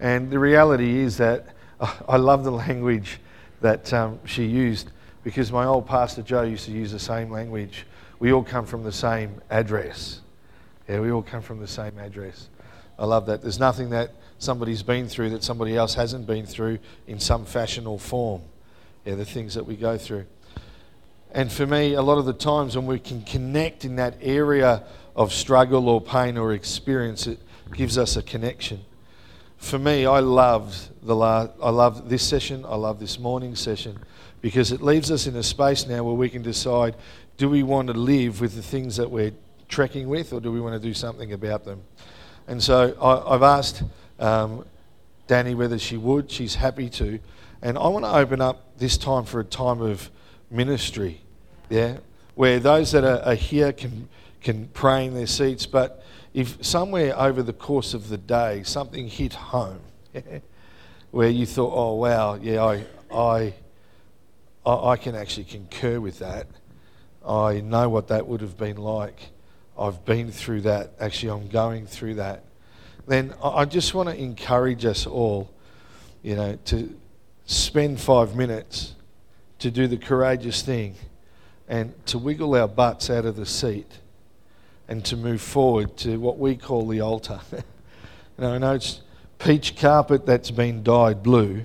And 0.00 0.32
the 0.32 0.38
reality 0.40 0.98
is 0.98 1.16
that 1.18 1.54
I 2.08 2.16
love 2.16 2.42
the 2.42 2.50
language 2.50 3.20
that 3.60 3.92
um, 3.92 4.18
she 4.24 4.46
used 4.46 4.90
because 5.22 5.52
my 5.52 5.64
old 5.64 5.86
pastor 5.86 6.22
Joe 6.22 6.42
used 6.42 6.64
to 6.64 6.72
use 6.72 6.90
the 6.90 6.98
same 6.98 7.30
language 7.30 7.86
we 8.18 8.32
all 8.32 8.42
come 8.42 8.66
from 8.66 8.82
the 8.82 8.90
same 8.90 9.40
address. 9.48 10.22
Yeah, 10.88 10.98
we 10.98 11.12
all 11.12 11.22
come 11.22 11.40
from 11.40 11.60
the 11.60 11.68
same 11.68 11.96
address. 12.00 12.48
I 12.98 13.06
love 13.06 13.26
that. 13.26 13.42
There's 13.42 13.60
nothing 13.60 13.90
that 13.90 14.10
somebody's 14.38 14.82
been 14.82 15.08
through 15.08 15.30
that 15.30 15.44
somebody 15.44 15.76
else 15.76 15.94
hasn't 15.94 16.26
been 16.26 16.46
through 16.46 16.78
in 17.06 17.20
some 17.20 17.44
fashion 17.44 17.86
or 17.86 17.98
form. 17.98 18.42
Yeah, 19.04 19.14
the 19.14 19.24
things 19.24 19.54
that 19.54 19.64
we 19.64 19.76
go 19.76 19.96
through. 19.96 20.26
And 21.30 21.52
for 21.52 21.66
me, 21.66 21.94
a 21.94 22.02
lot 22.02 22.18
of 22.18 22.24
the 22.24 22.32
times 22.32 22.76
when 22.76 22.86
we 22.86 22.98
can 22.98 23.22
connect 23.22 23.84
in 23.84 23.96
that 23.96 24.16
area 24.20 24.82
of 25.14 25.32
struggle 25.32 25.88
or 25.88 26.00
pain 26.00 26.36
or 26.36 26.52
experience, 26.52 27.26
it 27.26 27.38
gives 27.72 27.98
us 27.98 28.16
a 28.16 28.22
connection. 28.22 28.80
For 29.58 29.78
me, 29.78 30.06
I 30.06 30.20
loved 30.20 30.76
the 31.04 31.14
last, 31.16 31.50
I 31.62 31.70
love 31.70 32.08
this 32.08 32.26
session. 32.26 32.64
I 32.64 32.76
love 32.76 33.00
this 33.00 33.18
morning 33.18 33.56
session 33.56 33.98
because 34.40 34.72
it 34.72 34.80
leaves 34.80 35.10
us 35.10 35.26
in 35.26 35.36
a 35.36 35.42
space 35.42 35.86
now 35.86 36.04
where 36.04 36.14
we 36.14 36.30
can 36.30 36.42
decide 36.42 36.94
do 37.36 37.48
we 37.48 37.62
want 37.62 37.88
to 37.88 37.94
live 37.94 38.40
with 38.40 38.54
the 38.54 38.62
things 38.62 38.96
that 38.96 39.10
we're 39.10 39.32
trekking 39.68 40.08
with, 40.08 40.32
or 40.32 40.40
do 40.40 40.50
we 40.50 40.60
want 40.60 40.74
to 40.74 40.88
do 40.88 40.94
something 40.94 41.32
about 41.32 41.64
them? 41.64 41.82
And 42.48 42.60
so 42.60 42.96
I, 43.00 43.32
have 43.32 43.44
asked 43.44 43.84
um, 44.18 44.64
Danni 45.28 45.54
whether 45.54 45.78
she 45.78 45.96
would. 45.96 46.30
She's 46.30 46.56
happy 46.56 46.88
to. 46.90 47.20
And 47.62 47.78
I 47.78 47.86
want 47.86 48.04
to 48.04 48.12
open 48.12 48.40
up 48.40 48.76
this 48.78 48.96
time 48.96 49.24
for 49.24 49.38
a 49.38 49.44
time 49.44 49.80
of 49.80 50.10
ministry, 50.50 51.20
yeah, 51.68 51.98
where 52.34 52.58
those 52.58 52.90
that 52.92 53.04
are, 53.04 53.20
are 53.20 53.34
here 53.34 53.72
can, 53.72 54.08
can 54.40 54.68
pray 54.68 55.06
in 55.06 55.14
their 55.14 55.26
seats, 55.26 55.66
but 55.66 56.04
if 56.34 56.64
somewhere 56.64 57.16
over 57.18 57.42
the 57.42 57.52
course 57.52 57.94
of 57.94 58.08
the 58.08 58.18
day 58.18 58.62
something 58.64 59.08
hit 59.08 59.34
home, 59.34 59.80
where 61.10 61.28
you 61.28 61.46
thought, 61.46 61.72
oh, 61.74 61.94
wow, 61.94 62.34
yeah, 62.34 62.64
I, 62.64 62.84
I, 63.14 63.54
I 64.64 64.96
can 64.96 65.14
actually 65.14 65.44
concur 65.44 66.00
with 66.00 66.18
that 66.20 66.46
I 67.28 67.60
know 67.60 67.90
what 67.90 68.08
that 68.08 68.26
would 68.26 68.40
have 68.40 68.56
been 68.56 68.78
like. 68.78 69.30
I've 69.78 70.04
been 70.04 70.30
through 70.32 70.62
that. 70.62 70.92
Actually, 70.98 71.32
I'm 71.32 71.48
going 71.48 71.86
through 71.86 72.14
that. 72.14 72.44
Then 73.06 73.32
I 73.42 73.64
just 73.64 73.94
want 73.94 74.08
to 74.08 74.16
encourage 74.16 74.84
us 74.84 75.06
all, 75.06 75.50
you 76.22 76.36
know, 76.36 76.58
to 76.66 76.94
spend 77.46 78.00
five 78.00 78.36
minutes 78.36 78.94
to 79.60 79.70
do 79.70 79.86
the 79.86 79.96
courageous 79.96 80.62
thing 80.62 80.94
and 81.68 81.94
to 82.06 82.18
wiggle 82.18 82.54
our 82.54 82.68
butts 82.68 83.08
out 83.08 83.24
of 83.24 83.36
the 83.36 83.46
seat 83.46 83.90
and 84.88 85.04
to 85.04 85.16
move 85.16 85.40
forward 85.40 85.96
to 85.98 86.18
what 86.18 86.38
we 86.38 86.56
call 86.56 86.86
the 86.86 87.00
altar. 87.00 87.40
you 87.52 87.58
know, 88.38 88.54
I 88.54 88.58
know 88.58 88.74
it's 88.74 89.00
peach 89.38 89.76
carpet 89.76 90.26
that's 90.26 90.50
been 90.50 90.82
dyed 90.82 91.22
blue, 91.22 91.64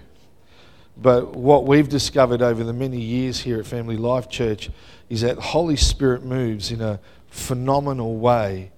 but 0.96 1.36
what 1.36 1.66
we've 1.66 1.90
discovered 1.90 2.42
over 2.42 2.64
the 2.64 2.74
many 2.74 3.00
years 3.00 3.40
here 3.40 3.60
at 3.60 3.66
Family 3.66 3.98
Life 3.98 4.30
Church 4.30 4.70
is 5.10 5.22
that 5.22 5.38
Holy 5.38 5.76
Spirit 5.76 6.24
moves 6.24 6.72
in 6.72 6.82
a 6.82 7.00
phenomenal 7.34 8.18
way 8.18 8.72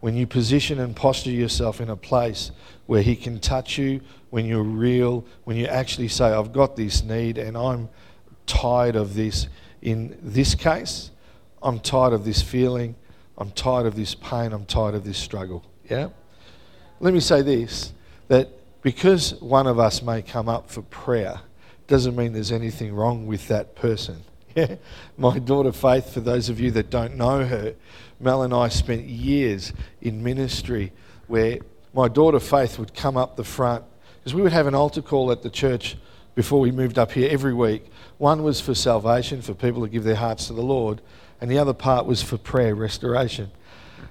when 0.00 0.16
you 0.16 0.26
position 0.26 0.80
and 0.80 0.96
posture 0.96 1.30
yourself 1.30 1.80
in 1.80 1.88
a 1.88 1.96
place 1.96 2.50
where 2.86 3.02
He 3.02 3.14
can 3.14 3.38
touch 3.38 3.78
you, 3.78 4.00
when 4.30 4.46
you're 4.46 4.62
real, 4.62 5.24
when 5.44 5.56
you 5.56 5.66
actually 5.66 6.08
say, 6.08 6.24
I've 6.24 6.52
got 6.52 6.74
this 6.74 7.04
need 7.04 7.38
and 7.38 7.56
I'm 7.56 7.88
tired 8.46 8.96
of 8.96 9.14
this. 9.14 9.46
In 9.80 10.18
this 10.22 10.54
case, 10.54 11.10
I'm 11.62 11.78
tired 11.78 12.12
of 12.12 12.24
this 12.24 12.42
feeling, 12.42 12.96
I'm 13.38 13.52
tired 13.52 13.86
of 13.86 13.94
this 13.94 14.14
pain, 14.14 14.52
I'm 14.52 14.66
tired 14.66 14.94
of 14.94 15.04
this 15.04 15.18
struggle. 15.18 15.64
Yeah? 15.88 16.08
Let 16.98 17.14
me 17.14 17.20
say 17.20 17.42
this 17.42 17.92
that 18.28 18.48
because 18.82 19.34
one 19.34 19.66
of 19.66 19.78
us 19.78 20.02
may 20.02 20.22
come 20.22 20.48
up 20.48 20.70
for 20.70 20.82
prayer, 20.82 21.40
doesn't 21.86 22.16
mean 22.16 22.32
there's 22.32 22.52
anything 22.52 22.92
wrong 22.94 23.26
with 23.26 23.48
that 23.48 23.74
person. 23.74 24.24
My 25.18 25.38
daughter 25.38 25.72
Faith, 25.72 26.12
for 26.12 26.20
those 26.20 26.48
of 26.48 26.60
you 26.60 26.70
that 26.72 26.90
don't 26.90 27.16
know 27.16 27.44
her, 27.44 27.74
Mel 28.18 28.42
and 28.42 28.52
I 28.52 28.68
spent 28.68 29.06
years 29.06 29.72
in 30.00 30.22
ministry 30.22 30.92
where 31.26 31.58
my 31.94 32.08
daughter 32.08 32.40
Faith 32.40 32.78
would 32.78 32.94
come 32.94 33.16
up 33.16 33.36
the 33.36 33.44
front 33.44 33.84
because 34.18 34.34
we 34.34 34.42
would 34.42 34.52
have 34.52 34.66
an 34.66 34.74
altar 34.74 35.02
call 35.02 35.32
at 35.32 35.42
the 35.42 35.50
church 35.50 35.96
before 36.34 36.60
we 36.60 36.70
moved 36.70 36.98
up 36.98 37.12
here 37.12 37.28
every 37.30 37.54
week. 37.54 37.86
One 38.18 38.42
was 38.42 38.60
for 38.60 38.74
salvation, 38.74 39.42
for 39.42 39.54
people 39.54 39.82
to 39.82 39.88
give 39.88 40.04
their 40.04 40.16
hearts 40.16 40.46
to 40.48 40.52
the 40.52 40.62
Lord, 40.62 41.00
and 41.40 41.50
the 41.50 41.58
other 41.58 41.72
part 41.72 42.06
was 42.06 42.22
for 42.22 42.36
prayer, 42.36 42.74
restoration. 42.74 43.50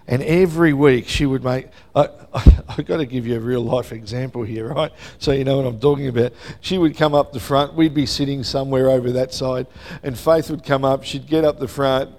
And 0.10 0.24
every 0.24 0.74
week 0.74 1.08
she 1.08 1.28
would 1.28 1.44
make, 1.44 1.68
I, 1.96 2.10
I, 2.34 2.64
I've 2.70 2.86
got 2.88 2.98
to 2.98 3.06
give 3.06 3.28
you 3.28 3.36
a 3.36 3.40
real 3.40 3.62
life 3.62 3.92
example 3.92 4.42
here, 4.42 4.68
right? 4.68 4.92
So 5.20 5.32
you 5.32 5.44
know 5.44 5.58
what 5.58 5.68
I'm 5.68 5.80
talking 5.80 6.08
about. 6.08 6.34
She 6.62 6.80
would 6.80 6.98
come 6.98 7.14
up 7.14 7.32
the 7.32 7.40
front, 7.40 7.76
we'd 7.76 7.94
be 7.94 8.08
sitting 8.08 8.44
somewhere 8.44 8.90
over 8.90 9.12
that 9.12 9.36
side, 9.36 9.68
and 10.02 10.18
Faith 10.18 10.50
would 10.50 10.64
come 10.64 10.84
up, 10.84 11.04
she'd 11.04 11.28
get 11.28 11.46
up 11.46 11.60
the 11.60 11.68
front, 11.68 12.10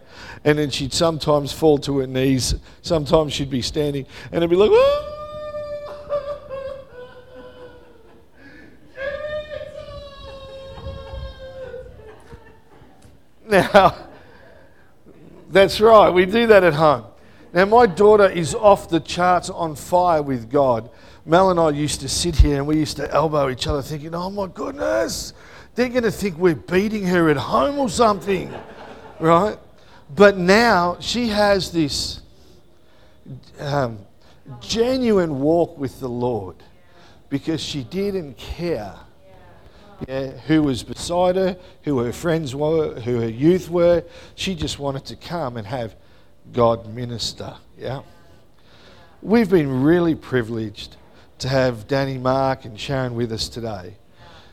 and 0.45 0.57
then 0.57 0.71
she'd 0.71 0.93
sometimes 0.93 1.53
fall 1.53 1.79
to 1.79 1.99
her 1.99 2.07
knees, 2.07 2.55
sometimes 2.81 3.33
she'd 3.33 3.51
be 3.51 3.61
standing, 3.61 4.07
and 4.27 4.37
it'd 4.37 4.51
be 4.51 4.57
like, 4.57 4.71
Now, 13.49 13.97
that's 15.51 15.81
right, 15.81 16.09
we 16.11 16.25
do 16.25 16.47
that 16.47 16.63
at 16.63 16.75
home. 16.75 17.10
Now, 17.53 17.65
my 17.65 17.87
daughter 17.87 18.29
is 18.29 18.55
off 18.55 18.89
the 18.89 19.01
charts 19.01 19.51
on 19.51 19.75
fire 19.75 20.23
with 20.23 20.51
God. 20.51 20.89
Mel 21.27 21.51
and 21.51 21.59
I 21.59 21.71
used 21.71 22.01
to 22.01 22.09
sit 22.09 22.37
here 22.37 22.57
and 22.57 22.67
we 22.67 22.77
used 22.77 22.97
to 22.99 23.11
elbow 23.13 23.51
each 23.51 23.67
other 23.67 23.83
thinking, 23.83 24.15
oh 24.15 24.31
my 24.31 24.47
goodness, 24.47 25.33
they're 25.75 25.89
going 25.89 26.05
to 26.05 26.13
think 26.13 26.39
we're 26.39 26.55
beating 26.55 27.07
her 27.07 27.29
at 27.29 27.37
home 27.37 27.79
or 27.79 27.89
something, 27.89 28.55
right? 29.21 29.59
But 30.15 30.39
now 30.39 30.97
she 31.01 31.29
has 31.29 31.73
this 31.73 32.21
um, 33.59 33.99
genuine 34.61 35.41
walk 35.41 35.77
with 35.77 36.01
the 36.01 36.09
Lord 36.09 36.57
because 37.29 37.61
she 37.61 37.83
didn't 37.85 38.37
care 38.37 38.95
yeah, 40.09 40.31
who 40.31 40.63
was 40.63 40.83
beside 40.83 41.37
her, 41.37 41.57
who 41.83 41.99
her 41.99 42.13
friends 42.13 42.55
were, 42.55 42.99
who 43.01 43.21
her 43.21 43.29
youth 43.29 43.69
were. 43.69 44.03
She 44.35 44.55
just 44.55 44.79
wanted 44.79 45.05
to 45.07 45.17
come 45.17 45.57
and 45.57 45.67
have 45.67 45.95
God 46.53 46.95
minister. 46.95 47.55
Yeah. 47.79 48.03
We've 49.23 49.51
been 49.51 49.83
really 49.83 50.15
privileged 50.15 50.97
to 51.39 51.49
have 51.49 51.87
Danni 51.87 52.21
Mark 52.21 52.65
and 52.65 52.79
Sharon 52.79 53.15
with 53.15 53.33
us 53.33 53.49
today. 53.49 53.97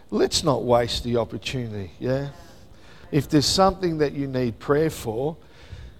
Let's 0.09 0.43
not 0.43 0.63
waste 0.63 1.03
the 1.03 1.17
opportunity, 1.17 1.91
yeah? 1.99 2.29
If 3.11 3.29
there's 3.29 3.45
something 3.45 3.97
that 3.97 4.13
you 4.13 4.27
need 4.27 4.59
prayer 4.59 4.89
for, 4.89 5.37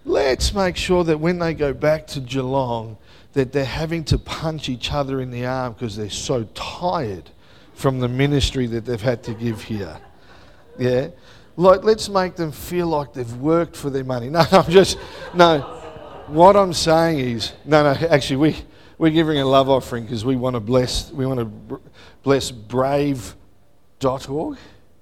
let's 0.06 0.54
make 0.54 0.78
sure 0.78 1.04
that 1.04 1.20
when 1.20 1.40
they 1.40 1.54
go 1.54 1.74
back 1.74 2.08
to 2.08 2.20
Geelong, 2.20 2.98
that 3.34 3.52
they're 3.52 3.66
having 3.66 4.04
to 4.06 4.18
punch 4.18 4.70
each 4.70 4.92
other 4.92 5.22
in 5.22 5.32
the 5.32 5.46
arm 5.46 5.74
because 5.74 5.96
they're 5.96 6.10
so 6.10 6.44
tired 6.54 7.30
from 7.74 8.00
the 8.00 8.08
ministry 8.08 8.66
that 8.68 8.86
they've 8.86 9.02
had 9.02 9.24
to 9.24 9.34
give 9.34 9.62
here. 9.62 9.98
Yeah? 10.78 11.10
Like, 11.56 11.84
let's 11.84 12.08
make 12.08 12.36
them 12.36 12.52
feel 12.52 12.88
like 12.88 13.14
they've 13.14 13.34
worked 13.38 13.76
for 13.76 13.90
their 13.90 14.04
money. 14.04 14.30
No, 14.38 14.46
I'm 14.52 14.72
just, 14.72 14.98
no. 15.34 15.77
What 16.28 16.58
I'm 16.58 16.74
saying 16.74 17.20
is, 17.20 17.54
no, 17.64 17.84
no, 17.84 18.08
actually, 18.10 18.36
we, 18.36 18.58
we're 18.98 19.12
giving 19.12 19.40
a 19.40 19.46
love 19.46 19.70
offering 19.70 20.04
because 20.04 20.26
we 20.26 20.36
want 20.36 20.56
to 20.56 20.60
bless, 20.60 21.10
we 21.12 21.26
want 21.26 21.40
to 21.40 21.80
bless 22.22 22.52
brave.org. 22.52 23.38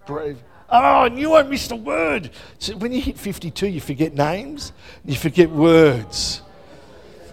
Brave. 0.05 0.37
Oh, 0.69 0.77
I 0.77 1.09
knew 1.09 1.33
I 1.33 1.41
missed 1.41 1.71
a 1.71 1.75
word. 1.75 2.29
So 2.59 2.77
when 2.77 2.91
you 2.91 3.01
hit 3.01 3.17
52, 3.17 3.67
you 3.67 3.81
forget 3.81 4.13
names, 4.13 4.71
you 5.03 5.15
forget 5.15 5.49
words. 5.49 6.43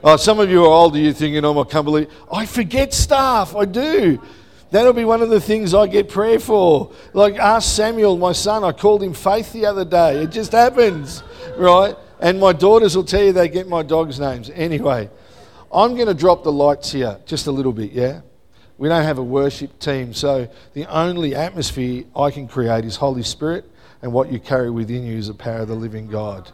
Oh, 0.03 0.17
some 0.17 0.41
of 0.41 0.51
you 0.51 0.65
are 0.65 0.69
older, 0.69 0.99
you're 0.99 1.13
thinking, 1.13 1.45
oh, 1.45 1.61
I 1.61 1.65
can't 1.65 1.85
believe. 1.85 2.11
I 2.33 2.47
forget 2.47 2.95
stuff, 2.95 3.55
I 3.55 3.67
do. 3.67 4.23
That'll 4.71 4.95
be 4.95 5.05
one 5.05 5.21
of 5.21 5.29
the 5.29 5.41
things 5.41 5.75
I 5.75 5.87
get 5.87 6.09
prayer 6.09 6.39
for. 6.39 6.93
Like 7.13 7.37
ask 7.37 7.71
Samuel, 7.71 8.17
my 8.17 8.33
son, 8.33 8.65
I 8.65 8.73
called 8.73 9.03
him 9.03 9.13
Faith 9.13 9.53
the 9.53 9.67
other 9.67 9.85
day. 9.85 10.23
It 10.23 10.31
just 10.31 10.53
happens, 10.53 11.23
right? 11.59 11.95
And 12.23 12.39
my 12.39 12.53
daughters 12.53 12.97
will 12.97 13.05
tell 13.05 13.23
you 13.23 13.33
they 13.33 13.49
get 13.49 13.69
my 13.69 13.83
dogs' 13.83 14.21
names. 14.21 14.49
Anyway, 14.51 15.11
I'm 15.73 15.97
going 15.97 16.07
to 16.07 16.15
drop 16.15 16.45
the 16.45 16.53
lights 16.53 16.93
here 16.93 17.19
just 17.27 17.49
a 17.49 17.51
little 17.51 17.73
bit, 17.73 17.91
yeah? 17.91 18.21
We 18.79 18.89
don't 18.89 19.03
have 19.03 19.19
a 19.19 19.25
worship 19.25 19.77
team, 19.81 20.15
so 20.15 20.49
the 20.73 20.87
only 20.87 21.35
atmosphere 21.35 22.05
I 22.15 22.31
can 22.31 22.47
create 22.47 22.85
is 22.85 22.95
Holy 22.95 23.25
Spirit, 23.25 23.69
and 24.03 24.13
what 24.13 24.31
you 24.31 24.39
carry 24.39 24.71
within 24.71 25.05
you 25.05 25.19
is 25.19 25.27
the 25.27 25.35
power 25.35 25.59
of 25.59 25.69
the 25.69 25.75
living 25.75 26.07
God. 26.07 26.49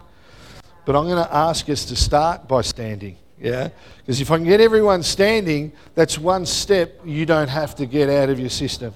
But 0.87 0.97
I'm 0.97 1.05
going 1.05 1.23
to 1.23 1.35
ask 1.35 1.69
us 1.69 1.85
to 1.85 1.97
start 1.97 2.49
by 2.49 2.63
standing. 2.63 3.19
Yeah? 3.39 3.69
Because 3.99 4.23
if 4.23 4.31
I 4.31 4.37
can 4.37 4.47
get 4.47 4.63
everyone 4.63 5.03
standing, 5.03 5.73
that's 5.95 6.19
one 6.19 6.47
step 6.47 6.99
you 7.05 7.27
don't 7.27 7.49
have 7.49 7.75
to 7.77 7.85
get 7.85 8.09
out 8.09 8.31
of 8.31 8.41
your 8.41 8.49
system. 8.49 8.95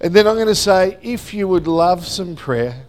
And 0.00 0.14
then 0.14 0.26
I'm 0.26 0.36
going 0.36 0.46
to 0.46 0.54
say, 0.54 0.96
if 1.02 1.34
you 1.34 1.46
would 1.46 1.66
love 1.66 2.06
some 2.06 2.36
prayer, 2.36 2.87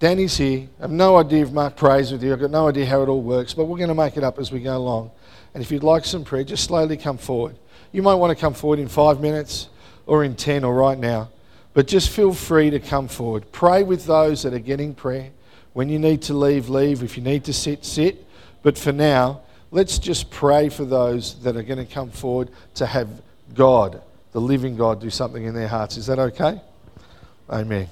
Danni's 0.00 0.38
here. 0.38 0.66
I 0.78 0.82
have 0.82 0.90
no 0.90 1.18
idea 1.18 1.42
if 1.42 1.52
Mark 1.52 1.76
prays 1.76 2.10
with 2.10 2.22
you. 2.22 2.32
I've 2.32 2.40
got 2.40 2.50
no 2.50 2.68
idea 2.68 2.86
how 2.86 3.02
it 3.02 3.08
all 3.10 3.20
works, 3.20 3.52
but 3.52 3.66
we're 3.66 3.76
going 3.76 3.90
to 3.90 3.94
make 3.94 4.16
it 4.16 4.24
up 4.24 4.38
as 4.38 4.50
we 4.50 4.60
go 4.60 4.74
along. 4.74 5.10
And 5.52 5.62
if 5.62 5.70
you'd 5.70 5.82
like 5.82 6.06
some 6.06 6.24
prayer, 6.24 6.42
just 6.42 6.64
slowly 6.64 6.96
come 6.96 7.18
forward. 7.18 7.56
You 7.92 8.00
might 8.00 8.14
want 8.14 8.36
to 8.36 8.40
come 8.40 8.54
forward 8.54 8.78
in 8.78 8.88
five 8.88 9.20
minutes 9.20 9.68
or 10.06 10.24
in 10.24 10.36
10 10.36 10.64
or 10.64 10.74
right 10.74 10.98
now, 10.98 11.28
but 11.74 11.86
just 11.86 12.08
feel 12.08 12.32
free 12.32 12.70
to 12.70 12.80
come 12.80 13.08
forward. 13.08 13.52
Pray 13.52 13.82
with 13.82 14.06
those 14.06 14.42
that 14.44 14.54
are 14.54 14.58
getting 14.58 14.94
prayer. 14.94 15.30
When 15.74 15.90
you 15.90 15.98
need 15.98 16.22
to 16.22 16.34
leave, 16.34 16.70
leave. 16.70 17.02
If 17.02 17.18
you 17.18 17.22
need 17.22 17.44
to 17.44 17.52
sit, 17.52 17.84
sit. 17.84 18.24
But 18.62 18.78
for 18.78 18.92
now, 18.92 19.42
let's 19.70 19.98
just 19.98 20.30
pray 20.30 20.70
for 20.70 20.86
those 20.86 21.40
that 21.42 21.56
are 21.56 21.62
going 21.62 21.78
to 21.78 21.92
come 21.92 22.10
forward 22.10 22.48
to 22.76 22.86
have 22.86 23.08
God, 23.52 24.00
the 24.32 24.40
living 24.40 24.76
God, 24.76 24.98
do 24.98 25.10
something 25.10 25.44
in 25.44 25.54
their 25.54 25.68
hearts. 25.68 25.98
Is 25.98 26.06
that 26.06 26.18
okay? 26.18 26.58
Amen. 27.50 27.88